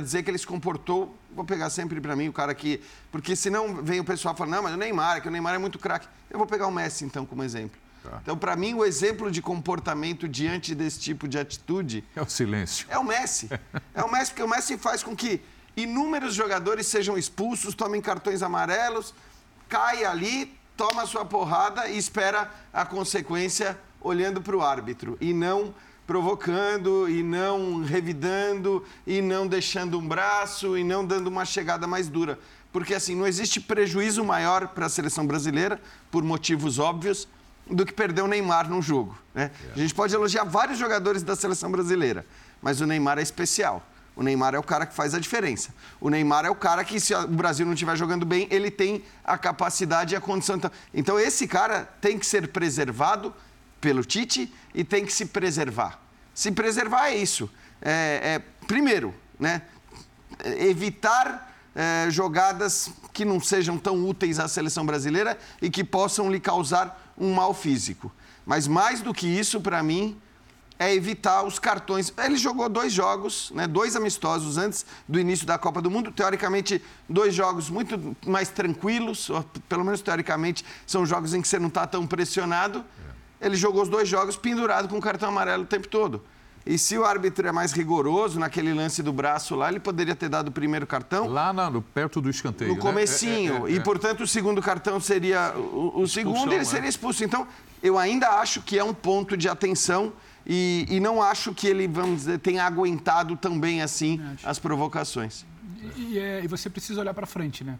dizer 0.00 0.22
que 0.22 0.30
ele 0.30 0.38
se 0.38 0.46
comportou, 0.46 1.14
vou 1.34 1.44
pegar 1.44 1.68
sempre 1.70 2.00
para 2.00 2.16
mim 2.16 2.28
o 2.28 2.32
cara 2.32 2.54
que. 2.54 2.80
Porque 3.12 3.36
senão 3.36 3.82
vem 3.82 4.00
o 4.00 4.04
pessoal 4.04 4.34
falando, 4.34 4.54
não, 4.54 4.62
mas 4.62 4.74
o 4.74 4.76
Neymar, 4.78 5.20
que 5.20 5.28
o 5.28 5.30
Neymar 5.30 5.54
é 5.54 5.58
muito 5.58 5.78
craque. 5.78 6.08
Eu 6.30 6.38
vou 6.38 6.46
pegar 6.46 6.66
o 6.66 6.72
Messi 6.72 7.04
então 7.04 7.26
como 7.26 7.44
exemplo. 7.44 7.78
Tá. 8.02 8.18
Então, 8.22 8.36
para 8.36 8.56
mim, 8.56 8.74
o 8.74 8.84
exemplo 8.84 9.30
de 9.30 9.42
comportamento 9.42 10.28
diante 10.28 10.74
desse 10.74 11.00
tipo 11.00 11.28
de 11.28 11.38
atitude. 11.38 12.04
É 12.16 12.22
o 12.22 12.28
silêncio. 12.28 12.86
É 12.88 12.98
o 12.98 13.04
Messi. 13.04 13.50
É 13.94 14.02
o 14.02 14.10
Messi, 14.10 14.30
porque 14.30 14.42
o 14.42 14.48
Messi 14.48 14.78
faz 14.78 15.02
com 15.02 15.14
que 15.14 15.42
inúmeros 15.76 16.34
jogadores 16.34 16.86
sejam 16.86 17.16
expulsos, 17.16 17.74
tomem 17.74 18.00
cartões 18.00 18.42
amarelos, 18.42 19.14
cai 19.68 20.04
ali, 20.04 20.56
toma 20.76 21.06
sua 21.06 21.24
porrada 21.24 21.88
e 21.88 21.98
espera 21.98 22.50
a 22.72 22.84
consequência 22.84 23.78
olhando 24.00 24.40
para 24.40 24.56
o 24.56 24.62
árbitro 24.62 25.18
e 25.20 25.32
não 25.32 25.74
provocando 26.06 27.08
e 27.08 27.22
não 27.22 27.82
revidando 27.82 28.82
e 29.06 29.20
não 29.20 29.46
deixando 29.46 29.98
um 29.98 30.08
braço 30.08 30.78
e 30.78 30.82
não 30.82 31.04
dando 31.04 31.26
uma 31.26 31.44
chegada 31.44 31.86
mais 31.86 32.08
dura. 32.08 32.38
Porque 32.72 32.94
assim, 32.94 33.14
não 33.14 33.26
existe 33.26 33.60
prejuízo 33.60 34.24
maior 34.24 34.68
para 34.68 34.86
a 34.86 34.88
seleção 34.88 35.26
brasileira, 35.26 35.80
por 36.10 36.22
motivos 36.22 36.78
óbvios, 36.78 37.28
do 37.70 37.84
que 37.84 37.92
perder 37.92 38.22
o 38.22 38.26
Neymar 38.26 38.68
num 38.70 38.80
jogo. 38.80 39.18
Né? 39.34 39.50
A 39.74 39.78
gente 39.78 39.94
pode 39.94 40.14
elogiar 40.14 40.44
vários 40.44 40.78
jogadores 40.78 41.22
da 41.22 41.36
seleção 41.36 41.70
brasileira, 41.70 42.24
mas 42.62 42.80
o 42.80 42.86
Neymar 42.86 43.18
é 43.18 43.22
especial. 43.22 43.86
O 44.18 44.22
Neymar 44.24 44.52
é 44.52 44.58
o 44.58 44.64
cara 44.64 44.84
que 44.84 44.92
faz 44.92 45.14
a 45.14 45.20
diferença. 45.20 45.72
O 46.00 46.10
Neymar 46.10 46.44
é 46.44 46.50
o 46.50 46.54
cara 46.56 46.82
que, 46.82 46.98
se 46.98 47.14
o 47.14 47.28
Brasil 47.28 47.64
não 47.64 47.74
estiver 47.74 47.96
jogando 47.96 48.26
bem, 48.26 48.48
ele 48.50 48.68
tem 48.68 49.04
a 49.22 49.38
capacidade 49.38 50.12
e 50.12 50.16
a 50.16 50.20
condição. 50.20 50.60
Então, 50.92 51.20
esse 51.20 51.46
cara 51.46 51.88
tem 52.00 52.18
que 52.18 52.26
ser 52.26 52.48
preservado 52.48 53.32
pelo 53.80 54.04
Tite 54.04 54.52
e 54.74 54.82
tem 54.82 55.06
que 55.06 55.12
se 55.12 55.26
preservar. 55.26 56.00
Se 56.34 56.50
preservar 56.50 57.10
é 57.10 57.16
isso. 57.16 57.48
É, 57.80 58.34
é 58.34 58.66
primeiro, 58.66 59.14
né, 59.38 59.62
evitar 60.58 61.54
é, 61.72 62.10
jogadas 62.10 62.90
que 63.12 63.24
não 63.24 63.38
sejam 63.38 63.78
tão 63.78 64.04
úteis 64.04 64.40
à 64.40 64.48
seleção 64.48 64.84
brasileira 64.84 65.38
e 65.62 65.70
que 65.70 65.84
possam 65.84 66.28
lhe 66.28 66.40
causar 66.40 67.14
um 67.16 67.32
mal 67.32 67.54
físico. 67.54 68.12
Mas 68.44 68.66
mais 68.66 69.00
do 69.00 69.14
que 69.14 69.28
isso, 69.28 69.60
para 69.60 69.80
mim, 69.80 70.20
é 70.78 70.94
evitar 70.94 71.42
os 71.42 71.58
cartões. 71.58 72.12
Ele 72.16 72.36
jogou 72.36 72.68
dois 72.68 72.92
jogos, 72.92 73.50
né, 73.54 73.66
dois 73.66 73.96
amistosos 73.96 74.56
antes 74.56 74.86
do 75.08 75.18
início 75.18 75.46
da 75.46 75.58
Copa 75.58 75.82
do 75.82 75.90
Mundo. 75.90 76.12
Teoricamente, 76.12 76.82
dois 77.08 77.34
jogos 77.34 77.68
muito 77.68 78.16
mais 78.26 78.48
tranquilos, 78.48 79.30
pelo 79.68 79.84
menos 79.84 80.00
teoricamente, 80.00 80.64
são 80.86 81.04
jogos 81.04 81.34
em 81.34 81.42
que 81.42 81.48
você 81.48 81.58
não 81.58 81.68
está 81.68 81.86
tão 81.86 82.06
pressionado. 82.06 82.84
É. 83.40 83.46
Ele 83.46 83.56
jogou 83.56 83.82
os 83.82 83.88
dois 83.88 84.08
jogos 84.08 84.36
pendurado 84.36 84.88
com 84.88 84.98
o 84.98 85.00
cartão 85.00 85.28
amarelo 85.28 85.64
o 85.64 85.66
tempo 85.66 85.88
todo. 85.88 86.22
E 86.66 86.76
se 86.76 86.98
o 86.98 87.04
árbitro 87.04 87.48
é 87.48 87.52
mais 87.52 87.72
rigoroso 87.72 88.38
naquele 88.38 88.74
lance 88.74 89.02
do 89.02 89.10
braço 89.10 89.54
lá, 89.54 89.70
ele 89.70 89.80
poderia 89.80 90.14
ter 90.14 90.28
dado 90.28 90.48
o 90.48 90.52
primeiro 90.52 90.86
cartão. 90.86 91.26
Lá 91.26 91.50
na, 91.50 91.70
perto 91.94 92.20
do 92.20 92.28
escanteio. 92.28 92.70
No 92.70 92.76
né? 92.76 92.82
comecinho. 92.82 93.66
É, 93.66 93.70
é, 93.70 93.72
é, 93.72 93.76
e, 93.76 93.80
portanto, 93.80 94.22
o 94.22 94.26
segundo 94.26 94.60
cartão 94.60 95.00
seria. 95.00 95.54
O, 95.56 96.02
o 96.02 96.06
segundo 96.06 96.52
ele 96.52 96.66
seria 96.66 96.88
expulso. 96.88 97.24
Então, 97.24 97.46
eu 97.82 97.98
ainda 97.98 98.28
acho 98.40 98.60
que 98.60 98.78
é 98.78 98.84
um 98.84 98.92
ponto 98.92 99.34
de 99.34 99.48
atenção. 99.48 100.12
E, 100.48 100.86
e 100.88 100.98
não 100.98 101.22
acho 101.22 101.52
que 101.52 101.66
ele, 101.66 101.86
vamos 101.86 102.20
dizer, 102.20 102.38
tenha 102.38 102.64
aguentado 102.64 103.36
tão 103.36 103.60
bem 103.60 103.82
assim 103.82 104.18
as 104.42 104.58
provocações. 104.58 105.44
E, 105.96 106.16
e, 106.16 106.40
e 106.44 106.48
você 106.48 106.70
precisa 106.70 107.00
olhar 107.02 107.12
para 107.12 107.26
frente, 107.26 107.62
né? 107.62 107.78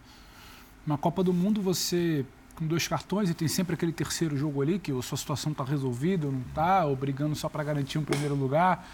Na 0.87 0.98
Copa 0.98 1.24
do 1.24 1.33
Mundo, 1.33 1.62
você 1.62 2.26
com 2.59 2.66
dois 2.66 2.88
cartões 2.88 3.31
e 3.31 3.35
tem 3.35 3.46
sempre 3.46 3.74
aquele 3.74 3.92
terceiro 3.92 4.37
jogo 4.37 4.61
ali 4.61 4.81
que 4.81 4.90
a 4.90 5.00
sua 5.00 5.16
situação 5.16 5.52
está 5.52 5.62
resolvida 5.62 6.26
ou 6.26 6.33
não 6.33 6.40
está, 6.40 6.85
ou 6.85 6.96
brigando 6.96 7.37
só 7.37 7.48
para 7.48 7.62
garantir 7.62 7.98
um 7.98 8.04
primeiro 8.04 8.35
lugar, 8.35 8.85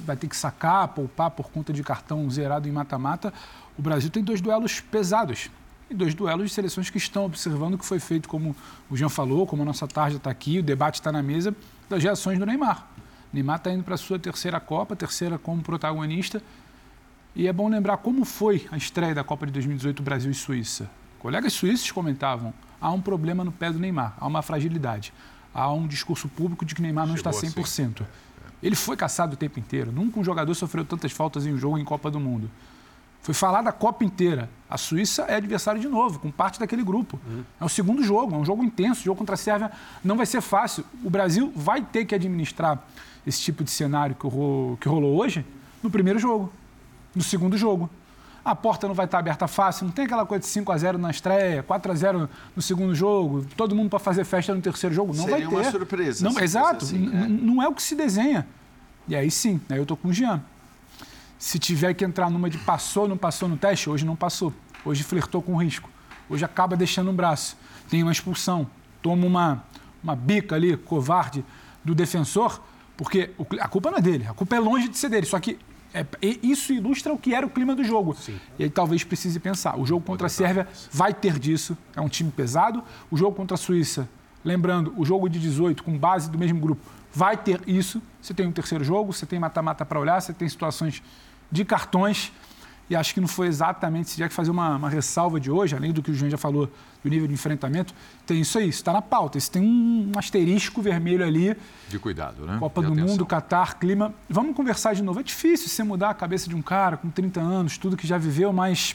vai 0.00 0.16
ter 0.16 0.26
que 0.26 0.36
sacar, 0.36 0.88
poupar 0.88 1.30
por 1.30 1.48
conta 1.50 1.72
de 1.72 1.82
cartão 1.84 2.28
zerado 2.28 2.68
em 2.68 2.72
mata-mata. 2.72 3.32
O 3.78 3.82
Brasil 3.82 4.10
tem 4.10 4.22
dois 4.22 4.40
duelos 4.40 4.80
pesados 4.80 5.48
e 5.88 5.94
dois 5.94 6.12
duelos 6.12 6.48
de 6.48 6.54
seleções 6.54 6.90
que 6.90 6.98
estão 6.98 7.24
observando 7.24 7.74
o 7.74 7.78
que 7.78 7.84
foi 7.84 8.00
feito, 8.00 8.28
como 8.28 8.56
o 8.90 8.96
Jean 8.96 9.08
falou, 9.08 9.46
como 9.46 9.62
a 9.62 9.64
nossa 9.64 9.86
tarde 9.86 10.16
está 10.16 10.30
aqui, 10.30 10.58
o 10.58 10.62
debate 10.62 10.96
está 10.96 11.12
na 11.12 11.22
mesa, 11.22 11.54
das 11.88 12.02
reações 12.02 12.36
do 12.36 12.44
Neymar. 12.44 12.88
Neymar 13.34 13.56
está 13.56 13.72
indo 13.72 13.82
para 13.82 13.96
a 13.96 13.98
sua 13.98 14.16
terceira 14.16 14.60
Copa, 14.60 14.94
terceira 14.94 15.36
como 15.36 15.60
protagonista. 15.60 16.40
E 17.34 17.48
é 17.48 17.52
bom 17.52 17.68
lembrar 17.68 17.96
como 17.96 18.24
foi 18.24 18.64
a 18.70 18.76
estreia 18.76 19.12
da 19.12 19.24
Copa 19.24 19.44
de 19.44 19.50
2018 19.52 20.02
Brasil 20.04 20.30
e 20.30 20.34
Suíça. 20.34 20.88
Colegas 21.18 21.52
suíços 21.52 21.90
comentavam 21.90 22.54
há 22.80 22.92
um 22.92 23.00
problema 23.00 23.42
no 23.42 23.50
pé 23.50 23.72
do 23.72 23.78
Neymar, 23.80 24.14
há 24.20 24.26
uma 24.26 24.40
fragilidade. 24.40 25.12
Há 25.52 25.72
um 25.72 25.88
discurso 25.88 26.28
público 26.28 26.64
de 26.64 26.76
que 26.76 26.82
Neymar 26.82 27.08
não 27.08 27.16
Chegou 27.16 27.32
está 27.32 27.60
100%. 27.60 27.62
Assim. 27.64 27.94
Ele 28.62 28.76
foi 28.76 28.96
caçado 28.96 29.34
o 29.34 29.36
tempo 29.36 29.58
inteiro. 29.58 29.90
Nunca 29.90 30.20
um 30.20 30.24
jogador 30.24 30.54
sofreu 30.54 30.84
tantas 30.84 31.10
faltas 31.10 31.44
em 31.44 31.52
um 31.52 31.58
jogo 31.58 31.76
em 31.76 31.84
Copa 31.84 32.10
do 32.12 32.20
Mundo. 32.20 32.48
Foi 33.20 33.34
falar 33.34 33.62
da 33.62 33.72
Copa 33.72 34.04
inteira. 34.04 34.48
A 34.70 34.78
Suíça 34.78 35.22
é 35.22 35.34
adversário 35.34 35.80
de 35.80 35.88
novo, 35.88 36.20
com 36.20 36.30
parte 36.30 36.60
daquele 36.60 36.84
grupo. 36.84 37.18
Uhum. 37.26 37.42
É 37.60 37.64
o 37.64 37.68
segundo 37.68 38.04
jogo, 38.04 38.34
é 38.34 38.38
um 38.38 38.44
jogo 38.44 38.62
intenso. 38.62 39.00
O 39.00 39.04
jogo 39.04 39.18
contra 39.18 39.34
a 39.34 39.38
Sérvia 39.38 39.72
não 40.04 40.16
vai 40.16 40.26
ser 40.26 40.40
fácil. 40.40 40.84
O 41.02 41.10
Brasil 41.10 41.52
vai 41.56 41.82
ter 41.82 42.04
que 42.04 42.14
administrar 42.14 42.84
esse 43.26 43.40
tipo 43.40 43.64
de 43.64 43.70
cenário 43.70 44.14
que 44.14 44.26
rolou, 44.26 44.76
que 44.76 44.88
rolou 44.88 45.16
hoje 45.16 45.44
no 45.82 45.90
primeiro 45.90 46.18
jogo, 46.18 46.52
no 47.14 47.22
segundo 47.22 47.56
jogo 47.56 47.88
a 48.44 48.54
porta 48.54 48.86
não 48.86 48.94
vai 48.94 49.06
estar 49.06 49.18
aberta 49.18 49.48
fácil, 49.48 49.86
não 49.86 49.92
tem 49.92 50.04
aquela 50.04 50.26
coisa 50.26 50.42
de 50.42 50.48
5 50.48 50.70
a 50.70 50.76
0 50.76 50.98
na 50.98 51.10
estreia, 51.10 51.62
4 51.62 51.90
a 51.90 51.94
0 51.94 52.28
no 52.54 52.60
segundo 52.60 52.94
jogo, 52.94 53.46
todo 53.56 53.74
mundo 53.74 53.88
para 53.88 53.98
fazer 53.98 54.24
festa 54.24 54.54
no 54.54 54.60
terceiro 54.60 54.94
jogo, 54.94 55.14
não 55.14 55.24
Seria 55.24 55.48
vai 55.48 55.62
ter. 55.62 55.68
uma 55.68 55.70
surpresa. 55.70 56.28
Não, 56.28 56.38
exato, 56.38 56.84
assim, 56.84 57.08
é. 57.08 57.26
não 57.26 57.62
é 57.62 57.68
o 57.68 57.72
que 57.72 57.82
se 57.82 57.94
desenha. 57.94 58.46
E 59.08 59.16
aí 59.16 59.30
sim, 59.30 59.60
aí 59.70 59.78
eu 59.78 59.86
tô 59.86 59.96
com 59.96 60.08
o 60.08 60.12
Jean. 60.12 60.42
Se 61.38 61.58
tiver 61.58 61.94
que 61.94 62.04
entrar 62.04 62.30
numa 62.30 62.50
de 62.50 62.58
passou, 62.58 63.08
não 63.08 63.16
passou 63.16 63.48
no 63.48 63.56
teste, 63.56 63.88
hoje 63.88 64.04
não 64.04 64.14
passou. 64.16 64.52
Hoje 64.84 65.02
flertou 65.02 65.40
com 65.40 65.56
risco. 65.56 65.88
Hoje 66.28 66.44
acaba 66.44 66.76
deixando 66.76 67.10
um 67.10 67.14
braço. 67.14 67.56
Tem 67.88 68.02
uma 68.02 68.12
expulsão, 68.12 68.66
toma 69.02 69.26
uma, 69.26 69.64
uma 70.02 70.14
bica 70.14 70.54
ali, 70.54 70.76
covarde, 70.76 71.44
do 71.82 71.94
defensor, 71.94 72.62
porque 72.96 73.30
a 73.60 73.68
culpa 73.68 73.90
não 73.90 73.98
é 73.98 74.00
dele, 74.00 74.26
a 74.28 74.34
culpa 74.34 74.56
é 74.56 74.60
longe 74.60 74.88
de 74.88 74.96
ser 74.96 75.08
dele. 75.08 75.26
Só 75.26 75.38
que 75.40 75.58
é, 75.92 76.04
isso 76.42 76.72
ilustra 76.72 77.12
o 77.12 77.18
que 77.18 77.34
era 77.34 77.46
o 77.46 77.50
clima 77.50 77.74
do 77.74 77.84
jogo. 77.84 78.14
Sim. 78.14 78.38
E 78.58 78.64
aí 78.64 78.70
talvez 78.70 79.04
precise 79.04 79.38
pensar. 79.38 79.78
O 79.78 79.86
jogo 79.86 80.04
contra 80.04 80.26
a 80.26 80.30
Sérvia 80.30 80.66
vai 80.90 81.14
ter 81.14 81.38
disso. 81.38 81.76
É 81.94 82.00
um 82.00 82.08
time 82.08 82.30
pesado. 82.30 82.82
O 83.10 83.16
jogo 83.16 83.36
contra 83.36 83.54
a 83.54 83.58
Suíça, 83.58 84.08
lembrando, 84.44 84.92
o 84.96 85.04
jogo 85.04 85.28
de 85.28 85.38
18, 85.38 85.82
com 85.84 85.96
base 85.96 86.28
do 86.30 86.36
mesmo 86.36 86.60
grupo, 86.60 86.82
vai 87.12 87.36
ter 87.36 87.60
isso. 87.66 88.02
Você 88.20 88.34
tem 88.34 88.46
um 88.46 88.52
terceiro 88.52 88.82
jogo, 88.82 89.12
você 89.12 89.24
tem 89.24 89.38
mata-mata 89.38 89.84
para 89.84 90.00
olhar, 90.00 90.20
você 90.20 90.32
tem 90.32 90.48
situações 90.48 91.02
de 91.50 91.64
cartões 91.64 92.32
e 92.88 92.94
acho 92.94 93.14
que 93.14 93.20
não 93.20 93.28
foi 93.28 93.46
exatamente, 93.46 94.10
se 94.10 94.16
tiver 94.16 94.28
que 94.28 94.34
fazer 94.34 94.50
uma, 94.50 94.76
uma, 94.76 94.90
ressalva 94.90 95.40
de 95.40 95.50
hoje, 95.50 95.74
além 95.74 95.92
do 95.92 96.02
que 96.02 96.10
o 96.10 96.14
João 96.14 96.30
já 96.30 96.36
falou 96.36 96.70
do 97.02 97.08
nível 97.08 97.26
de 97.26 97.32
enfrentamento, 97.32 97.94
tem 98.26 98.40
isso 98.40 98.58
aí, 98.58 98.68
está 98.68 98.92
na 98.92 99.00
pauta. 99.00 99.38
Isso 99.38 99.50
tem 99.50 99.62
um, 99.62 100.12
um, 100.14 100.18
asterisco 100.18 100.82
vermelho 100.82 101.24
ali. 101.24 101.56
De 101.88 101.98
cuidado, 101.98 102.44
né? 102.44 102.58
Copa 102.58 102.82
de 102.82 102.86
do 102.86 102.92
atenção. 102.92 103.10
Mundo, 103.12 103.26
Catar, 103.26 103.78
clima. 103.78 104.14
Vamos 104.28 104.54
conversar 104.54 104.94
de 104.94 105.02
novo. 105.02 105.20
É 105.20 105.22
difícil 105.22 105.68
você 105.68 105.82
mudar 105.82 106.10
a 106.10 106.14
cabeça 106.14 106.48
de 106.48 106.54
um 106.54 106.62
cara 106.62 106.96
com 106.96 107.08
30 107.08 107.40
anos, 107.40 107.78
tudo 107.78 107.96
que 107.96 108.06
já 108.06 108.18
viveu, 108.18 108.52
mas 108.52 108.94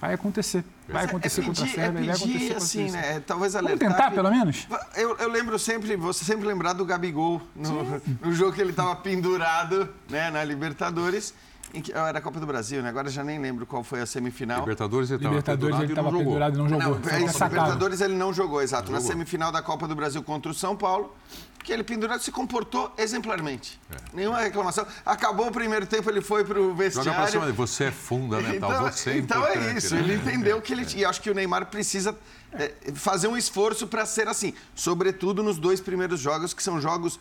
vai 0.00 0.14
acontecer. 0.14 0.64
Vai 0.88 1.04
acontecer 1.04 1.40
é 1.40 1.44
pedir, 1.44 1.46
contra 1.46 1.64
a 1.64 1.74
Sérvia, 1.74 1.98
é 1.98 2.02
pedir, 2.02 2.06
vai 2.06 2.16
acontecer 2.16 2.56
assim, 2.56 2.90
né? 2.90 3.20
Talvez 3.20 3.54
alertar. 3.54 3.78
Vamos 3.78 3.96
tentar, 3.96 4.10
que... 4.10 4.16
pelo 4.16 4.30
menos? 4.30 4.68
Eu, 4.96 5.16
eu, 5.16 5.28
lembro 5.30 5.58
sempre, 5.58 5.96
você 5.96 6.24
sempre 6.24 6.46
lembrar 6.46 6.72
do 6.72 6.84
Gabigol 6.84 7.40
no, 7.54 8.02
no 8.20 8.32
jogo 8.32 8.52
que 8.52 8.60
ele 8.60 8.70
estava 8.70 8.94
pendurado 8.96 9.88
né, 10.10 10.30
na 10.30 10.42
Libertadores 10.44 11.32
que, 11.80 11.92
era 11.92 12.18
a 12.18 12.20
Copa 12.20 12.40
do 12.40 12.46
Brasil, 12.46 12.82
né? 12.82 12.88
Agora 12.88 13.08
já 13.08 13.24
nem 13.24 13.38
lembro 13.38 13.66
qual 13.66 13.82
foi 13.82 14.00
a 14.00 14.06
semifinal. 14.06 14.60
Libertadores 14.60 15.10
ele 15.10 15.18
estava 15.18 15.34
Libertadores 15.34 15.80
ele 15.80 15.92
estava 15.92 16.10
pendurado 16.10 16.54
e 16.54 16.58
não 16.58 16.68
jogou. 16.68 16.88
Não, 16.88 17.10
é 17.10 17.24
isso, 17.24 17.44
Libertadores 17.44 18.00
ele 18.00 18.14
não 18.14 18.32
jogou, 18.32 18.62
exato. 18.62 18.90
Não 18.90 18.98
Na 18.98 19.04
semifinal 19.04 19.52
da 19.52 19.62
Copa 19.62 19.86
do 19.88 19.94
Brasil 19.94 20.22
contra 20.22 20.50
o 20.50 20.54
São 20.54 20.76
Paulo, 20.76 21.14
que 21.62 21.72
ele 21.72 21.82
pendurado 21.82 22.22
se 22.22 22.30
comportou 22.30 22.92
exemplarmente. 22.98 23.80
É. 23.90 23.96
Nenhuma 24.12 24.40
reclamação. 24.40 24.86
Acabou 25.04 25.48
o 25.48 25.52
primeiro 25.52 25.86
tempo, 25.86 26.08
ele 26.10 26.20
foi 26.20 26.44
para 26.44 26.60
o 26.60 26.74
vestiário. 26.74 27.10
Joga 27.10 27.22
pra 27.22 27.30
cima, 27.30 27.52
você 27.52 27.84
é 27.84 27.90
fundamental, 27.90 28.70
então, 28.70 28.90
você 28.90 29.10
é 29.10 29.18
Então 29.18 29.46
é 29.46 29.72
isso, 29.72 29.94
né? 29.94 30.00
ele 30.00 30.14
entendeu 30.14 30.60
que 30.60 30.72
ele... 30.72 30.82
É. 30.82 30.98
E 30.98 31.04
acho 31.04 31.20
que 31.20 31.30
o 31.30 31.34
Neymar 31.34 31.66
precisa 31.66 32.16
é, 32.52 32.72
fazer 32.94 33.28
um 33.28 33.36
esforço 33.36 33.86
para 33.86 34.04
ser 34.06 34.28
assim. 34.28 34.54
Sobretudo 34.74 35.42
nos 35.42 35.58
dois 35.58 35.80
primeiros 35.80 36.20
jogos, 36.20 36.52
que 36.52 36.62
são 36.62 36.80
jogos 36.80 37.18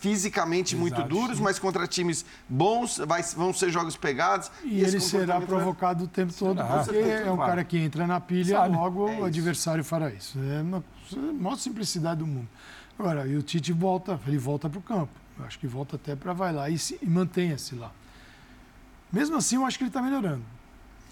fisicamente 0.00 0.74
Exato. 0.74 0.80
muito 0.80 1.08
duros, 1.08 1.38
mas 1.38 1.58
contra 1.58 1.86
times 1.86 2.24
bons, 2.48 2.98
vai, 3.06 3.22
vão 3.22 3.52
ser 3.52 3.70
jogos 3.70 3.96
pegados. 3.96 4.50
E, 4.64 4.78
e 4.78 4.80
ele 4.82 4.98
será 4.98 5.40
provocado 5.40 6.00
vai... 6.00 6.06
o 6.06 6.08
tempo 6.08 6.32
todo, 6.32 6.56
será. 6.56 6.84
porque 6.84 6.98
é 6.98 7.30
um 7.30 7.36
cara 7.36 7.62
que 7.62 7.78
entra 7.78 8.06
na 8.06 8.18
pilha, 8.18 8.56
Sabe. 8.56 8.74
logo 8.74 9.08
é 9.08 9.20
o 9.20 9.24
adversário 9.24 9.84
fará 9.84 10.10
isso. 10.10 10.38
É 10.38 10.62
uma, 10.62 10.82
a 11.12 11.32
maior 11.34 11.56
simplicidade 11.56 12.20
do 12.20 12.26
mundo. 12.26 12.48
Agora, 12.98 13.26
e 13.26 13.36
o 13.36 13.42
Tite 13.42 13.72
volta, 13.72 14.18
ele 14.26 14.38
volta 14.38 14.68
para 14.68 14.78
o 14.78 14.82
campo. 14.82 15.12
Eu 15.38 15.44
acho 15.44 15.58
que 15.58 15.66
volta 15.66 15.96
até 15.96 16.16
para 16.16 16.32
vai 16.32 16.52
lá 16.52 16.68
e, 16.68 16.76
e 17.02 17.06
mantenha-se 17.06 17.74
lá. 17.74 17.92
Mesmo 19.12 19.36
assim, 19.36 19.56
eu 19.56 19.66
acho 19.66 19.76
que 19.76 19.84
ele 19.84 19.90
está 19.90 20.00
melhorando. 20.00 20.44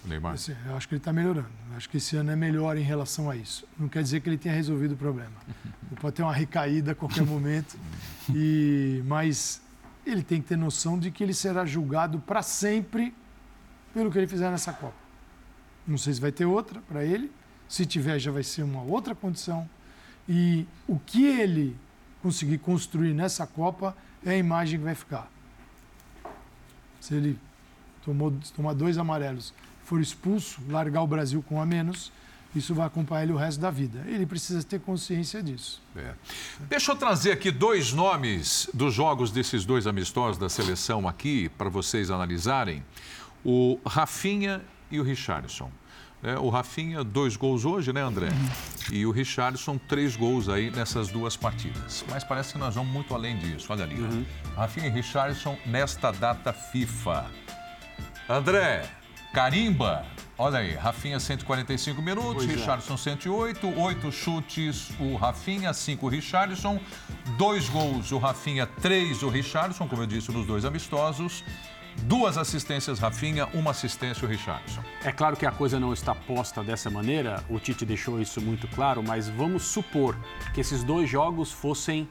Neymar. 0.05 0.35
Eu 0.65 0.75
acho 0.75 0.87
que 0.87 0.95
ele 0.95 0.99
está 0.99 1.11
melhorando. 1.11 1.49
Eu 1.69 1.77
acho 1.77 1.89
que 1.89 1.97
esse 1.97 2.15
ano 2.15 2.31
é 2.31 2.35
melhor 2.35 2.77
em 2.77 2.81
relação 2.81 3.29
a 3.29 3.35
isso. 3.35 3.67
Não 3.77 3.87
quer 3.87 4.01
dizer 4.01 4.21
que 4.21 4.29
ele 4.29 4.37
tenha 4.37 4.55
resolvido 4.55 4.93
o 4.93 4.97
problema. 4.97 5.31
Ele 5.47 5.99
pode 6.01 6.15
ter 6.15 6.23
uma 6.23 6.33
recaída 6.33 6.91
a 6.91 6.95
qualquer 6.95 7.25
momento, 7.25 7.77
e, 8.33 9.03
mas 9.05 9.61
ele 10.05 10.23
tem 10.23 10.41
que 10.41 10.47
ter 10.47 10.57
noção 10.57 10.97
de 10.97 11.11
que 11.11 11.23
ele 11.23 11.33
será 11.33 11.65
julgado 11.65 12.19
para 12.19 12.41
sempre 12.41 13.13
pelo 13.93 14.11
que 14.11 14.17
ele 14.17 14.27
fizer 14.27 14.49
nessa 14.49 14.71
Copa. 14.73 14.95
Não 15.85 15.97
sei 15.97 16.13
se 16.13 16.21
vai 16.21 16.31
ter 16.31 16.45
outra 16.45 16.81
para 16.81 17.03
ele. 17.03 17.31
Se 17.67 17.85
tiver, 17.85 18.17
já 18.19 18.31
vai 18.31 18.43
ser 18.43 18.63
uma 18.63 18.81
outra 18.81 19.13
condição. 19.13 19.69
E 20.27 20.65
o 20.87 20.99
que 20.99 21.25
ele 21.25 21.75
conseguir 22.21 22.59
construir 22.59 23.13
nessa 23.13 23.45
Copa 23.45 23.95
é 24.25 24.31
a 24.31 24.37
imagem 24.37 24.79
que 24.79 24.85
vai 24.85 24.95
ficar. 24.95 25.31
Se 26.99 27.15
ele 27.15 27.39
tomou, 28.03 28.31
tomar 28.55 28.73
dois 28.73 28.97
amarelos 28.97 29.53
for 29.89 29.99
expulso, 29.99 30.61
largar 30.69 31.01
o 31.01 31.07
Brasil 31.07 31.43
com 31.49 31.59
a 31.59 31.65
menos, 31.65 32.11
isso 32.55 32.75
vai 32.75 32.85
acompanhar 32.85 33.23
ele 33.23 33.33
o 33.33 33.35
resto 33.35 33.59
da 33.59 33.71
vida. 33.71 34.03
Ele 34.05 34.23
precisa 34.23 34.61
ter 34.63 34.79
consciência 34.79 35.41
disso. 35.41 35.81
É. 35.95 36.13
Deixa 36.69 36.91
eu 36.91 36.95
trazer 36.95 37.31
aqui 37.31 37.49
dois 37.49 37.91
nomes 37.91 38.69
dos 38.71 38.93
jogos 38.93 39.31
desses 39.31 39.65
dois 39.65 39.87
amistosos 39.87 40.37
da 40.37 40.47
seleção 40.47 41.07
aqui 41.07 41.49
para 41.49 41.69
vocês 41.69 42.11
analisarem. 42.11 42.85
O 43.43 43.79
Rafinha 43.83 44.61
e 44.91 44.99
o 44.99 45.03
Richarlison. 45.03 45.71
É, 46.21 46.37
o 46.37 46.49
Rafinha, 46.49 47.03
dois 47.03 47.35
gols 47.35 47.65
hoje, 47.65 47.91
né, 47.91 48.01
André? 48.01 48.29
E 48.91 49.05
o 49.07 49.11
Richarlison, 49.11 49.79
três 49.87 50.15
gols 50.15 50.49
aí 50.49 50.69
nessas 50.69 51.07
duas 51.07 51.35
partidas. 51.35 52.05
Mas 52.09 52.23
parece 52.23 52.53
que 52.53 52.59
nós 52.59 52.75
vamos 52.75 52.91
muito 52.91 53.15
além 53.15 53.37
disso. 53.39 53.67
Olha 53.71 53.85
ali. 53.85 53.99
Uhum. 53.99 54.25
Rafinha 54.55 54.87
e 54.87 54.91
Richarlison 54.91 55.57
nesta 55.65 56.11
data 56.11 56.53
FIFA. 56.53 57.25
André, 58.27 58.87
Carimba. 59.33 60.05
Olha 60.37 60.59
aí, 60.59 60.73
Rafinha 60.73 61.19
145 61.19 62.01
minutos, 62.01 62.45
pois 62.45 62.49
é. 62.49 62.53
Richardson 62.53 62.95
108, 62.95 63.79
oito 63.79 64.11
chutes 64.11 64.89
o 64.99 65.15
Rafinha, 65.17 65.73
cinco 65.73 66.05
o 66.05 66.09
Richardson, 66.09 66.79
dois 67.37 67.67
gols 67.67 68.11
o 68.11 68.17
Rafinha, 68.17 68.65
três 68.65 69.21
o 69.21 69.29
Richardson, 69.29 69.87
como 69.87 70.03
eu 70.03 70.07
disse, 70.07 70.31
nos 70.31 70.47
dois 70.47 70.63
amistosos. 70.65 71.43
Duas 72.03 72.37
assistências 72.37 72.97
Rafinha, 72.99 73.47
uma 73.53 73.71
assistência 73.71 74.25
o 74.25 74.29
Richardson. 74.29 74.81
É 75.03 75.11
claro 75.11 75.35
que 75.35 75.45
a 75.45 75.51
coisa 75.51 75.77
não 75.77 75.91
está 75.91 76.15
posta 76.15 76.63
dessa 76.63 76.89
maneira, 76.89 77.43
o 77.49 77.59
Tite 77.59 77.85
deixou 77.85 78.21
isso 78.21 78.39
muito 78.39 78.67
claro, 78.69 79.03
mas 79.03 79.27
vamos 79.27 79.63
supor 79.63 80.15
que 80.53 80.61
esses 80.61 80.81
dois 80.83 81.09
jogos 81.09 81.51
fossem 81.51 82.07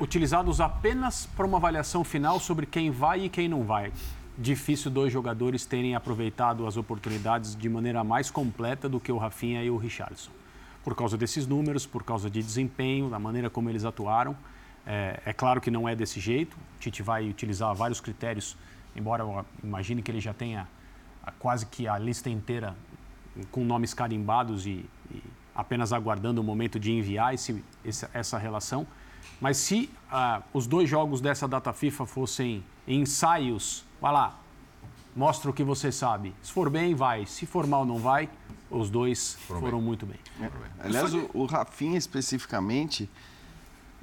utilizados 0.00 0.60
apenas 0.60 1.28
para 1.36 1.46
uma 1.46 1.58
avaliação 1.58 2.02
final 2.02 2.40
sobre 2.40 2.66
quem 2.66 2.90
vai 2.90 3.26
e 3.26 3.28
quem 3.28 3.48
não 3.48 3.62
vai 3.62 3.92
difícil 4.36 4.90
dois 4.90 5.12
jogadores 5.12 5.66
terem 5.66 5.94
aproveitado 5.94 6.66
as 6.66 6.76
oportunidades 6.76 7.54
de 7.54 7.68
maneira 7.68 8.02
mais 8.02 8.30
completa 8.30 8.88
do 8.88 8.98
que 8.98 9.12
o 9.12 9.18
Rafinha 9.18 9.62
e 9.62 9.70
o 9.70 9.76
Richardson. 9.76 10.30
Por 10.82 10.96
causa 10.96 11.16
desses 11.16 11.46
números, 11.46 11.86
por 11.86 12.02
causa 12.02 12.28
de 12.30 12.42
desempenho, 12.42 13.08
da 13.08 13.18
maneira 13.18 13.48
como 13.48 13.68
eles 13.70 13.84
atuaram. 13.84 14.36
É, 14.86 15.20
é, 15.26 15.32
claro 15.32 15.60
que 15.60 15.70
não 15.70 15.88
é 15.88 15.94
desse 15.94 16.18
jeito. 16.18 16.56
O 16.76 16.80
Tite 16.80 17.02
vai 17.02 17.28
utilizar 17.28 17.72
vários 17.74 18.00
critérios, 18.00 18.56
embora 18.96 19.22
eu 19.22 19.44
imagine 19.62 20.02
que 20.02 20.10
ele 20.10 20.20
já 20.20 20.34
tenha 20.34 20.66
quase 21.38 21.66
que 21.66 21.86
a 21.86 21.98
lista 21.98 22.28
inteira 22.28 22.74
com 23.50 23.64
nomes 23.64 23.94
carimbados 23.94 24.66
e, 24.66 24.84
e 25.10 25.22
apenas 25.54 25.92
aguardando 25.92 26.40
o 26.40 26.44
momento 26.44 26.80
de 26.80 26.90
enviar 26.90 27.32
esse, 27.34 27.62
esse, 27.84 28.08
essa 28.12 28.38
relação. 28.38 28.86
Mas 29.40 29.56
se 29.56 29.90
ah, 30.10 30.42
os 30.52 30.66
dois 30.66 30.88
jogos 30.88 31.20
dessa 31.20 31.46
data 31.46 31.72
FIFA 31.72 32.06
fossem 32.06 32.64
ensaios, 32.86 33.84
vai 34.02 34.12
lá, 34.12 34.36
mostra 35.14 35.48
o 35.48 35.54
que 35.54 35.62
você 35.62 35.92
sabe. 35.92 36.34
Se 36.42 36.50
for 36.50 36.68
bem, 36.68 36.92
vai. 36.92 37.24
Se 37.24 37.46
for 37.46 37.68
mal, 37.68 37.86
não 37.86 37.98
vai. 37.98 38.28
Os 38.68 38.90
dois 38.90 39.36
foram, 39.46 39.60
foram 39.60 39.78
bem. 39.78 39.86
muito 39.86 40.04
bem. 40.04 40.18
É. 40.40 40.50
Aliás, 40.80 41.14
o, 41.14 41.30
o 41.32 41.44
Rafinha 41.44 41.96
especificamente, 41.96 43.08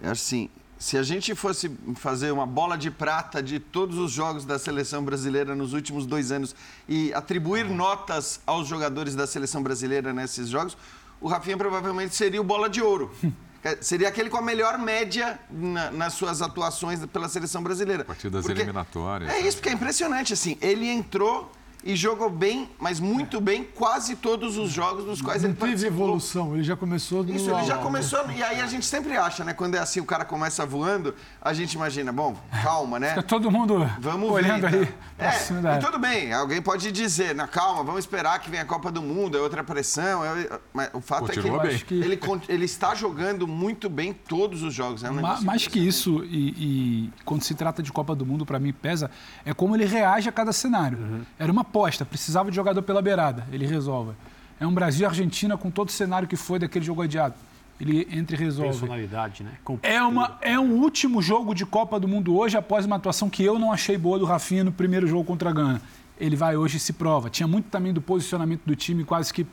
é 0.01 0.09
assim, 0.09 0.49
se 0.77 0.97
a 0.97 1.03
gente 1.03 1.35
fosse 1.35 1.69
fazer 1.95 2.31
uma 2.31 2.45
bola 2.45 2.77
de 2.77 2.89
prata 2.89 3.43
de 3.43 3.59
todos 3.59 3.97
os 3.97 4.09
jogos 4.09 4.45
da 4.45 4.57
seleção 4.57 5.03
brasileira 5.03 5.53
nos 5.53 5.73
últimos 5.73 6.05
dois 6.05 6.31
anos 6.31 6.55
e 6.87 7.13
atribuir 7.13 7.65
notas 7.69 8.39
aos 8.47 8.67
jogadores 8.69 9.15
da 9.15 9.27
seleção 9.27 9.61
brasileira 9.61 10.13
nesses 10.13 10.47
jogos, 10.47 10.77
o 11.19 11.27
Rafinha 11.27 11.57
provavelmente 11.57 12.15
seria 12.15 12.39
o 12.39 12.43
bola 12.45 12.69
de 12.69 12.81
ouro. 12.81 13.11
Seria 13.81 14.07
aquele 14.07 14.29
com 14.29 14.37
a 14.37 14.41
melhor 14.41 14.77
média 14.77 15.39
na, 15.49 15.91
nas 15.91 16.13
suas 16.13 16.41
atuações 16.41 17.05
pela 17.07 17.27
seleção 17.27 17.61
brasileira. 17.61 18.05
Partidas 18.05 18.45
Porque 18.45 18.61
eliminatórias. 18.61 19.29
É 19.31 19.39
isso, 19.41 19.57
porque 19.57 19.69
é 19.69 19.73
impressionante, 19.73 20.33
assim. 20.33 20.57
Ele 20.61 20.87
entrou 20.87 21.51
e 21.83 21.95
jogou 21.95 22.29
bem, 22.29 22.69
mas 22.77 22.99
muito 22.99 23.39
bem, 23.39 23.63
quase 23.63 24.15
todos 24.15 24.57
os 24.57 24.69
jogos 24.69 25.05
nos 25.05 25.21
quais 25.21 25.43
não 25.43 25.51
ele 25.51 25.57
teve 25.57 25.87
evolução, 25.87 26.53
ele 26.53 26.63
já 26.63 26.75
começou 26.75 27.23
no 27.23 27.33
Isso, 27.33 27.49
ele 27.49 27.63
já 27.65 27.77
começou, 27.77 28.29
e 28.31 28.43
aí 28.43 28.61
a 28.61 28.67
gente 28.67 28.85
sempre 28.85 29.15
acha, 29.15 29.43
né, 29.43 29.53
quando 29.53 29.75
é 29.75 29.79
assim, 29.79 29.99
o 29.99 30.05
cara 30.05 30.25
começa 30.25 30.65
voando, 30.65 31.15
a 31.41 31.53
gente 31.53 31.73
imagina, 31.73 32.11
bom, 32.11 32.35
calma, 32.63 32.99
né? 32.99 33.09
Fica 33.09 33.23
todo 33.23 33.49
mundo 33.49 33.89
vamos 33.99 34.29
olhando 34.29 34.67
ver, 34.67 34.77
aí. 34.77 34.93
Então. 35.15 35.69
É, 35.71 35.77
e 35.77 35.79
tudo 35.79 35.99
bem, 35.99 36.33
alguém 36.33 36.61
pode 36.61 36.91
dizer, 36.91 37.33
na 37.33 37.47
calma, 37.47 37.83
vamos 37.83 37.99
esperar 37.99 38.39
que 38.39 38.49
venha 38.49 38.63
a 38.63 38.65
Copa 38.65 38.91
do 38.91 39.01
Mundo, 39.01 39.37
é 39.37 39.41
outra 39.41 39.63
pressão, 39.63 40.23
é... 40.23 40.59
mas 40.73 40.89
o 40.93 41.01
fato 41.01 41.27
Continua 41.27 41.65
é 41.65 41.77
que, 41.77 41.85
que... 41.85 41.93
Ele, 41.95 42.19
ele 42.47 42.65
está 42.65 42.93
jogando 42.95 43.47
muito 43.47 43.89
bem 43.89 44.13
todos 44.13 44.63
os 44.63 44.73
jogos. 44.73 45.03
É 45.03 45.11
um 45.11 45.21
mais 45.43 45.67
que 45.67 45.79
isso, 45.79 46.23
e, 46.25 46.49
e, 46.57 47.13
quando 47.25 47.43
se 47.43 47.53
trata 47.53 47.81
de 47.81 47.91
Copa 47.91 48.15
do 48.15 48.25
Mundo, 48.25 48.45
para 48.45 48.59
mim 48.59 48.73
pesa, 48.73 49.09
é 49.45 49.53
como 49.53 49.75
ele 49.75 49.85
reage 49.85 50.27
a 50.27 50.31
cada 50.31 50.51
cenário. 50.51 50.97
Uhum. 50.97 51.21
Era 51.37 51.51
uma 51.51 51.63
aposta, 51.69 52.03
precisava 52.03 52.49
de 52.49 52.55
jogador 52.55 52.81
pela 52.81 53.01
beirada, 53.01 53.45
ele 53.51 53.65
resolve. 53.65 54.13
É 54.59 54.65
um 54.65 54.73
Brasil 54.73 55.03
e 55.03 55.05
Argentina 55.05 55.55
com 55.55 55.69
todo 55.69 55.89
o 55.89 55.91
cenário 55.91 56.27
que 56.27 56.35
foi 56.35 56.59
daquele 56.59 56.83
jogo 56.83 57.01
adiado. 57.01 57.35
Ele 57.79 58.05
entra 58.11 58.35
e 58.35 58.39
resolve. 58.39 58.71
Personalidade, 58.71 59.41
né? 59.41 59.51
É, 59.83 60.01
uma, 60.01 60.37
é 60.41 60.59
um 60.59 60.81
último 60.81 61.21
jogo 61.21 61.55
de 61.55 61.65
Copa 61.65 61.97
do 61.97 62.09
Mundo 62.09 62.35
hoje, 62.37 62.57
após 62.57 62.85
uma 62.85 62.97
atuação 62.97 63.29
que 63.29 63.41
eu 63.41 63.57
não 63.57 63.71
achei 63.71 63.97
boa 63.97 64.19
do 64.19 64.25
Rafinha 64.25 64.65
no 64.65 64.71
primeiro 64.71 65.07
jogo 65.07 65.23
contra 65.23 65.49
a 65.49 65.53
Gana. 65.53 65.81
Ele 66.19 66.35
vai 66.35 66.57
hoje 66.57 66.75
e 66.75 66.79
se 66.79 66.91
prova. 66.91 67.29
Tinha 67.29 67.47
muito 67.47 67.69
também 67.69 67.93
do 67.93 68.01
posicionamento 68.01 68.63
do 68.65 68.75
time, 68.75 69.05
quase 69.05 69.33
que 69.33 69.47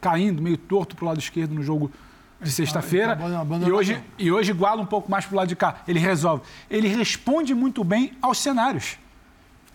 caindo, 0.00 0.42
meio 0.42 0.56
torto 0.56 0.96
para 0.96 1.04
o 1.04 1.08
lado 1.08 1.20
esquerdo 1.20 1.54
no 1.54 1.62
jogo 1.62 1.92
de 2.42 2.50
sexta-feira. 2.50 3.16
E 3.64 3.70
hoje, 3.70 4.02
e 4.18 4.32
hoje 4.32 4.50
iguala 4.50 4.82
um 4.82 4.86
pouco 4.86 5.08
mais 5.08 5.24
para 5.24 5.34
o 5.34 5.36
lado 5.36 5.48
de 5.48 5.54
cá. 5.54 5.82
Ele 5.86 6.00
resolve. 6.00 6.42
Ele 6.68 6.88
responde 6.88 7.54
muito 7.54 7.84
bem 7.84 8.14
aos 8.20 8.38
cenários. 8.38 8.98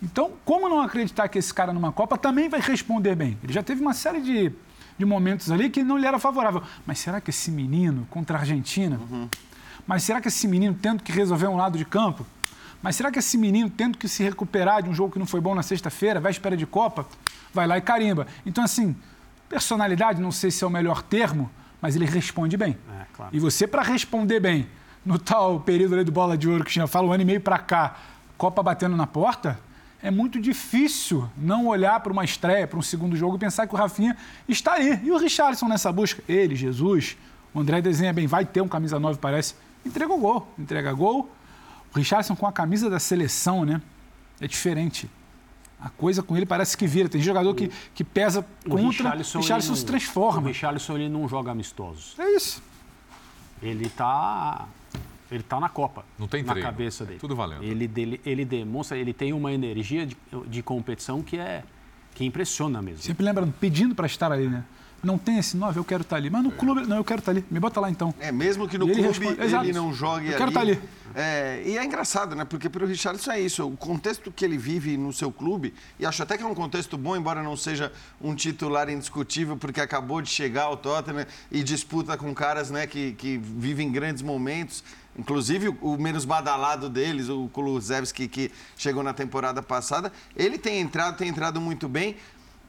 Então, 0.02 0.34
como 0.43 0.70
não 0.70 0.82
acreditar 0.82 1.28
que 1.28 1.39
esse 1.39 1.54
cara 1.54 1.74
numa 1.74 1.91
Copa 1.91 2.18
também 2.18 2.50
vai 2.50 2.60
responder 2.60 3.16
bem? 3.16 3.38
Ele 3.43 3.54
já 3.54 3.64
teve 3.64 3.82
uma 3.82 3.93
série 3.93 4.22
de, 4.22 4.52
de 4.98 5.06
momentos 5.06 5.52
ali 5.52 5.70
que 5.70 5.84
não 5.84 5.98
lhe 5.98 6.06
era 6.06 6.20
favorável. 6.20 6.62
Mas 6.86 7.00
será 7.00 7.22
que 7.22 7.30
esse 7.30 7.50
menino 7.50 8.06
contra 8.10 8.38
a 8.38 8.41
Argentina? 8.41 9.00
Uhum. 9.10 9.30
Mas 9.88 10.04
será 10.04 10.20
que 10.20 10.28
esse 10.28 10.48
menino 10.48 10.78
tendo 10.80 11.04
que 11.04 11.12
resolver 11.12 11.48
um 11.48 11.56
lado 11.56 11.78
de 11.78 11.86
campo? 11.86 12.26
Mas 12.82 12.96
será 12.96 13.12
que 13.12 13.20
esse 13.20 13.38
menino 13.38 13.70
tendo 13.70 13.98
que 13.98 14.08
se 14.08 14.24
recuperar 14.24 14.84
de 14.84 14.89
um 14.89 14.93
jogo 14.93 15.14
que 15.14 15.20
não 15.20 15.26
foi 15.26 15.41
bom 15.41 15.56
na 15.56 15.64
sexta-feira, 15.64 16.20
véspera 16.20 16.56
de 16.56 16.66
Copa, 16.66 17.06
vai 17.54 17.66
lá 17.66 17.78
e 17.78 17.82
carimba? 17.82 18.28
Então, 18.46 18.64
assim, 18.64 18.96
personalidade, 19.50 20.22
não 20.22 20.32
sei 20.32 20.52
se 20.52 20.64
é 20.64 20.68
o 20.68 20.70
melhor 20.70 21.02
termo, 21.02 21.50
mas 21.82 21.96
ele 21.96 22.06
responde 22.06 22.58
bem. 22.58 22.78
É, 23.02 23.06
claro. 23.14 23.36
E 23.36 23.39
você, 23.39 23.66
para 23.66 23.82
responder 23.82 24.39
bem, 24.39 24.68
no 25.06 25.18
tal 25.18 25.60
período 25.60 26.04
do 26.04 26.12
Bola 26.12 26.38
de 26.38 26.50
Ouro 26.50 26.64
que 26.64 26.72
tinha, 26.72 26.88
fala 26.88 27.08
um 27.08 27.12
ano 27.12 27.22
e 27.22 27.26
meio 27.26 27.41
para 27.41 27.58
cá, 27.58 27.96
Copa 28.38 28.62
batendo 28.62 28.96
na 28.98 29.08
porta, 29.08 29.58
é 30.06 30.12
muito 30.12 30.39
difícil 30.39 31.28
não 31.36 31.66
olhar 31.66 31.99
para 31.99 32.14
uma 32.14 32.24
estreia, 32.24 32.68
para 32.68 32.78
um 32.78 32.82
segundo 32.82 33.16
jogo 33.16 33.38
e 33.38 33.39
pensar 33.39 33.66
que 33.66 33.74
o 33.74 33.78
Rafinha 33.78 34.16
está 34.47 34.74
aí. 34.74 35.01
E 35.03 35.12
o 35.12 35.18
Richarlison 35.18 35.68
nessa 35.68 35.91
busca? 35.91 36.22
Ele, 36.30 36.56
Jesus, 36.56 37.18
o 37.51 37.60
André 37.60 37.82
desenha 37.82 38.14
bem, 38.14 38.28
vai 38.28 38.45
ter 38.45 38.62
um 38.62 38.68
camisa 38.68 38.99
9, 38.99 39.18
parece. 39.18 39.56
Entregou 39.84 40.20
gol, 40.20 40.47
entrega 40.60 40.93
gol. 40.93 41.28
O 41.91 41.97
Richarlison 41.97 42.36
com 42.36 42.45
a 42.45 42.51
camisa 42.51 42.88
da 42.88 42.99
seleção, 42.99 43.66
né? 43.66 43.82
É 44.39 44.47
diferente. 44.47 45.10
A 45.82 45.89
coisa 45.89 46.22
com 46.22 46.38
ele 46.38 46.45
parece 46.45 46.78
que 46.78 46.86
vira. 46.86 47.10
Tem 47.10 47.20
jogador 47.20 47.56
que, 47.56 47.72
que 47.95 48.03
pesa 48.03 48.45
o 48.64 48.70
contra. 48.70 48.89
Richarlison, 48.89 49.39
o 49.39 49.41
Richarlison 49.41 49.76
se 49.76 49.86
transforma. 49.88 50.43
O 50.43 50.47
Richarlison 50.49 50.97
ele 50.97 51.10
não 51.10 51.28
joga 51.28 51.49
amistosos. 51.49 52.14
É 52.20 52.30
isso. 52.36 52.62
Ele 53.60 53.88
está 53.88 54.68
ele 55.32 55.41
está 55.41 55.59
na 55.59 55.69
Copa. 55.69 56.05
Não 56.17 56.28
tem 56.28 56.43
na 56.43 56.53
treino. 56.53 56.69
cabeça 56.69 57.03
dele. 57.03 57.17
É 57.17 57.19
tudo 57.19 57.36
valendo. 57.36 57.63
Ele, 57.63 57.88
dele, 57.88 58.21
ele 58.26 58.45
demonstra, 58.45 58.97
ele 58.97 59.13
tem 59.13 59.34
uma 59.34 59.51
energia 59.51 60.05
de, 60.05 60.17
de 60.47 60.61
competição 60.61 61.21
que 61.21 61.38
é 61.38 61.63
que 62.13 62.23
impressiona 62.23 62.82
mesmo. 62.82 63.01
Sempre 63.01 63.26
lembra, 63.26 63.45
pedindo 63.59 63.93
para 63.93 64.05
estar 64.05 64.32
ali, 64.32 64.47
né? 64.47 64.63
Não 65.03 65.19
tem 65.19 65.38
esse 65.38 65.55
9, 65.55 65.80
eu 65.80 65.84
quero 65.84 66.01
estar 66.01 66.15
tá 66.15 66.19
ali. 66.19 66.30
Mas 66.30 66.43
no 66.43 66.49
é. 66.49 66.53
clube, 66.53 66.82
não, 66.88 66.97
eu 66.97 67.03
quero 67.03 67.19
estar 67.19 67.32
tá 67.32 67.38
ali. 67.38 67.45
Me 67.51 67.59
bota 67.59 67.80
lá 67.80 67.91
então. 67.91 68.13
É, 68.19 68.32
mesmo 68.32 68.67
que 68.67 68.78
no 68.78 68.88
clube 68.88 69.01
responde, 69.01 69.39
ele 69.39 69.73
não 69.73 69.93
jogue 69.93 70.28
Eu 70.28 70.38
quero 70.38 70.57
ali. 70.57 70.71
estar 70.71 70.82
tá 70.82 70.89
ali. 70.89 71.05
É, 71.13 71.63
e 71.65 71.78
é 71.78 71.86
engraçado, 71.86 72.36
né? 72.36 72.43
Porque 72.43 72.69
para 72.69 72.84
o 72.84 72.88
Richardson 72.88 73.32
é 73.32 73.39
isso. 73.39 73.67
O 73.67 73.78
contexto 73.78 74.32
que 74.32 74.43
ele 74.43 74.57
vive 74.57 74.97
no 74.97 75.13
seu 75.13 75.32
clube, 75.32 75.73
e 75.99 76.05
acho 76.05 76.23
até 76.23 76.38
que 76.38 76.43
é 76.43 76.45
um 76.45 76.55
contexto 76.55 76.97
bom, 76.97 77.15
embora 77.15 77.43
não 77.43 77.55
seja 77.55 77.91
um 78.19 78.34
titular 78.34 78.89
indiscutível, 78.89 79.55
porque 79.55 79.80
acabou 79.80 80.21
de 80.21 80.30
chegar 80.30 80.63
ao 80.63 80.78
Tottenham 80.78 81.26
e 81.51 81.61
disputa 81.61 82.17
com 82.17 82.34
caras 82.34 82.71
né, 82.71 82.88
que, 82.88 83.13
que 83.13 83.38
vivem 83.38 83.91
grandes 83.91 84.23
momentos. 84.23 84.84
Inclusive 85.18 85.70
o 85.82 85.97
menos 85.97 86.26
badalado 86.26 86.89
deles, 86.89 87.30
o 87.30 87.47
Kulusevski, 87.49 88.28
que 88.28 88.51
chegou 88.78 89.01
na 89.01 89.13
temporada 89.13 89.63
passada, 89.63 90.11
ele 90.36 90.57
tem 90.57 90.80
entrado, 90.80 91.18
tem 91.18 91.30
entrado 91.30 91.61
muito 91.61 91.88
bem. 91.88 92.18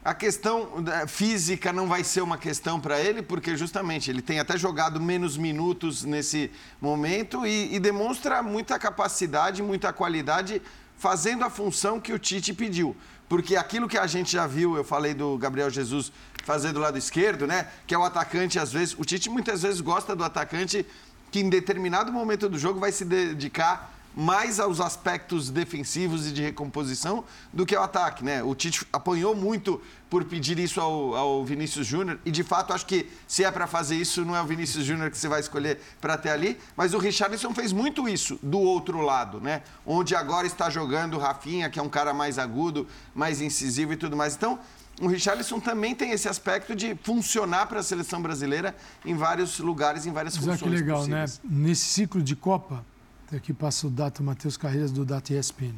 A 0.05 0.13
questão 0.13 0.69
física 1.07 1.73
não 1.73 1.85
vai 1.85 2.01
ser 2.01 2.21
uma 2.21 2.37
questão 2.37 2.79
para 2.79 2.97
ele, 2.97 3.21
porque 3.21 3.57
justamente 3.57 4.09
ele 4.09 4.21
tem 4.21 4.39
até 4.39 4.57
jogado 4.57 5.01
menos 5.01 5.35
minutos 5.35 6.05
nesse 6.05 6.49
momento 6.79 7.45
e, 7.45 7.75
e, 7.75 7.79
demonstra 7.79 8.41
muita 8.41 8.79
capacidade, 8.79 9.61
muita 9.61 9.91
qualidade, 9.91 10.61
fazendo 10.97 11.43
a 11.43 11.49
função 11.49 11.99
que 11.99 12.13
o 12.13 12.19
Tite 12.19 12.53
pediu. 12.53 12.95
Porque 13.27 13.57
aquilo 13.57 13.89
que 13.89 13.97
a 13.97 14.07
gente 14.07 14.31
já 14.31 14.47
viu, 14.47 14.77
eu 14.77 14.83
falei 14.85 15.13
do 15.13 15.37
Gabriel 15.37 15.69
Jesus 15.69 16.13
fazer 16.45 16.71
do 16.71 16.79
lado 16.79 16.97
esquerdo, 16.97 17.45
né? 17.45 17.67
Que 17.85 17.93
é 17.93 17.97
o 17.97 18.03
atacante, 18.03 18.57
às 18.57 18.71
vezes. 18.71 18.95
O 18.97 19.03
Tite 19.03 19.29
muitas 19.29 19.63
vezes 19.63 19.81
gosta 19.81 20.15
do 20.15 20.23
atacante 20.23 20.85
que 21.31 21.39
em 21.39 21.49
determinado 21.49 22.11
momento 22.11 22.49
do 22.49 22.57
jogo 22.57 22.79
vai 22.79 22.91
se 22.91 23.05
dedicar 23.05 23.93
mais 24.17 24.59
aos 24.59 24.81
aspectos 24.81 25.51
defensivos 25.51 26.25
e 26.25 26.31
de 26.31 26.41
recomposição 26.41 27.23
do 27.53 27.67
que 27.67 27.75
ao 27.75 27.83
ataque, 27.83 28.25
né? 28.25 28.41
O 28.41 28.55
Tite 28.55 28.83
apanhou 28.91 29.35
muito 29.35 29.79
por 30.09 30.25
pedir 30.25 30.57
isso 30.57 30.81
ao, 30.81 31.15
ao 31.15 31.45
Vinícius 31.45 31.85
Júnior 31.85 32.17
e 32.25 32.31
de 32.31 32.41
fato 32.43 32.73
acho 32.73 32.87
que 32.87 33.07
se 33.27 33.43
é 33.43 33.51
para 33.51 33.67
fazer 33.67 33.95
isso 33.95 34.25
não 34.25 34.35
é 34.35 34.41
o 34.41 34.45
Vinícius 34.45 34.85
Júnior 34.85 35.11
que 35.11 35.17
você 35.19 35.27
vai 35.27 35.39
escolher 35.39 35.79
para 36.01 36.17
ter 36.17 36.31
ali, 36.31 36.57
mas 36.75 36.95
o 36.95 36.97
Richarlison 36.97 37.53
fez 37.53 37.71
muito 37.71 38.09
isso 38.09 38.39
do 38.41 38.57
outro 38.57 39.01
lado, 39.01 39.39
né? 39.39 39.61
Onde 39.85 40.15
agora 40.15 40.47
está 40.47 40.67
jogando 40.67 41.13
o 41.13 41.19
Rafinha, 41.19 41.69
que 41.69 41.77
é 41.77 41.83
um 41.83 41.89
cara 41.89 42.11
mais 42.11 42.39
agudo, 42.39 42.87
mais 43.13 43.39
incisivo 43.39 43.93
e 43.93 43.97
tudo 43.97 44.17
mais. 44.17 44.35
Então, 44.35 44.57
o 45.01 45.07
Richarlison 45.07 45.59
também 45.59 45.93
tem 45.93 46.11
esse 46.11 46.27
aspecto 46.27 46.75
de 46.75 46.95
funcionar 47.03 47.67
para 47.67 47.79
a 47.79 47.83
seleção 47.83 48.21
brasileira 48.21 48.75
em 49.05 49.15
vários 49.15 49.59
lugares, 49.59 50.05
em 50.05 50.11
várias 50.11 50.35
Mas 50.35 50.43
funções. 50.43 50.61
Olha 50.63 50.71
que 50.71 50.77
legal, 50.77 50.97
possíveis. 50.99 51.41
né? 51.43 51.49
Nesse 51.49 51.85
ciclo 51.85 52.21
de 52.21 52.35
Copa, 52.35 52.83
aqui 53.31 53.53
passa 53.53 53.87
o 53.87 53.89
Data 53.89 54.23
Matheus 54.23 54.57
Carreiras 54.57 54.91
do 54.91 55.05
Data 55.05 55.33
ESPN. 55.33 55.75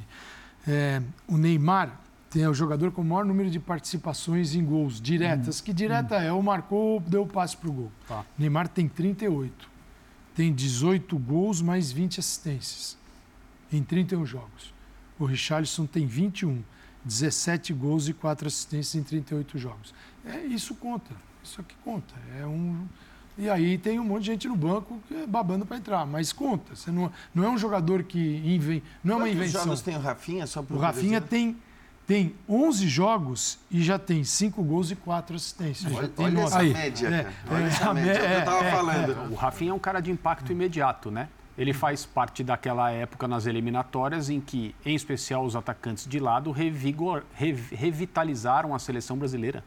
É, 0.67 1.01
o 1.27 1.37
Neymar 1.37 1.99
tem 2.29 2.43
é 2.43 2.49
o 2.49 2.53
jogador 2.53 2.91
com 2.91 3.01
o 3.01 3.05
maior 3.05 3.25
número 3.25 3.49
de 3.49 3.59
participações 3.59 4.53
em 4.55 4.63
gols 4.63 5.01
diretas, 5.01 5.59
hum. 5.59 5.63
que 5.63 5.73
direta 5.73 6.17
hum. 6.17 6.21
é 6.21 6.31
o 6.31 6.41
marcou, 6.41 6.99
deu 7.01 7.23
o 7.23 7.27
passe 7.27 7.57
para 7.57 7.69
o 7.69 7.73
gol. 7.73 7.91
Tá. 8.07 8.23
Neymar 8.37 8.67
tem 8.67 8.87
38. 8.87 9.69
Tem 10.35 10.53
18 10.53 11.17
gols 11.17 11.61
mais 11.61 11.91
20 11.91 12.19
assistências 12.19 12.97
em 13.73 13.83
31 13.83 14.25
jogos. 14.25 14.73
O 15.17 15.25
Richarlison 15.25 15.85
tem 15.85 16.07
21. 16.07 16.63
17 17.03 17.73
gols 17.73 18.07
e 18.07 18.13
4 18.13 18.47
assistências 18.47 18.95
em 18.95 19.03
38 19.03 19.57
jogos. 19.57 19.93
É, 20.25 20.37
isso 20.45 20.75
conta, 20.75 21.11
isso 21.43 21.61
aqui 21.61 21.75
conta. 21.83 22.13
É 22.39 22.45
um... 22.45 22.85
E 23.37 23.49
aí 23.49 23.77
tem 23.77 23.97
um 23.97 24.03
monte 24.03 24.23
de 24.23 24.31
gente 24.31 24.47
no 24.49 24.55
banco 24.55 24.99
é 25.09 25.25
babando 25.25 25.65
para 25.65 25.77
entrar, 25.77 26.05
mas 26.05 26.33
conta. 26.33 26.75
Você 26.75 26.91
não, 26.91 27.09
não 27.33 27.45
é 27.45 27.49
um 27.49 27.57
jogador 27.57 28.03
que 28.03 28.19
invém, 28.45 28.83
não 29.01 29.15
é 29.15 29.17
uma 29.17 29.29
invenção. 29.29 29.63
jogos 29.63 29.81
tem 29.81 29.95
o 29.95 29.99
Rafinha? 29.99 30.45
Só 30.45 30.63
o 30.69 30.77
Rafinha 30.77 31.21
tem, 31.21 31.55
tem 32.05 32.35
11 32.49 32.85
jogos 32.89 33.57
e 33.71 33.81
já 33.81 33.97
tem 33.97 34.25
5 34.25 34.61
gols 34.61 34.91
e 34.91 34.95
4 34.95 35.37
assistências. 35.37 35.93
Olha, 35.95 36.11
olha 36.17 36.41
essa 36.41 36.59
aí. 36.59 36.73
média, 36.73 37.07
é, 37.07 37.33
olha 37.49 37.63
é, 37.63 37.67
essa 37.67 37.93
média, 37.93 38.11
é, 38.11 38.15
é, 38.15 38.19
o 38.19 38.27
que 38.27 38.33
eu 38.33 38.39
estava 38.39 38.71
falando. 38.71 39.31
O 39.31 39.35
Rafinha 39.35 39.71
é 39.71 39.73
um 39.73 39.79
cara 39.79 40.01
de 40.01 40.11
impacto 40.11 40.51
imediato, 40.51 41.09
né? 41.09 41.29
Ele 41.59 41.73
faz 41.73 42.05
parte 42.05 42.41
daquela 42.41 42.89
época 42.89 43.27
nas 43.27 43.45
eliminatórias 43.45 44.29
em 44.29 44.39
que, 44.39 44.73
em 44.85 44.95
especial, 44.95 45.43
os 45.43 45.57
atacantes 45.57 46.07
de 46.07 46.17
lado 46.17 46.51
revigor, 46.51 47.23
rev, 47.33 47.73
revitalizaram 47.73 48.73
a 48.73 48.79
seleção 48.79 49.17
brasileira 49.17 49.61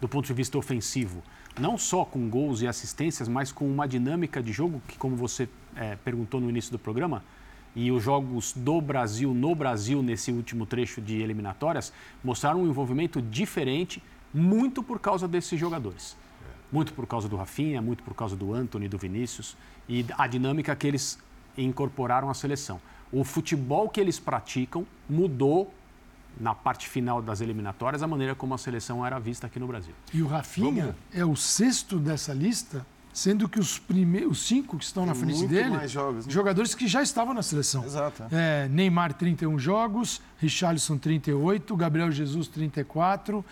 do 0.00 0.08
ponto 0.08 0.26
de 0.26 0.32
vista 0.32 0.56
ofensivo. 0.56 1.24
Não 1.58 1.76
só 1.76 2.04
com 2.04 2.30
gols 2.30 2.62
e 2.62 2.68
assistências, 2.68 3.26
mas 3.26 3.50
com 3.50 3.68
uma 3.68 3.88
dinâmica 3.88 4.40
de 4.40 4.52
jogo 4.52 4.80
que, 4.86 4.96
como 4.96 5.16
você 5.16 5.48
é, 5.74 5.96
perguntou 5.96 6.40
no 6.40 6.48
início 6.48 6.70
do 6.70 6.78
programa, 6.78 7.20
e 7.74 7.90
os 7.90 8.00
jogos 8.00 8.52
do 8.52 8.80
Brasil, 8.80 9.34
no 9.34 9.56
Brasil, 9.56 10.00
nesse 10.04 10.30
último 10.30 10.64
trecho 10.64 11.00
de 11.00 11.20
eliminatórias, 11.20 11.92
mostraram 12.22 12.62
um 12.62 12.68
envolvimento 12.68 13.20
diferente, 13.20 14.00
muito 14.32 14.84
por 14.84 15.00
causa 15.00 15.26
desses 15.26 15.58
jogadores. 15.58 16.16
Muito 16.74 16.92
por 16.92 17.06
causa 17.06 17.28
do 17.28 17.36
Rafinha, 17.36 17.80
muito 17.80 18.02
por 18.02 18.14
causa 18.14 18.34
do 18.34 18.52
Anthony, 18.52 18.88
do 18.88 18.98
Vinícius 18.98 19.56
e 19.88 20.04
a 20.18 20.26
dinâmica 20.26 20.74
que 20.74 20.88
eles 20.88 21.16
incorporaram 21.56 22.28
à 22.28 22.34
seleção. 22.34 22.80
O 23.12 23.22
futebol 23.22 23.88
que 23.88 24.00
eles 24.00 24.18
praticam 24.18 24.84
mudou 25.08 25.72
na 26.38 26.52
parte 26.52 26.88
final 26.88 27.22
das 27.22 27.40
eliminatórias 27.40 28.02
a 28.02 28.08
maneira 28.08 28.34
como 28.34 28.54
a 28.54 28.58
seleção 28.58 29.06
era 29.06 29.20
vista 29.20 29.46
aqui 29.46 29.60
no 29.60 29.68
Brasil. 29.68 29.94
E 30.12 30.20
o 30.20 30.26
Rafinha 30.26 30.86
Vamos... 30.86 30.96
é 31.12 31.24
o 31.24 31.36
sexto 31.36 31.96
dessa 31.96 32.34
lista 32.34 32.84
sendo 33.12 33.48
que 33.48 33.60
os 33.60 33.78
primeiros 33.78 34.44
cinco 34.44 34.76
que 34.76 34.84
estão 34.84 35.04
Tem 35.04 35.12
na 35.12 35.14
frente 35.14 35.46
dele, 35.46 35.86
jogos, 35.86 36.26
né? 36.26 36.32
jogadores 36.32 36.74
que 36.74 36.88
já 36.88 37.00
estavam 37.00 37.32
na 37.32 37.42
seleção. 37.42 37.84
Exato. 37.84 38.24
É, 38.32 38.66
Neymar 38.68 39.14
31 39.14 39.56
jogos, 39.56 40.20
Richarlison 40.38 40.98
38, 40.98 41.76
Gabriel 41.76 42.10
Jesus 42.10 42.48
34, 42.48 43.44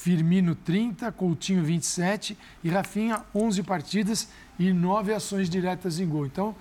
Firmino 0.00 0.54
30, 0.54 1.12
Coutinho 1.12 1.62
27 1.62 2.36
e 2.64 2.70
Rafinha 2.70 3.22
11 3.34 3.62
partidas 3.62 4.28
e 4.58 4.72
9 4.72 5.12
ações 5.12 5.50
diretas 5.50 6.00
em 6.00 6.08
gol. 6.08 6.24
Então, 6.24 6.56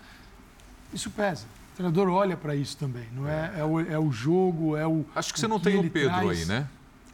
isso 0.94 1.10
pesa. 1.10 1.46
O 1.74 1.78
treinador 1.78 2.10
olha 2.10 2.36
para 2.36 2.54
isso 2.54 2.76
também, 2.76 3.06
não 3.16 3.30
é? 3.30 3.54
É 3.58 3.64
o, 3.64 3.80
é 3.80 3.98
o, 3.98 4.12
jogo, 4.12 4.76
é 4.76 4.86
o. 4.86 5.06
Acho 5.16 5.34
que 5.34 5.40
você 5.40 5.48
não 5.48 5.58
tem 5.58 5.80
o 5.80 5.90
Pedro 5.90 6.10
traz. 6.10 6.40
aí, 6.42 6.46
né? 6.46 6.68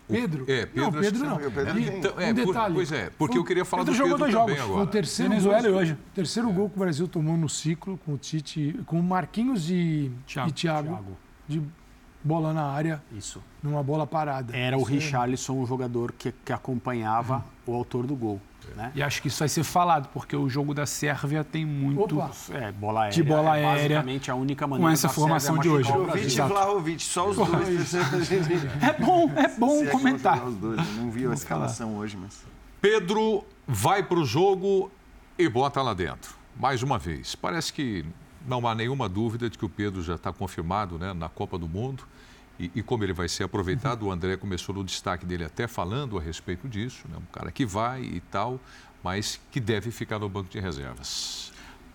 Pedro? 0.07 0.45
É, 0.47 0.65
Pedro 0.65 0.81
não, 0.81 0.91
Pedro 0.91 1.25
não. 1.25 1.37
Pedro 1.37 1.79
então, 1.79 2.19
é, 2.19 2.31
um 2.31 2.33
detalhe. 2.33 2.73
Por, 2.73 2.73
pois 2.73 2.91
é, 2.91 3.11
porque 3.19 3.37
eu 3.37 3.43
queria 3.43 3.65
falar 3.65 3.85
Pedro 3.85 3.93
do 3.93 4.03
Pedro 4.03 4.09
jogou 4.09 4.17
dois 4.17 4.33
jogos. 4.33 4.59
agora. 4.59 4.83
O 4.83 4.87
terceiro 4.87 5.29
Venezuela 5.29 5.69
gol, 5.69 5.77
hoje. 5.77 5.97
terceiro 6.15 6.49
é. 6.49 6.53
gol 6.53 6.69
que 6.71 6.75
o 6.75 6.79
Brasil 6.79 7.07
tomou 7.07 7.37
no 7.37 7.47
ciclo 7.47 7.99
com 8.03 8.13
o 8.13 8.17
Tite, 8.17 8.79
com 8.87 8.99
o 8.99 9.03
Marquinhos 9.03 9.69
e 9.69 10.11
Thiago, 10.25 10.49
e 10.49 10.53
Thiago, 10.53 10.87
Thiago. 10.87 11.17
de 11.47 11.61
bola 12.25 12.51
na 12.51 12.63
área. 12.63 13.01
Isso. 13.15 13.41
Numa 13.61 13.83
bola 13.83 14.07
parada. 14.07 14.55
Era 14.55 14.77
o 14.77 14.83
Richarlison 14.83 15.61
o 15.61 15.65
jogador 15.65 16.11
que, 16.11 16.33
que 16.43 16.51
acompanhava 16.51 17.35
uhum. 17.67 17.73
o 17.73 17.77
autor 17.77 18.07
do 18.07 18.15
gol. 18.15 18.41
Né? 18.75 18.91
E 18.95 19.03
acho 19.03 19.21
que 19.21 19.27
isso 19.27 19.37
vai 19.37 19.47
ser 19.47 19.63
falado, 19.63 20.09
porque 20.11 20.35
o 20.35 20.49
jogo 20.49 20.73
da 20.73 20.87
Sérvia 20.87 21.43
tem 21.43 21.63
muito 21.63 22.19
é, 22.51 22.71
bola 22.71 23.03
aérea, 23.03 23.13
de 23.13 23.23
bola 23.23 23.57
é 23.57 23.63
aérea. 23.63 23.97
basicamente 23.97 24.31
a 24.31 24.35
única 24.35 24.65
maneira 24.65 24.89
com 24.89 24.91
essa 24.91 25.07
formação 25.07 25.59
de 25.59 25.69
hoje. 25.69 25.87
Jovic 25.87 26.35
e 26.35 26.41
Vlahovic, 26.41 27.03
só 27.03 27.29
os 27.29 27.37
dois. 27.37 27.93
é 27.93 28.93
bom, 28.99 29.31
é 29.35 29.47
bom 29.49 29.83
é 29.83 29.85
comentar. 29.85 30.43
Os 30.47 30.55
dois. 30.55 30.95
Não 30.95 31.11
vi 31.11 31.27
a 31.27 31.33
escalação 31.33 31.89
falar. 31.89 31.99
hoje, 32.01 32.17
mas. 32.17 32.43
Pedro 32.81 33.45
vai 33.67 34.01
para 34.01 34.17
o 34.17 34.25
jogo 34.25 34.91
e 35.37 35.47
bota 35.47 35.81
lá 35.83 35.93
dentro. 35.93 36.33
Mais 36.59 36.81
uma 36.81 36.97
vez. 36.97 37.35
Parece 37.35 37.71
que 37.71 38.03
não 38.47 38.67
há 38.67 38.75
nenhuma 38.75 39.09
dúvida 39.09 39.49
de 39.49 39.57
que 39.57 39.65
o 39.65 39.69
Pedro 39.69 40.01
já 40.01 40.15
está 40.15 40.31
confirmado 40.31 40.97
né, 40.97 41.13
na 41.13 41.29
Copa 41.29 41.57
do 41.57 41.67
Mundo 41.67 42.03
e, 42.59 42.71
e, 42.75 42.83
como 42.83 43.03
ele 43.03 43.13
vai 43.13 43.27
ser 43.27 43.43
aproveitado. 43.43 44.03
O 44.03 44.11
André 44.11 44.37
começou 44.37 44.73
no 44.75 44.83
destaque 44.83 45.25
dele 45.25 45.43
até 45.43 45.67
falando 45.67 46.17
a 46.17 46.21
respeito 46.21 46.67
disso, 46.67 47.05
né? 47.09 47.17
um 47.17 47.33
cara 47.33 47.51
que 47.51 47.65
vai 47.65 48.01
e 48.01 48.19
tal, 48.19 48.59
mas 49.03 49.39
que 49.51 49.59
deve 49.59 49.91
ficar 49.91 50.19
no 50.19 50.29
banco 50.29 50.49
de 50.49 50.59
reservas. 50.59 51.51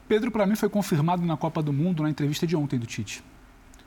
Pedro, 0.06 0.30
para 0.30 0.44
mim, 0.44 0.56
foi 0.56 0.68
confirmado 0.68 1.24
na 1.24 1.36
Copa 1.36 1.62
do 1.62 1.72
Mundo 1.72 2.02
na 2.02 2.10
entrevista 2.10 2.46
de 2.46 2.56
ontem 2.56 2.78
do 2.78 2.86
Tite. 2.86 3.22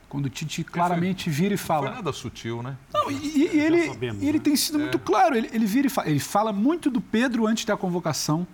Quando 0.08 0.26
o 0.26 0.30
Tite 0.30 0.64
claramente 0.64 1.28
vira 1.28 1.54
e 1.54 1.56
fala. 1.56 1.82
Não 1.82 1.88
foi 1.88 1.96
nada 1.96 2.12
sutil, 2.12 2.62
né? 2.62 2.76
Não, 2.92 3.10
e, 3.10 3.52
e 3.54 3.60
ele, 3.60 3.88
sabemos, 3.88 4.22
ele 4.22 4.38
né? 4.38 4.44
tem 4.44 4.56
sido 4.56 4.78
é. 4.78 4.82
muito 4.82 4.98
claro. 4.98 5.36
Ele, 5.36 5.50
ele 5.52 5.66
vira 5.66 5.86
e 5.86 5.90
fala. 5.90 6.08
Ele 6.08 6.20
fala 6.20 6.52
muito 6.52 6.90
do 6.90 7.00
Pedro 7.00 7.46
antes 7.46 7.64
da 7.64 7.76
convocação 7.76 8.46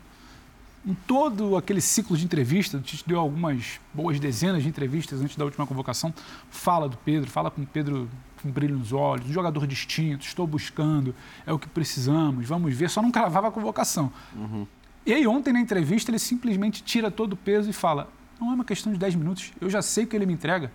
em 0.87 0.95
todo 1.07 1.57
aquele 1.57 1.81
ciclo 1.81 2.17
de 2.17 2.25
entrevistas, 2.25 2.81
a 2.81 2.83
gente 2.83 3.07
deu 3.07 3.19
algumas 3.19 3.81
boas 3.93 4.19
dezenas 4.19 4.63
de 4.63 4.69
entrevistas 4.69 5.21
antes 5.21 5.37
da 5.37 5.45
última 5.45 5.67
convocação, 5.67 6.13
fala 6.51 6.89
do 6.89 6.97
Pedro, 6.97 7.31
fala 7.31 7.51
com 7.51 7.63
o 7.63 7.67
Pedro 7.67 8.09
com 8.43 8.51
brilho 8.51 8.79
nos 8.79 8.93
olhos, 8.93 9.29
um 9.29 9.33
jogador 9.33 9.67
distinto, 9.67 10.25
estou 10.25 10.47
buscando, 10.47 11.15
é 11.47 11.53
o 11.53 11.59
que 11.59 11.69
precisamos, 11.69 12.47
vamos 12.47 12.75
ver, 12.75 12.89
só 12.89 13.03
não 13.03 13.11
cravava 13.11 13.49
a 13.49 13.51
convocação. 13.51 14.11
Uhum. 14.35 14.67
E 15.05 15.13
aí 15.13 15.27
ontem 15.27 15.53
na 15.53 15.61
entrevista 15.61 16.11
ele 16.11 16.19
simplesmente 16.19 16.83
tira 16.83 17.11
todo 17.11 17.35
o 17.35 17.37
peso 17.37 17.69
e 17.69 17.73
fala, 17.73 18.11
não 18.41 18.51
é 18.51 18.55
uma 18.55 18.65
questão 18.65 18.91
de 18.91 18.99
10 18.99 19.17
minutos, 19.17 19.53
eu 19.61 19.69
já 19.69 19.83
sei 19.83 20.07
que 20.07 20.17
ele 20.17 20.25
me 20.25 20.33
entrega 20.33 20.73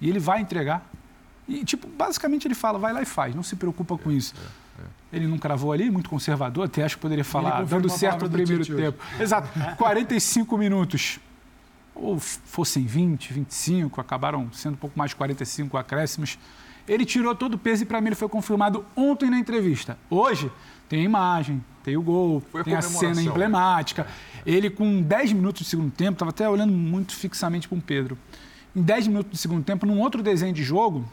e 0.00 0.08
ele 0.08 0.18
vai 0.18 0.40
entregar. 0.40 0.90
E, 1.48 1.64
tipo, 1.64 1.86
basicamente 1.86 2.48
ele 2.48 2.56
fala, 2.56 2.78
vai 2.78 2.92
lá 2.92 3.00
e 3.02 3.04
faz, 3.06 3.34
não 3.34 3.42
se 3.42 3.54
preocupa 3.54 3.96
com 3.96 4.10
isso. 4.10 4.34
É. 4.36 4.65
Ele 5.12 5.26
não 5.26 5.38
cravou 5.38 5.72
ali, 5.72 5.90
muito 5.90 6.10
conservador, 6.10 6.64
até 6.64 6.82
acho 6.84 6.96
que 6.96 7.02
poderia 7.02 7.24
falar, 7.24 7.64
dando 7.64 7.88
certo 7.88 8.26
o 8.26 8.30
primeiro 8.30 8.64
tempo. 8.64 9.02
Exato, 9.18 9.48
45 9.76 10.58
minutos. 10.58 11.18
Ou 11.94 12.18
fossem 12.18 12.84
20, 12.84 13.32
25, 13.32 14.00
acabaram 14.00 14.52
sendo 14.52 14.74
um 14.74 14.78
pouco 14.78 14.98
mais 14.98 15.12
de 15.12 15.16
45 15.16 15.76
acréscimos. 15.78 16.38
Ele 16.86 17.04
tirou 17.04 17.34
todo 17.34 17.54
o 17.54 17.58
peso 17.58 17.82
e 17.82 17.86
para 17.86 18.00
mim 18.00 18.08
ele 18.08 18.14
foi 18.14 18.28
confirmado 18.28 18.84
ontem 18.94 19.30
na 19.30 19.38
entrevista. 19.38 19.98
Hoje 20.10 20.52
tem 20.88 21.00
a 21.00 21.04
imagem, 21.04 21.64
tem 21.82 21.96
o 21.96 22.02
gol, 22.02 22.42
foi 22.52 22.62
tem 22.62 22.74
a, 22.74 22.78
a 22.78 22.82
cena 22.82 23.14
né? 23.14 23.22
emblemática. 23.22 24.06
Ele 24.44 24.70
com 24.70 25.02
10 25.02 25.32
minutos 25.32 25.62
de 25.62 25.68
segundo 25.68 25.90
tempo, 25.90 26.12
estava 26.12 26.30
até 26.30 26.48
olhando 26.48 26.72
muito 26.72 27.14
fixamente 27.14 27.66
para 27.66 27.78
o 27.78 27.80
Pedro. 27.80 28.18
Em 28.74 28.82
10 28.82 29.08
minutos 29.08 29.32
de 29.32 29.38
segundo 29.38 29.64
tempo, 29.64 29.86
num 29.86 30.00
outro 30.00 30.22
desenho 30.22 30.52
de 30.52 30.62
jogo, 30.62 31.04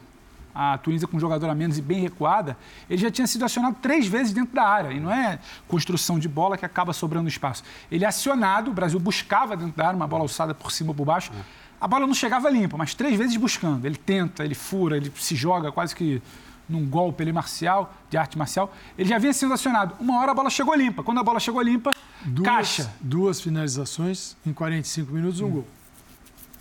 a 0.54 0.78
Tunísia 0.78 1.08
com 1.08 1.16
um 1.16 1.20
jogador 1.20 1.48
a 1.50 1.54
menos 1.54 1.76
e 1.78 1.82
bem 1.82 2.00
recuada, 2.00 2.56
ele 2.88 3.00
já 3.02 3.10
tinha 3.10 3.26
sido 3.26 3.44
acionado 3.44 3.76
três 3.82 4.06
vezes 4.06 4.32
dentro 4.32 4.54
da 4.54 4.62
área. 4.62 4.92
E 4.92 5.00
não 5.00 5.10
é 5.10 5.38
construção 5.66 6.18
de 6.18 6.28
bola 6.28 6.56
que 6.56 6.64
acaba 6.64 6.92
sobrando 6.92 7.28
espaço. 7.28 7.64
Ele 7.90 8.04
é 8.04 8.08
acionado, 8.08 8.70
o 8.70 8.74
Brasil 8.74 9.00
buscava 9.00 9.56
dentro 9.56 9.76
da 9.76 9.86
área 9.88 9.96
uma 9.96 10.06
bola 10.06 10.22
alçada 10.22 10.54
por 10.54 10.70
cima 10.70 10.90
ou 10.90 10.94
por 10.94 11.04
baixo. 11.04 11.32
A 11.80 11.88
bola 11.88 12.06
não 12.06 12.14
chegava 12.14 12.48
limpa, 12.48 12.76
mas 12.76 12.94
três 12.94 13.18
vezes 13.18 13.36
buscando. 13.36 13.84
Ele 13.84 13.96
tenta, 13.96 14.44
ele 14.44 14.54
fura, 14.54 14.96
ele 14.96 15.12
se 15.16 15.34
joga 15.34 15.72
quase 15.72 15.94
que 15.94 16.22
num 16.68 16.86
golpe 16.86 17.22
ali 17.22 17.32
marcial, 17.32 17.94
de 18.08 18.16
arte 18.16 18.38
marcial. 18.38 18.72
Ele 18.96 19.08
já 19.08 19.18
vinha 19.18 19.32
sendo 19.32 19.54
acionado. 19.54 19.94
Uma 20.00 20.18
hora 20.18 20.32
a 20.32 20.34
bola 20.34 20.50
chegou 20.50 20.74
limpa. 20.74 21.02
Quando 21.02 21.18
a 21.18 21.22
bola 21.22 21.38
chegou 21.38 21.60
limpa, 21.60 21.92
duas, 22.24 22.46
caixa. 22.46 22.92
Duas 23.00 23.40
finalizações 23.40 24.36
em 24.46 24.52
45 24.52 25.12
minutos, 25.12 25.40
um 25.40 25.46
hum. 25.46 25.50
gol. 25.50 25.66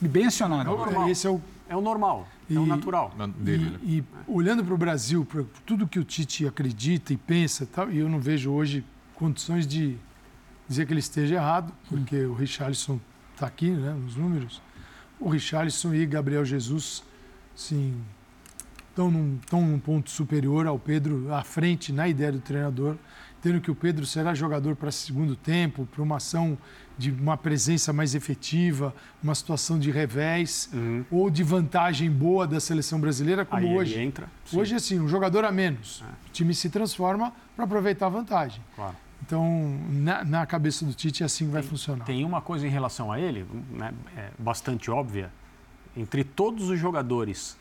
E 0.01 0.07
bem 0.07 0.25
acionado. 0.25 0.69
É 0.69 1.11
Esse 1.11 1.27
é 1.27 1.29
o, 1.29 1.41
é 1.67 1.75
o 1.75 1.81
normal. 1.81 2.27
É 2.49 2.59
o 2.59 2.65
natural 2.65 3.11
dele. 3.37 3.77
E, 3.83 4.01
né? 4.01 4.03
e 4.27 4.31
olhando 4.31 4.63
para 4.63 4.73
o 4.73 4.77
Brasil, 4.77 5.25
para 5.25 5.43
tudo 5.65 5.87
que 5.87 5.99
o 5.99 6.03
Tite 6.03 6.45
acredita 6.45 7.13
e 7.13 7.17
pensa, 7.17 7.65
tal, 7.65 7.91
e 7.91 7.99
eu 7.99 8.09
não 8.09 8.19
vejo 8.19 8.51
hoje 8.51 8.83
condições 9.15 9.65
de 9.65 9.97
dizer 10.67 10.85
que 10.85 10.93
ele 10.93 10.99
esteja 10.99 11.35
errado, 11.35 11.73
porque 11.87 12.25
hum. 12.25 12.31
o 12.31 12.33
Richarlison 12.33 12.99
está 13.33 13.47
aqui, 13.47 13.71
né, 13.71 13.93
nos 13.93 14.15
números. 14.15 14.61
O 15.19 15.29
Richarlison 15.29 15.93
e 15.93 16.05
Gabriel 16.05 16.43
Jesus, 16.43 17.03
sim, 17.55 18.01
estão 18.89 19.09
num, 19.09 19.39
estão 19.41 19.61
num 19.61 19.79
ponto 19.79 20.09
superior 20.11 20.67
ao 20.67 20.77
Pedro, 20.77 21.33
à 21.33 21.43
frente 21.43 21.91
na 21.91 22.07
ideia 22.07 22.31
do 22.31 22.39
treinador, 22.39 22.97
tendo 23.43 23.59
que 23.59 23.69
o 23.69 23.75
Pedro 23.75 24.05
será 24.05 24.33
jogador 24.33 24.73
para 24.73 24.89
segundo 24.89 25.35
tempo, 25.35 25.85
para 25.85 26.01
uma 26.01 26.15
ação 26.15 26.57
de 26.97 27.11
uma 27.11 27.35
presença 27.35 27.91
mais 27.91 28.15
efetiva, 28.15 28.95
uma 29.21 29.35
situação 29.35 29.77
de 29.77 29.91
revés 29.91 30.69
uhum. 30.71 31.03
ou 31.11 31.29
de 31.29 31.43
vantagem 31.43 32.09
boa 32.09 32.47
da 32.47 32.61
seleção 32.61 33.01
brasileira, 33.01 33.43
como 33.43 33.67
Aí 33.67 33.75
hoje. 33.75 33.99
entra. 33.99 34.29
Sim. 34.45 34.59
Hoje, 34.59 34.75
assim, 34.75 34.99
um 34.99 35.09
jogador 35.09 35.43
a 35.43 35.51
menos. 35.51 36.01
É. 36.07 36.29
O 36.29 36.31
time 36.31 36.53
se 36.53 36.69
transforma 36.69 37.33
para 37.53 37.65
aproveitar 37.65 38.05
a 38.05 38.09
vantagem. 38.09 38.61
Claro. 38.75 38.95
Então, 39.25 39.77
na, 39.89 40.23
na, 40.23 40.45
cabeça 40.45 40.85
do 40.85 40.93
Tite, 40.93 41.23
é 41.23 41.25
assim 41.25 41.45
que 41.45 41.51
vai 41.51 41.63
funcionar. 41.63 42.05
Tem 42.05 42.23
uma 42.23 42.41
coisa 42.41 42.65
em 42.65 42.69
relação 42.69 43.11
a 43.11 43.19
ele, 43.19 43.45
né, 43.71 43.93
é 44.15 44.29
bastante 44.39 44.89
óbvia. 44.89 45.29
Entre 45.97 46.23
todos 46.23 46.69
os 46.69 46.79
jogadores 46.79 47.57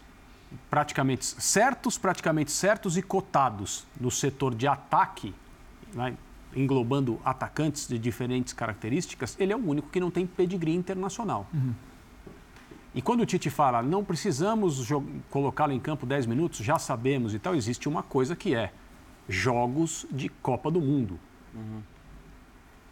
praticamente 0.71 1.25
certos, 1.25 1.99
praticamente 1.99 2.53
certos 2.53 2.97
e 2.97 3.03
cotados 3.03 3.87
no 4.01 4.11
setor 4.11 4.55
de 4.55 4.67
ataque, 4.67 5.35
né, 5.95 6.17
englobando 6.55 7.21
atacantes 7.25 7.89
de 7.89 7.99
diferentes 7.99 8.53
características, 8.53 9.37
ele 9.39 9.53
é 9.53 9.57
o 9.57 9.67
único 9.67 9.89
que 9.89 10.01
não 10.01 10.11
tem 10.11 10.27
pedigree 10.27 10.75
internacional. 10.75 11.47
Uhum. 11.53 11.75
E 12.95 13.01
quando 13.01 13.23
o 13.23 13.27
Tite 13.27 13.49
fala, 13.49 13.83
não 13.83 14.05
precisamos 14.05 14.87
colocá-lo 15.31 15.73
em 15.73 15.81
campo 15.81 16.05
10 16.05 16.27
minutos, 16.27 16.59
já 16.59 16.79
sabemos 16.79 17.35
e 17.35 17.39
tal, 17.39 17.55
existe 17.55 17.89
uma 17.89 18.03
coisa 18.03 18.37
que 18.37 18.55
é 18.55 18.73
jogos 19.29 20.07
de 20.11 20.29
Copa 20.29 20.71
do 20.71 20.81
Mundo. 20.81 21.19
Uhum. 21.55 21.81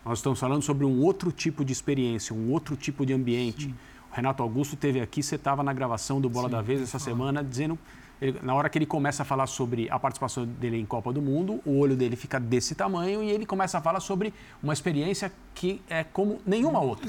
Nós 0.04 0.18
estamos 0.18 0.40
falando 0.40 0.62
sobre 0.62 0.86
um 0.86 1.02
outro 1.02 1.30
tipo 1.30 1.64
de 1.64 1.72
experiência, 1.72 2.34
um 2.34 2.50
outro 2.50 2.76
tipo 2.76 3.04
de 3.04 3.12
ambiente. 3.12 3.64
Sim. 3.64 3.74
O 4.10 4.14
Renato 4.14 4.42
Augusto 4.42 4.74
teve 4.74 5.00
aqui, 5.00 5.22
você 5.22 5.36
estava 5.36 5.62
na 5.62 5.72
gravação 5.72 6.20
do 6.20 6.30
Bola 6.30 6.48
Sim, 6.48 6.52
da 6.52 6.62
Vez 6.62 6.80
essa 6.80 6.98
semana, 6.98 7.44
dizendo 7.44 7.78
ele, 8.20 8.38
na 8.42 8.54
hora 8.54 8.68
que 8.68 8.78
ele 8.78 8.86
começa 8.86 9.22
a 9.22 9.26
falar 9.26 9.46
sobre 9.46 9.88
a 9.90 9.98
participação 9.98 10.44
dele 10.44 10.78
em 10.78 10.86
Copa 10.86 11.12
do 11.12 11.22
Mundo, 11.22 11.60
o 11.64 11.78
olho 11.78 11.96
dele 11.96 12.16
fica 12.16 12.38
desse 12.38 12.74
tamanho 12.74 13.22
e 13.22 13.30
ele 13.30 13.46
começa 13.46 13.78
a 13.78 13.80
falar 13.80 14.00
sobre 14.00 14.32
uma 14.62 14.72
experiência 14.72 15.32
que 15.54 15.80
é 15.88 16.04
como 16.04 16.40
nenhuma 16.44 16.80
outra 16.80 17.06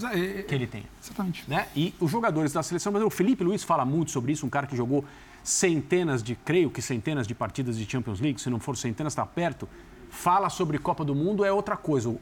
que 0.48 0.56
ele 0.56 0.68
tem. 0.68 0.84
Exatamente. 1.02 1.50
Né? 1.50 1.68
E 1.76 1.94
os 2.00 2.10
jogadores 2.10 2.54
da 2.54 2.64
seleção 2.64 2.92
brasileira, 2.92 3.14
o 3.14 3.16
Felipe 3.16 3.44
Luiz 3.44 3.64
fala 3.64 3.86
muito 3.86 4.12
sobre 4.12 4.32
isso, 4.32 4.46
um 4.46 4.50
cara 4.50 4.68
que 4.68 4.76
jogou 4.76 5.04
centenas 5.44 6.22
de, 6.22 6.36
creio 6.36 6.70
que 6.70 6.82
centenas 6.82 7.28
de 7.28 7.34
partidas 7.34 7.78
de 7.78 7.90
Champions 7.90 8.20
League, 8.20 8.40
se 8.40 8.50
não 8.50 8.60
for 8.60 8.78
centenas, 8.78 9.14
está 9.14 9.26
perto 9.26 9.68
fala 10.12 10.50
sobre 10.50 10.78
Copa 10.78 11.04
do 11.04 11.16
Mundo 11.16 11.44
é 11.44 11.52
outra 11.52 11.78
coisa. 11.78 12.14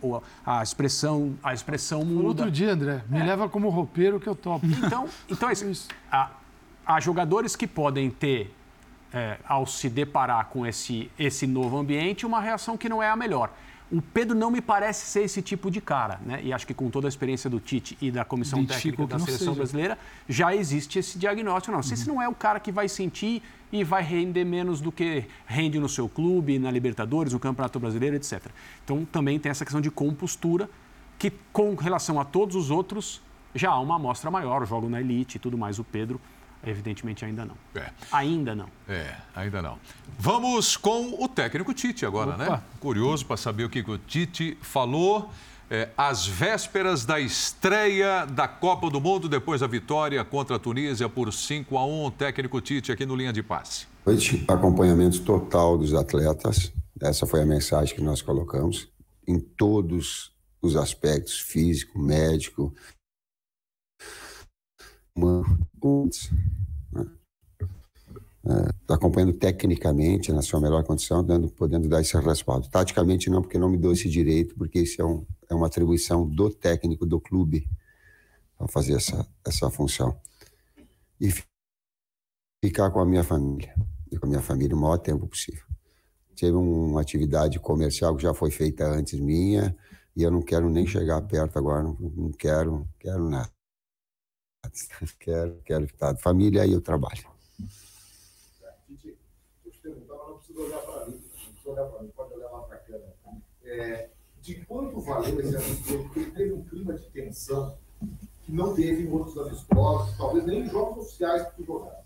a 0.46 0.64
expressão, 0.64 1.36
a 1.44 1.54
expressão 1.54 2.06
muda. 2.06 2.28
Outro 2.28 2.52
dia, 2.52 2.72
André, 2.72 3.04
me 3.10 3.20
é. 3.20 3.24
leva 3.24 3.50
como 3.50 3.68
roupeiro 3.70 4.20
que 4.20 4.28
eu 4.30 4.36
topo. 4.36 4.66
Então, 4.66 5.10
então 5.28 5.50
é 5.50 5.54
isso. 5.54 5.88
Há, 6.12 6.30
há 6.86 7.00
jogadores 7.00 7.56
que 7.56 7.68
podem 7.68 8.10
ter, 8.10 8.52
é, 9.14 9.38
ao 9.48 9.66
se 9.66 9.90
deparar 9.90 10.48
com 10.48 10.66
esse, 10.66 11.10
esse 11.18 11.48
novo 11.48 11.78
ambiente, 11.78 12.26
uma 12.26 12.40
reação 12.40 12.78
que 12.78 12.88
não 12.88 13.02
é 13.02 13.10
a 13.10 13.16
melhor. 13.16 13.52
O 13.92 14.04
Pedro 14.04 14.38
não 14.38 14.52
me 14.52 14.62
parece 14.62 15.08
ser 15.08 15.24
esse 15.24 15.42
tipo 15.42 15.72
de 15.72 15.82
cara, 15.82 16.20
né? 16.24 16.40
E 16.44 16.54
acho 16.54 16.68
que 16.68 16.76
com 16.76 16.92
toda 16.92 17.08
a 17.08 17.10
experiência 17.10 17.50
do 17.50 17.60
Tite 17.60 17.98
e 18.00 18.12
da 18.12 18.24
comissão 18.24 18.64
técnica 18.64 19.08
da 19.08 19.18
seleção 19.18 19.48
seja. 19.48 19.56
brasileira, 19.56 19.98
já 20.28 20.56
existe 20.56 21.00
esse 21.00 21.18
diagnóstico. 21.18 21.72
Não, 21.72 21.80
uhum. 21.80 21.84
se 21.84 22.08
não 22.08 22.22
é 22.22 22.30
o 22.30 22.36
cara 22.36 22.60
que 22.60 22.72
vai 22.72 22.88
sentir 22.88 23.42
e 23.72 23.84
vai 23.84 24.04
render 24.04 24.46
menos 24.46 24.80
do 24.80 24.92
que 24.92 25.26
rende 25.48 25.80
no 25.80 25.90
seu 25.90 26.08
clube, 26.08 26.60
na 26.60 26.70
Libertadores, 26.70 27.34
no 27.34 27.40
Campeonato 27.40 27.80
Brasileiro, 27.80 28.16
etc. 28.16 28.52
Então 28.84 29.06
também 29.06 29.40
tem 29.40 29.50
essa 29.50 29.66
questão 29.66 29.82
de 29.82 29.90
compostura, 29.90 30.70
que 31.18 31.32
com 31.52 31.74
relação 31.74 32.20
a 32.20 32.26
todos 32.26 32.56
os 32.56 32.70
outros 32.70 33.22
já 33.56 33.72
há 33.72 33.80
uma 33.80 33.96
amostra 33.96 34.30
maior, 34.30 34.66
jogo 34.68 34.88
na 34.88 35.02
elite 35.02 35.38
e 35.38 35.40
tudo 35.40 35.58
mais. 35.58 35.80
O 35.80 35.84
Pedro 35.84 36.22
Evidentemente 36.66 37.24
ainda 37.24 37.46
não. 37.46 37.56
É. 37.74 37.90
Ainda 38.12 38.54
não. 38.54 38.68
É, 38.88 39.16
ainda 39.36 39.62
não. 39.62 39.80
Vamos 40.18 40.76
com 40.76 41.24
o 41.24 41.28
técnico 41.28 41.74
Tite 41.74 42.06
agora, 42.06 42.36
né? 42.36 42.46
Opa. 42.46 42.58
né? 42.58 42.64
Curioso 42.80 43.26
para 43.26 43.38
saber 43.38 43.64
o 43.64 43.70
que 43.70 43.80
o 43.80 43.98
Tite 43.98 44.58
falou 44.62 45.30
é, 45.70 45.90
às 45.96 46.26
vésperas 46.26 47.06
da 47.06 47.20
estreia 47.20 48.26
da 48.26 48.48
Copa 48.48 48.90
do 48.90 49.00
Mundo, 49.00 49.30
depois 49.30 49.62
da 49.62 49.68
vitória 49.68 50.24
contra 50.26 50.56
a 50.56 50.60
Tunísia 50.60 51.08
por 51.08 51.32
5 51.32 51.78
a 51.78 51.86
1 51.86 52.12
técnico 52.12 52.60
Tite 52.60 52.92
aqui 52.92 53.06
no 53.06 53.16
Linha 53.16 53.32
de 53.32 53.44
Passe. 53.44 53.88
Noite, 54.06 54.44
acompanhamento 54.48 55.22
total 55.22 55.78
dos 55.78 55.94
atletas. 55.94 56.74
Essa 57.02 57.26
foi 57.26 57.42
a 57.42 57.46
mensagem 57.46 57.96
que 57.96 58.02
nós 58.02 58.22
colocamos 58.22 58.90
em 59.28 59.40
todos 59.40 60.32
os 60.62 60.76
aspectos, 60.76 61.40
físico, 61.40 62.00
médico, 62.00 62.74
Putz, 65.80 66.32
né? 66.92 67.06
é, 68.46 68.94
acompanhando 68.94 69.34
tecnicamente 69.34 70.32
na 70.32 70.42
sua 70.42 70.60
melhor 70.60 70.84
condição, 70.84 71.24
dando, 71.24 71.50
podendo 71.50 71.88
dar 71.88 72.02
esse 72.02 72.18
respaldo. 72.18 72.70
Taticamente 72.70 73.30
não, 73.30 73.42
porque 73.42 73.58
não 73.58 73.70
me 73.70 73.78
dou 73.78 73.92
esse 73.94 74.10
direito, 74.10 74.56
porque 74.56 74.80
isso 74.80 75.02
é, 75.02 75.06
um, 75.06 75.26
é 75.50 75.54
uma 75.54 75.68
atribuição 75.68 76.28
do 76.28 76.50
técnico 76.50 77.06
do 77.06 77.20
clube 77.20 77.70
para 78.58 78.68
fazer 78.68 78.94
essa, 78.94 79.28
essa 79.46 79.70
função. 79.70 80.18
E 81.20 81.30
ficar 82.64 82.92
com 82.92 83.00
a 83.00 83.06
minha 83.06 83.24
família, 83.24 83.74
e 84.12 84.18
com 84.18 84.26
a 84.26 84.30
minha 84.30 84.42
família 84.42 84.76
o 84.76 84.80
maior 84.80 84.98
tempo 84.98 85.28
possível. 85.28 85.64
Teve 86.36 86.56
uma 86.56 87.02
atividade 87.02 87.60
comercial 87.60 88.16
que 88.16 88.24
já 88.24 88.34
foi 88.34 88.50
feita 88.50 88.86
antes 88.86 89.20
minha, 89.20 89.76
e 90.16 90.24
eu 90.24 90.32
não 90.32 90.42
quero 90.42 90.70
nem 90.70 90.88
chegar 90.88 91.22
perto 91.22 91.58
agora, 91.60 91.84
não, 91.84 91.98
não 92.00 92.32
quero, 92.32 92.88
quero 93.00 93.30
nada. 93.30 93.59
Quero, 95.20 95.62
quero 95.64 95.86
estar 95.86 96.14
de 96.14 96.22
família 96.22 96.66
e 96.66 96.74
eu 96.74 96.82
trabalho. 96.82 97.24
É, 103.64 104.10
de 104.42 104.66
quanto 104.66 105.00
valeu 105.02 105.40
esse 105.40 105.56
amistoso? 105.56 106.04
Porque 106.06 106.32
teve 106.32 106.54
um 106.54 106.64
clima 106.64 106.94
de 106.94 107.08
tensão 107.10 107.78
que 108.44 108.52
não 108.52 108.74
teve 108.74 109.04
em 109.04 109.12
outros 109.12 109.38
amistosos, 109.38 110.18
talvez 110.18 110.46
nem 110.46 110.62
em 110.62 110.70
jogos 110.70 111.06
oficiais 111.06 111.52
que 111.54 111.64
jogaram. 111.64 112.00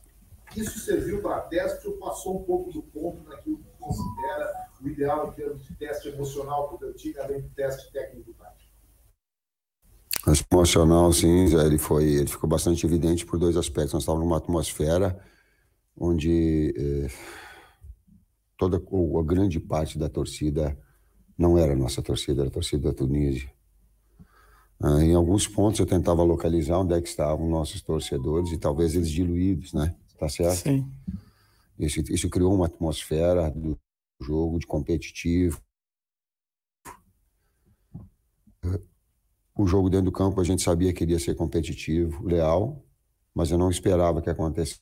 Isso 0.56 0.80
serviu 0.80 1.22
para 1.22 1.42
teste 1.42 1.88
ou 1.88 1.98
passou 1.98 2.42
um 2.42 2.44
pouco 2.44 2.72
do 2.72 2.84
ponto 2.84 3.28
naquilo 3.28 3.58
que 3.58 3.70
considera 3.80 4.70
o 4.82 4.88
ideal 4.88 5.30
em 5.30 5.32
termos 5.32 5.66
de 5.66 5.76
teste 5.76 6.10
emocional 6.10 6.68
para 6.68 6.76
o 6.76 6.80
teu 6.80 6.94
time, 6.94 7.18
além 7.18 7.42
do 7.42 7.50
teste 7.50 7.92
técnico-tático? 7.92 8.63
Acho 10.26 10.46
emocional, 10.50 11.12
sim, 11.12 11.54
ele 11.54 11.78
foi, 11.78 12.06
ele 12.06 12.28
ficou 12.28 12.50
bastante 12.50 12.86
evidente 12.86 13.26
por 13.26 13.38
dois 13.38 13.58
aspectos. 13.58 13.94
Nós 13.94 14.04
estávamos 14.04 14.26
numa 14.26 14.38
atmosfera 14.38 15.20
onde 15.98 16.74
eh, 16.78 17.08
toda 18.58 18.82
ou 18.90 19.20
a 19.20 19.24
grande 19.24 19.60
parte 19.60 19.98
da 19.98 20.08
torcida 20.08 20.78
não 21.38 21.58
era 21.58 21.74
a 21.74 21.76
nossa 21.76 22.02
torcida, 22.02 22.42
era 22.42 22.50
a 22.50 22.54
torcida 22.54 22.90
da 22.90 22.94
Tunísia. 22.94 23.52
Ah, 24.82 25.04
em 25.04 25.14
alguns 25.14 25.46
pontos 25.46 25.80
eu 25.80 25.86
tentava 25.86 26.24
localizar 26.24 26.80
onde 26.80 26.94
é 26.94 27.02
que 27.02 27.08
estavam 27.08 27.50
nossos 27.50 27.82
torcedores 27.82 28.52
e 28.52 28.58
talvez 28.58 28.96
eles 28.96 29.10
diluídos, 29.10 29.74
né? 29.74 29.94
Tá 30.18 30.30
certo? 30.30 30.64
Sim. 30.64 30.90
Isso, 31.78 32.00
isso 32.10 32.30
criou 32.30 32.54
uma 32.54 32.68
atmosfera 32.68 33.52
do 33.52 33.78
jogo 34.22 34.58
de 34.58 34.66
competitivo 34.66 35.62
O 39.56 39.68
jogo 39.68 39.90
dentro 39.90 40.06
do 40.06 40.12
campo 40.12 40.42
a 40.42 40.44
gente 40.44 40.64
sabia 40.64 40.94
que 40.94 41.04
iria 41.04 41.20
ser 41.20 41.36
competitivo, 41.36 42.26
leal, 42.26 42.84
mas 43.34 43.52
eu 43.52 43.58
não 43.58 43.70
esperava 43.70 44.22
que 44.22 44.30
acontecesse 44.30 44.82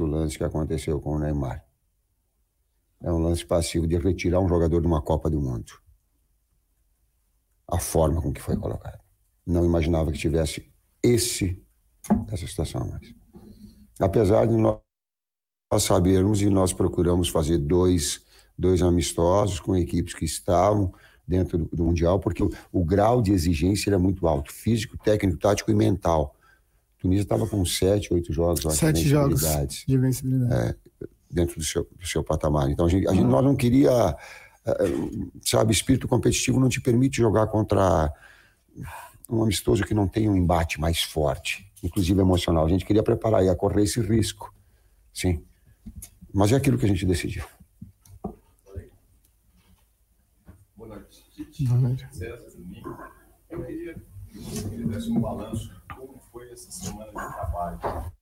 o 0.00 0.06
lance 0.06 0.36
que 0.36 0.44
aconteceu 0.44 1.00
com 1.00 1.16
o 1.16 1.18
Neymar. 1.18 1.64
É 3.00 3.12
um 3.12 3.18
lance 3.18 3.44
passivo 3.44 3.86
de 3.86 3.96
retirar 3.96 4.40
um 4.40 4.48
jogador 4.48 4.80
de 4.80 4.86
uma 4.86 5.02
Copa 5.02 5.30
do 5.30 5.40
Mundo. 5.40 5.72
A 7.66 7.78
forma 7.78 8.20
com 8.20 8.32
que 8.32 8.40
foi 8.40 8.56
colocado. 8.56 9.00
Não 9.46 9.64
imaginava 9.64 10.10
que 10.10 10.18
tivesse 10.18 10.72
esse 11.02 11.64
essa 12.28 12.46
situação 12.46 12.88
mais. 12.88 13.14
Apesar 14.00 14.46
de 14.46 14.56
nós 14.56 14.80
sabermos 15.80 16.40
e 16.40 16.48
nós 16.48 16.72
procuramos 16.72 17.28
fazer 17.28 17.58
dois 17.58 18.24
dois 18.58 18.82
amistosos 18.82 19.60
com 19.60 19.76
equipes 19.76 20.14
que 20.14 20.24
estavam 20.24 20.92
dentro 21.28 21.58
do, 21.58 21.64
do 21.66 21.84
Mundial, 21.84 22.18
porque 22.18 22.42
o, 22.42 22.50
o, 22.72 22.82
grau 22.82 23.20
de 23.20 23.32
exigência 23.32 23.90
era 23.90 23.98
muito 23.98 24.26
alto, 24.26 24.50
físico, 24.50 24.96
técnico, 24.96 25.38
tático 25.38 25.70
e 25.70 25.74
mental. 25.74 26.34
A 26.96 27.02
Tunísia 27.02 27.22
estava 27.22 27.46
com 27.46 27.64
sete, 27.66 28.12
oito 28.12 28.32
jogos. 28.32 28.62
Sete 28.74 29.06
jogos 29.06 29.42
de 29.86 29.98
vencibilidade. 29.98 30.76
É, 31.02 31.06
dentro 31.30 31.58
do 31.58 31.64
seu, 31.64 31.86
do 32.00 32.06
seu 32.06 32.24
patamar. 32.24 32.70
Então, 32.70 32.86
a 32.86 32.88
gente, 32.88 33.06
a 33.06 33.12
gente, 33.12 33.26
nós 33.26 33.44
não 33.44 33.54
queria... 33.54 34.16
É, 34.64 34.72
sabe, 35.44 35.72
espírito 35.72 36.08
competitivo 36.08 36.58
não 36.58 36.68
te 36.68 36.80
permite 36.80 37.18
jogar 37.18 37.46
contra 37.46 38.12
um 39.28 39.42
amistoso 39.42 39.84
que 39.84 39.94
não 39.94 40.08
tem 40.08 40.28
um 40.28 40.36
embate 40.36 40.80
mais 40.80 41.02
forte, 41.02 41.70
inclusive 41.82 42.20
emocional. 42.20 42.64
A 42.64 42.68
gente 42.68 42.84
queria 42.84 43.02
preparar 43.02 43.44
e 43.44 43.54
correr 43.54 43.82
esse 43.82 44.00
risco, 44.00 44.52
sim. 45.12 45.42
Mas 46.32 46.52
é 46.52 46.56
aquilo 46.56 46.78
que 46.78 46.84
a 46.84 46.88
gente 46.88 47.04
decidiu. 47.06 47.44
César, 52.12 52.46
eu 53.50 53.64
queria 53.64 53.94
que 54.28 54.38
você 54.38 54.68
fizesse 54.68 55.10
um 55.10 55.20
balanço 55.20 55.68
de 55.68 55.94
como 55.94 56.20
foi 56.32 56.50
essa 56.50 56.70
semana 56.70 57.06
de 57.06 57.12
trabalho. 57.12 58.12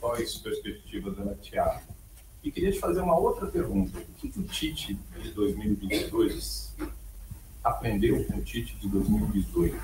Quais 0.00 0.38
perspectivas 0.38 1.18
ela 1.18 1.34
te 1.34 1.58
abre? 1.58 1.84
E 2.42 2.50
queria 2.50 2.72
te 2.72 2.80
fazer 2.80 3.02
uma 3.02 3.18
outra 3.18 3.46
pergunta. 3.46 3.98
O 3.98 4.14
que, 4.14 4.30
que 4.30 4.40
o 4.40 4.44
Tite 4.44 4.94
de 4.94 5.30
2022 5.32 6.74
aprendeu 7.62 8.24
com 8.24 8.38
o 8.38 8.42
Tite 8.42 8.76
de 8.76 8.88
2018? 8.88 9.78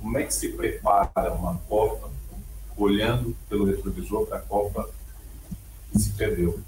Como 0.00 0.18
é 0.18 0.24
que 0.24 0.32
se 0.32 0.52
prepara 0.52 1.34
uma 1.34 1.58
Copa 1.68 2.12
olhando 2.76 3.36
pelo 3.48 3.64
retrovisor 3.64 4.26
para 4.26 4.38
a 4.38 4.42
Copa 4.42 4.88
que 5.90 5.98
se 5.98 6.12
perdeu? 6.12 6.60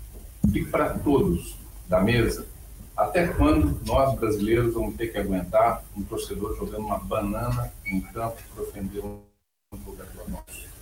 E 0.52 0.64
para 0.64 0.98
todos 0.98 1.56
da 1.88 2.00
mesa, 2.00 2.46
até 2.96 3.28
quando 3.28 3.80
nós 3.84 4.18
brasileiros 4.18 4.74
vamos 4.74 4.96
ter 4.96 5.08
que 5.08 5.18
aguentar 5.18 5.84
um 5.96 6.02
torcedor 6.02 6.56
jogando 6.56 6.86
uma 6.86 6.98
banana 6.98 7.72
em 7.84 8.00
campo 8.00 8.40
para 8.54 8.62
ofender 8.62 9.04
um 9.04 9.20
jogador 9.84 10.28
nosso? 10.28 10.74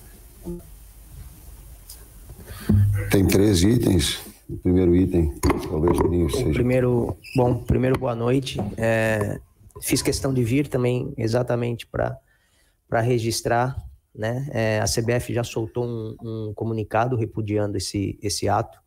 Tem 3.11 3.27
três 3.27 3.63
itens. 3.63 4.21
O 4.49 4.59
primeiro 4.59 4.95
item, 4.95 5.35
talvez 5.41 5.99
o 5.99 6.31
seja. 6.31 6.53
Primeiro, 6.53 7.17
bom, 7.35 7.57
primeiro 7.63 7.99
boa 7.99 8.15
noite. 8.15 8.59
É, 8.77 9.41
fiz 9.81 10.03
questão 10.03 10.35
de 10.35 10.45
vir 10.45 10.69
também 10.69 11.13
exatamente 11.17 11.87
para 11.87 12.19
para 12.89 13.01
registrar, 13.01 13.75
né? 14.15 14.47
É, 14.53 14.81
a 14.81 14.85
CBF 14.85 15.33
já 15.33 15.43
soltou 15.43 15.87
um, 15.87 16.15
um, 16.23 16.53
comunicado 16.55 17.17
repudiando 17.17 17.79
esse 17.79 18.19
esse 18.23 18.47
ato 18.51 18.79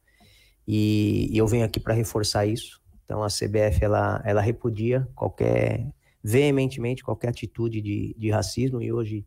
e, 0.67 1.27
e 1.31 1.37
eu 1.39 1.47
venho 1.47 1.65
aqui 1.65 1.79
para 1.79 1.95
reforçar 1.95 2.45
isso. 2.45 2.79
Então 3.05 3.23
a 3.23 3.27
CBF 3.27 3.83
ela, 3.83 4.21
ela 4.25 4.41
repudia 4.41 5.07
qualquer 5.15 5.87
veementemente 6.23 7.03
qualquer 7.03 7.29
atitude 7.29 7.79
de, 7.79 8.15
de 8.17 8.31
racismo 8.31 8.81
e 8.81 8.91
hoje 8.91 9.25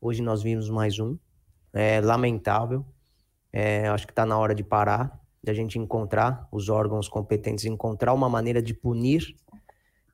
hoje 0.00 0.22
nós 0.22 0.42
vimos 0.42 0.68
mais 0.68 0.98
um. 0.98 1.18
É 1.72 2.00
lamentável. 2.00 2.84
É, 3.50 3.88
acho 3.88 4.06
que 4.06 4.12
está 4.12 4.26
na 4.26 4.38
hora 4.38 4.54
de 4.54 4.62
parar, 4.62 5.18
de 5.42 5.50
a 5.50 5.54
gente 5.54 5.78
encontrar 5.78 6.46
os 6.52 6.68
órgãos 6.68 7.08
competentes, 7.08 7.64
encontrar 7.64 8.12
uma 8.12 8.28
maneira 8.28 8.60
de 8.60 8.74
punir 8.74 9.34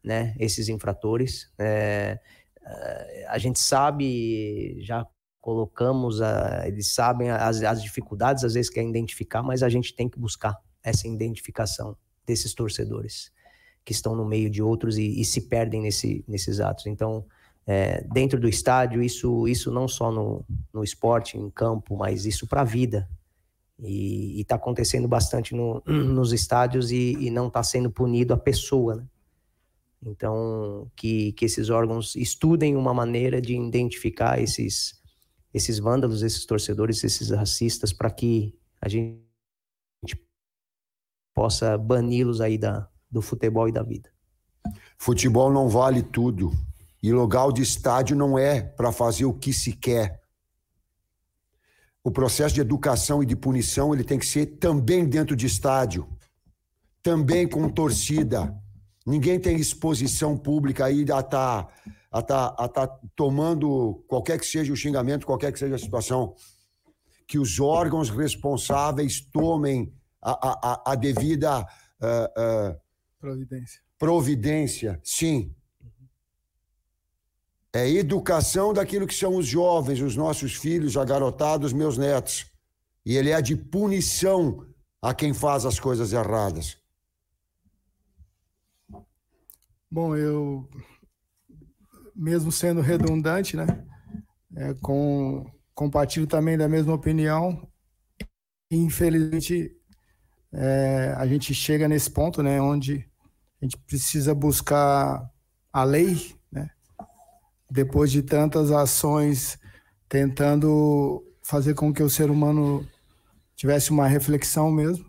né, 0.03 0.35
esses 0.39 0.69
infratores. 0.69 1.53
É, 1.59 2.21
a 3.29 3.39
gente 3.39 3.59
sabe, 3.59 4.81
já 4.83 5.05
colocamos, 5.41 6.23
a, 6.23 6.69
eles 6.69 6.93
sabem 6.95 7.31
as, 7.31 7.63
as 7.63 7.83
dificuldades 7.83 8.45
às 8.45 8.55
vezes 8.55 8.71
que 8.71 8.79
é 8.79 8.85
identificar, 8.85 9.43
mas 9.43 9.63
a 9.63 9.69
gente 9.69 9.95
tem 9.95 10.09
que 10.09 10.19
buscar 10.19 10.57
essa 10.83 11.09
identificação 11.09 11.97
desses 12.27 12.55
torcedores 12.55 13.33
que 13.85 13.93
estão 13.93 14.14
no 14.14 14.25
meio 14.25 14.51
de 14.51 14.62
outros 14.62 14.99
e, 14.99 15.21
e 15.21 15.25
se 15.25 15.43
perdem 15.43 15.83
nesse, 15.83 16.25
nesses 16.29 16.61
atos. 16.61 16.87
Então, 16.87 17.25
é, 17.66 18.03
dentro 18.12 18.39
do 18.39 18.49
estádio, 18.49 19.03
isso, 19.03 19.47
isso 19.49 19.71
não 19.71 19.89
só 19.89 20.11
no, 20.11 20.45
no 20.73 20.85
esporte, 20.85 21.39
em 21.39 21.51
campo, 21.51 21.97
mas 21.97 22.27
isso 22.27 22.47
para 22.47 22.62
a 22.62 22.64
vida. 22.64 23.09
E 23.79 24.41
está 24.41 24.57
acontecendo 24.57 25.09
bastante 25.09 25.55
no, 25.55 25.83
nos 25.87 26.33
estádios 26.33 26.91
e, 26.91 27.16
e 27.18 27.31
não 27.31 27.49
está 27.49 27.62
sendo 27.62 27.91
punido 27.91 28.35
a 28.35 28.37
pessoa, 28.37 28.97
né? 28.97 29.07
Então, 30.03 30.91
que, 30.97 31.33
que 31.33 31.45
esses 31.45 31.68
órgãos 31.68 32.16
estudem 32.16 32.75
uma 32.75 32.95
maneira 32.95 33.39
de 33.39 33.55
identificar 33.55 34.41
esses, 34.41 34.99
esses 35.53 35.79
vândalos, 35.79 36.23
esses 36.23 36.47
torcedores, 36.47 37.05
esses 37.05 37.29
racistas, 37.31 37.93
para 37.93 38.11
que 38.11 38.55
a 38.81 38.89
gente 38.89 39.30
possa 41.41 41.78
bani-los 41.78 42.43
aí 42.43 42.59
da, 42.59 42.86
do 43.11 43.22
futebol 43.22 43.66
e 43.66 43.72
da 43.72 43.82
vida. 43.82 44.11
Futebol 44.99 45.51
não 45.51 45.70
vale 45.70 46.03
tudo. 46.03 46.53
E 47.03 47.11
local 47.11 47.51
de 47.51 47.62
estádio 47.62 48.14
não 48.14 48.38
é 48.38 48.61
para 48.61 48.93
fazer 48.93 49.24
o 49.24 49.32
que 49.32 49.51
se 49.51 49.72
quer. 49.72 50.20
O 52.05 52.11
processo 52.11 52.55
de 52.55 52.61
educação 52.61 53.22
e 53.22 53.26
de 53.26 53.34
punição 53.34 53.95
ele 53.95 54.05
tem 54.05 54.18
que 54.18 54.26
ser 54.26 54.59
também 54.59 55.09
dentro 55.09 55.34
de 55.34 55.47
estádio, 55.47 56.07
também 57.03 57.49
com 57.49 57.70
torcida. 57.70 58.55
Ninguém 59.07 59.41
tem 59.41 59.57
exposição 59.57 60.36
pública 60.36 60.84
aí 60.84 61.07
a 61.11 61.22
tá, 61.22 61.68
a 62.12 62.20
tá, 62.20 62.55
a 62.59 62.68
tá 62.68 62.86
tomando 63.16 64.05
qualquer 64.07 64.38
que 64.38 64.45
seja 64.45 64.74
o 64.74 64.76
xingamento, 64.76 65.24
qualquer 65.24 65.51
que 65.55 65.59
seja 65.59 65.76
a 65.76 65.78
situação. 65.78 66.34
Que 67.26 67.38
os 67.38 67.59
órgãos 67.59 68.11
responsáveis 68.11 69.22
tomem 69.22 69.91
a, 70.23 70.73
a, 70.73 70.93
a 70.93 70.95
devida 70.95 71.61
uh, 71.61 72.73
uh, 72.73 72.81
providência. 73.18 73.81
Providência, 73.99 75.01
sim. 75.05 75.55
É 77.73 77.89
educação 77.89 78.73
daquilo 78.73 79.07
que 79.07 79.14
são 79.14 79.37
os 79.37 79.47
jovens, 79.47 80.01
os 80.01 80.16
nossos 80.16 80.55
filhos, 80.55 80.97
a 80.97 81.05
garotada, 81.05 81.66
os 81.66 81.73
meus 81.73 81.97
netos. 81.97 82.51
E 83.05 83.16
ele 83.16 83.31
é 83.31 83.41
de 83.41 83.57
punição 83.57 84.66
a 85.01 85.14
quem 85.14 85.33
faz 85.33 85.64
as 85.64 85.79
coisas 85.79 86.12
erradas. 86.12 86.77
Bom, 89.91 90.16
eu, 90.16 90.68
mesmo 92.14 92.53
sendo 92.53 92.81
redundante, 92.81 93.57
né, 93.57 93.66
é, 94.57 94.75
com, 94.75 95.45
compartilho 95.75 96.27
também 96.27 96.57
da 96.57 96.68
mesma 96.68 96.95
opinião. 96.95 97.68
Infelizmente, 98.71 99.80
é, 100.53 101.14
a 101.16 101.26
gente 101.26 101.55
chega 101.55 101.88
nesse 101.88 102.11
ponto, 102.11 102.42
né, 102.42 102.61
onde 102.61 103.09
a 103.61 103.64
gente 103.64 103.76
precisa 103.78 104.34
buscar 104.34 105.30
a 105.72 105.84
lei, 105.84 106.34
né, 106.51 106.68
depois 107.70 108.11
de 108.11 108.22
tantas 108.22 108.70
ações 108.70 109.59
tentando 110.09 111.24
fazer 111.42 111.74
com 111.74 111.92
que 111.92 112.03
o 112.03 112.11
ser 112.11 112.30
humano 112.30 112.86
tivesse 113.55 113.90
uma 113.90 114.09
reflexão 114.09 114.70
mesmo. 114.70 115.05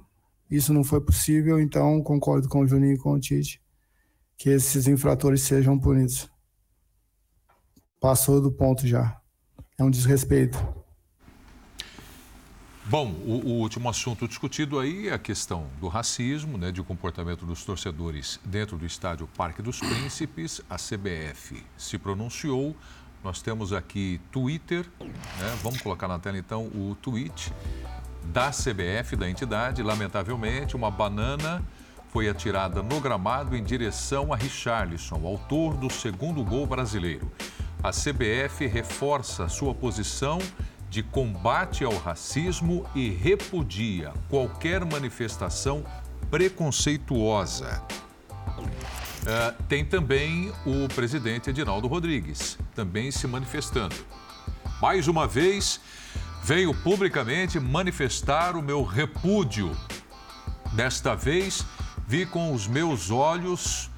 Isso 0.49 0.73
não 0.73 0.83
foi 0.83 1.01
possível, 1.01 1.59
então 1.59 2.03
concordo 2.03 2.47
com 2.49 2.59
o 2.59 2.67
Juninho 2.67 2.95
e 2.95 2.97
com 2.97 3.13
o 3.13 3.19
Tite 3.19 3.61
que 4.41 4.49
esses 4.49 4.87
infratores 4.87 5.43
sejam 5.43 5.77
punidos. 5.77 6.27
Passou 7.99 8.41
do 8.41 8.51
ponto 8.51 8.87
já. 8.87 9.21
É 9.77 9.83
um 9.83 9.91
desrespeito. 9.91 10.57
Bom, 12.91 13.07
o, 13.25 13.41
o, 13.45 13.53
último 13.61 13.87
assunto 13.87 14.27
discutido 14.27 14.77
aí 14.77 15.07
é 15.07 15.13
a 15.13 15.17
questão 15.17 15.65
do 15.79 15.87
racismo, 15.87 16.57
né, 16.57 16.73
de 16.73 16.83
comportamento 16.83 17.45
dos 17.45 17.63
torcedores 17.63 18.37
dentro 18.43 18.77
do 18.77 18.85
estádio 18.85 19.29
Parque 19.37 19.61
dos 19.61 19.79
Príncipes. 19.79 20.59
A 20.69 20.75
CBF 20.75 21.63
se 21.77 21.97
pronunciou. 21.97 22.75
Nós 23.23 23.41
temos 23.41 23.71
aqui 23.71 24.19
Twitter, 24.29 24.85
né, 24.99 25.57
vamos 25.63 25.79
colocar 25.79 26.09
na 26.09 26.19
tela 26.19 26.37
então 26.37 26.65
o 26.65 26.97
tweet 27.01 27.53
da 28.25 28.51
CBF, 28.51 29.15
da 29.15 29.29
entidade. 29.29 29.81
Lamentavelmente, 29.81 30.75
uma 30.75 30.91
banana 30.91 31.63
foi 32.09 32.27
atirada 32.27 32.83
no 32.83 32.99
gramado 32.99 33.55
em 33.55 33.63
direção 33.63 34.33
a 34.33 34.35
Richarlison, 34.35 35.25
autor 35.25 35.77
do 35.77 35.89
segundo 35.89 36.43
gol 36.43 36.67
brasileiro. 36.67 37.31
A 37.81 37.91
CBF 37.91 38.67
reforça 38.67 39.47
sua 39.47 39.73
posição 39.73 40.39
de 40.91 41.01
combate 41.01 41.85
ao 41.85 41.95
racismo 41.95 42.85
e 42.93 43.09
repudia 43.09 44.11
qualquer 44.27 44.83
manifestação 44.83 45.85
preconceituosa. 46.29 47.81
Uh, 47.87 49.63
tem 49.69 49.85
também 49.85 50.51
o 50.65 50.93
presidente 50.93 51.49
Edinaldo 51.49 51.87
Rodrigues, 51.87 52.57
também 52.75 53.09
se 53.09 53.25
manifestando. 53.25 53.95
Mais 54.81 55.07
uma 55.07 55.25
vez, 55.25 55.79
veio 56.43 56.73
publicamente 56.73 57.57
manifestar 57.57 58.57
o 58.57 58.61
meu 58.61 58.83
repúdio. 58.83 59.71
Desta 60.73 61.15
vez, 61.15 61.65
vi 62.05 62.25
com 62.25 62.53
os 62.53 62.67
meus 62.67 63.09
olhos, 63.09 63.89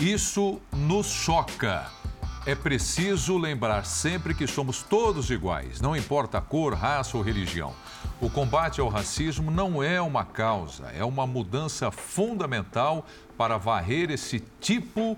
isso 0.00 0.58
nos 0.72 1.08
choca. 1.08 1.90
É 2.48 2.54
preciso 2.54 3.36
lembrar 3.36 3.84
sempre 3.84 4.32
que 4.32 4.46
somos 4.46 4.82
todos 4.82 5.28
iguais, 5.28 5.82
não 5.82 5.94
importa 5.94 6.38
a 6.38 6.40
cor, 6.40 6.72
raça 6.72 7.14
ou 7.14 7.22
religião. 7.22 7.74
O 8.22 8.30
combate 8.30 8.80
ao 8.80 8.88
racismo 8.88 9.50
não 9.50 9.82
é 9.82 10.00
uma 10.00 10.24
causa, 10.24 10.86
é 10.96 11.04
uma 11.04 11.26
mudança 11.26 11.90
fundamental 11.90 13.06
para 13.36 13.58
varrer 13.58 14.10
esse 14.10 14.42
tipo 14.62 15.14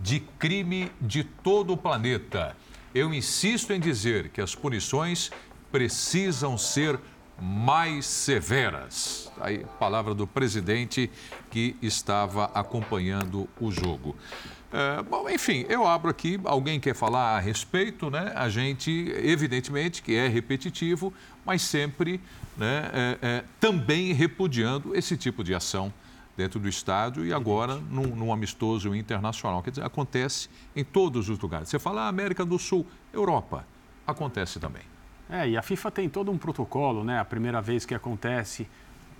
de 0.00 0.18
crime 0.40 0.90
de 1.00 1.22
todo 1.22 1.72
o 1.72 1.76
planeta. 1.76 2.56
Eu 2.92 3.14
insisto 3.14 3.72
em 3.72 3.78
dizer 3.78 4.30
que 4.30 4.40
as 4.40 4.56
punições 4.56 5.30
precisam 5.70 6.58
ser 6.58 6.98
mais 7.40 8.06
severas. 8.06 9.30
Aí, 9.40 9.64
palavra 9.78 10.14
do 10.16 10.26
presidente 10.26 11.08
que 11.48 11.76
estava 11.80 12.46
acompanhando 12.46 13.48
o 13.60 13.70
jogo. 13.70 14.16
É, 14.72 15.02
bom, 15.02 15.28
enfim, 15.28 15.66
eu 15.68 15.86
abro 15.86 16.10
aqui, 16.10 16.40
alguém 16.44 16.80
quer 16.80 16.94
falar 16.94 17.36
a 17.36 17.38
respeito, 17.38 18.10
né? 18.10 18.32
A 18.34 18.48
gente, 18.48 18.90
evidentemente, 19.22 20.02
que 20.02 20.14
é 20.14 20.26
repetitivo, 20.28 21.12
mas 21.44 21.60
sempre 21.60 22.18
né, 22.56 22.90
é, 22.92 23.18
é, 23.20 23.44
também 23.60 24.14
repudiando 24.14 24.96
esse 24.96 25.14
tipo 25.16 25.44
de 25.44 25.54
ação 25.54 25.92
dentro 26.34 26.58
do 26.58 26.68
estádio 26.68 27.26
e 27.26 27.34
agora 27.34 27.76
num, 27.76 28.16
num, 28.16 28.32
amistoso 28.32 28.94
internacional. 28.94 29.62
Quer 29.62 29.70
dizer, 29.70 29.84
acontece 29.84 30.48
em 30.74 30.82
todos 30.82 31.28
os 31.28 31.38
lugares. 31.38 31.68
Você 31.68 31.78
fala 31.78 32.02
ah, 32.02 32.08
América 32.08 32.42
do 32.42 32.58
Sul, 32.58 32.86
Europa, 33.12 33.66
acontece 34.06 34.58
também. 34.58 34.82
É, 35.28 35.48
e 35.48 35.56
a 35.56 35.62
FIFA 35.62 35.90
tem 35.90 36.08
todo 36.08 36.30
um 36.30 36.38
protocolo, 36.38 37.04
né? 37.04 37.18
A 37.18 37.24
primeira 37.24 37.60
vez 37.60 37.84
que 37.84 37.94
acontece, 37.94 38.66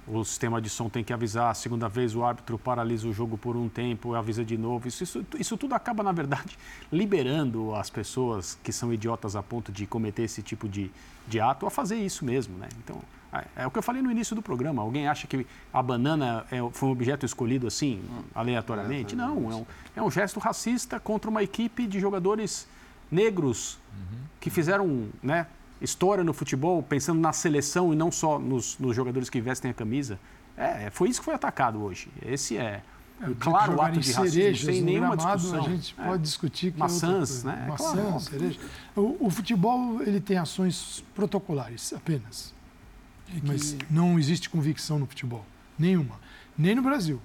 o 0.07 0.25
sistema 0.25 0.61
de 0.61 0.69
som 0.69 0.89
tem 0.89 1.05
que 1.05 1.13
avisar, 1.13 1.51
a 1.51 1.55
segunda 1.55 1.89
vez 1.89 2.15
o 2.15 2.25
árbitro 2.25 2.59
paralisa 2.59 3.07
o 3.07 3.13
jogo 3.13 3.39
por 3.39 3.57
um 3.57 3.69
tempo, 3.69 4.15
avisa 4.15 4.45
de 4.45 4.59
novo. 4.59 4.89
Isso, 4.89 5.05
isso, 5.05 5.25
isso 5.39 5.57
tudo 5.57 5.75
acaba, 5.75 6.03
na 6.03 6.13
verdade, 6.13 6.59
liberando 6.91 7.75
as 7.75 7.89
pessoas 7.89 8.59
que 8.63 8.73
são 8.73 8.93
idiotas 8.93 9.37
a 9.37 9.43
ponto 9.43 9.71
de 9.71 9.87
cometer 9.87 10.23
esse 10.23 10.43
tipo 10.43 10.69
de, 10.69 10.91
de 11.29 11.41
ato 11.41 11.67
a 11.67 11.71
fazer 11.71 11.97
isso 11.97 12.25
mesmo, 12.25 12.59
né? 12.59 12.69
Então, 12.83 13.01
é, 13.33 13.63
é 13.63 13.67
o 13.67 13.71
que 13.71 13.79
eu 13.79 13.83
falei 13.83 14.03
no 14.03 14.11
início 14.11 14.35
do 14.35 14.43
programa. 14.43 14.83
Alguém 14.83 15.07
acha 15.07 15.27
que 15.27 15.47
a 15.73 15.83
banana 15.83 16.45
é, 16.51 16.59
foi 16.73 16.89
um 16.89 16.93
objeto 16.93 17.25
escolhido 17.25 17.67
assim, 17.69 18.03
aleatoriamente? 18.35 19.15
Não, 19.15 19.51
é 19.51 19.55
um, 19.55 19.67
é 19.97 20.03
um 20.03 20.11
gesto 20.11 20.41
racista 20.41 20.99
contra 20.99 21.31
uma 21.31 21.43
equipe 21.43 21.87
de 21.87 22.01
jogadores 22.01 22.67
negros 23.11 23.79
uhum. 23.93 24.19
que 24.41 24.51
fizeram, 24.51 25.09
né, 25.23 25.47
história 25.83 26.23
no 26.23 26.33
futebol, 26.33 26.83
pensando 26.83 27.21
na 27.21 27.33
seleção 27.33 27.93
e 27.93 27.97
não 27.97 28.11
só 28.11 28.39
nos, 28.39 28.79
nos 28.79 28.95
jogadores 28.95 29.29
que 29.29 29.41
vestem 29.41 29.71
a 29.71 29.75
camisa. 29.75 30.19
É, 30.57 30.91
foi 30.91 31.09
isso 31.09 31.21
que 31.21 31.25
foi 31.25 31.35
atacado 31.35 31.83
hoje. 31.83 32.09
Esse 32.25 32.57
é, 32.57 32.83
é 33.21 33.35
claro 33.39 33.81
ato 33.81 33.99
de 33.99 34.13
racismo, 34.13 34.31
cerejas, 34.31 34.65
sem 34.65 34.83
nenhuma 34.83 35.17
gramado, 35.17 35.41
discussão. 35.41 35.67
A 35.67 35.69
gente 35.69 35.95
é. 35.99 36.05
pode 36.05 36.23
discutir 36.23 36.73
que 36.73 36.77
é 36.77 36.81
maçãs, 36.81 37.45
é 37.45 37.49
né? 37.49 37.67
Maçãs, 37.69 37.95
claro, 37.95 38.21
cereja. 38.21 38.61
O, 38.95 39.27
o, 39.27 39.31
futebol 39.31 40.03
ele 40.03 40.21
tem 40.21 40.37
ações 40.37 41.05
protocolares 41.15 41.93
apenas, 41.93 42.55
é 43.29 43.41
que... 43.41 43.47
mas 43.47 43.77
não 43.91 44.19
existe 44.19 44.49
convicção 44.49 44.99
no 44.99 45.07
futebol 45.07 45.45
nenhuma, 45.79 46.21
nem 46.57 46.75
no 46.75 46.83
Brasil. 46.83 47.21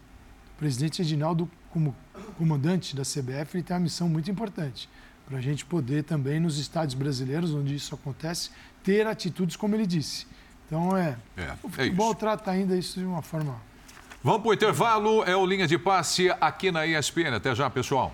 O 0.55 0.58
presidente 0.58 1.01
Edinaldo, 1.01 1.49
como 1.70 1.95
comandante 2.38 2.95
da 2.95 3.03
CBF, 3.03 3.55
ele 3.55 3.64
tem 3.64 3.76
uma 3.76 3.82
missão 3.82 4.10
muito 4.10 4.32
importante 4.32 4.89
para 5.28 5.38
a 5.38 5.41
gente 5.41 5.65
poder 5.65 6.03
também, 6.03 6.39
nos 6.39 6.57
estádios 6.57 6.93
brasileiros, 6.93 7.53
onde 7.53 7.75
isso 7.75 7.93
acontece, 7.93 8.49
ter 8.84 9.05
atitudes 9.05 9.57
como 9.57 9.75
ele 9.75 9.86
disse. 9.86 10.25
Então 10.65 10.95
é. 10.95 11.17
é 11.36 11.53
o 11.61 11.69
futebol 11.69 12.11
é 12.13 12.15
trata 12.15 12.51
ainda 12.51 12.75
isso 12.75 12.99
de 12.99 13.05
uma 13.05 13.21
forma. 13.21 13.55
Vamos 14.23 14.41
para 14.41 14.49
o 14.49 14.53
intervalo. 14.53 15.23
É 15.23 15.36
o 15.36 15.45
linha 15.45 15.67
de 15.67 15.78
passe 15.78 16.30
aqui 16.41 16.71
na 16.71 16.86
ESPN. 16.86 17.36
Até 17.36 17.53
já, 17.53 17.69
pessoal. 17.69 18.11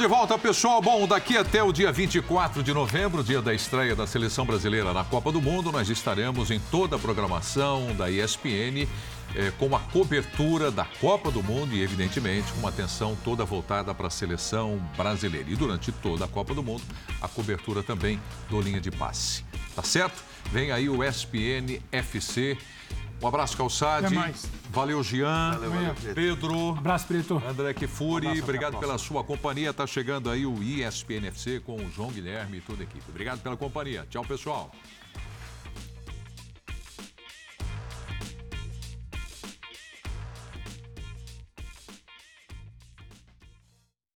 De 0.00 0.06
volta, 0.06 0.38
pessoal. 0.38 0.80
Bom, 0.80 1.06
daqui 1.06 1.36
até 1.36 1.62
o 1.62 1.70
dia 1.70 1.92
24 1.92 2.62
de 2.62 2.72
novembro, 2.72 3.22
dia 3.22 3.42
da 3.42 3.52
estreia 3.52 3.94
da 3.94 4.06
seleção 4.06 4.46
brasileira 4.46 4.94
na 4.94 5.04
Copa 5.04 5.30
do 5.30 5.42
Mundo, 5.42 5.70
nós 5.70 5.90
estaremos 5.90 6.50
em 6.50 6.58
toda 6.58 6.96
a 6.96 6.98
programação 6.98 7.94
da 7.94 8.10
ESPN 8.10 8.88
eh, 9.34 9.52
com 9.58 9.76
a 9.76 9.78
cobertura 9.78 10.70
da 10.70 10.86
Copa 10.86 11.30
do 11.30 11.42
Mundo 11.42 11.74
e, 11.74 11.82
evidentemente, 11.82 12.50
com 12.52 12.60
uma 12.60 12.70
atenção 12.70 13.14
toda 13.22 13.44
voltada 13.44 13.94
para 13.94 14.06
a 14.06 14.10
seleção 14.10 14.80
brasileira. 14.96 15.50
E 15.50 15.54
durante 15.54 15.92
toda 15.92 16.24
a 16.24 16.28
Copa 16.28 16.54
do 16.54 16.62
Mundo, 16.62 16.82
a 17.20 17.28
cobertura 17.28 17.82
também 17.82 18.18
do 18.48 18.58
linha 18.58 18.80
de 18.80 18.90
passe. 18.90 19.44
Tá 19.76 19.82
certo? 19.82 20.24
Vem 20.50 20.72
aí 20.72 20.88
o 20.88 21.04
ESPN 21.04 21.78
FC 21.92 22.56
um 23.22 23.26
abraço, 23.26 23.56
Calçade. 23.56 24.14
Valeu, 24.70 25.02
Jean. 25.02 25.52
Valeu, 25.52 25.70
valeu, 25.70 25.94
Pedro. 26.14 26.70
Abraço, 26.70 27.06
Preto. 27.06 27.42
André 27.48 27.74
Kifuri, 27.74 28.26
um 28.26 28.42
obrigado 28.42 28.78
pela 28.78 28.96
sua 28.98 29.24
companhia. 29.24 29.70
Está 29.70 29.86
chegando 29.86 30.30
aí 30.30 30.46
o 30.46 30.62
ESPNFC 30.62 31.60
com 31.60 31.76
o 31.76 31.90
João 31.90 32.10
Guilherme 32.10 32.58
e 32.58 32.60
toda 32.60 32.82
a 32.82 32.84
equipe. 32.84 33.04
Obrigado 33.08 33.40
pela 33.40 33.56
companhia. 33.56 34.06
Tchau, 34.08 34.24
pessoal. 34.24 34.70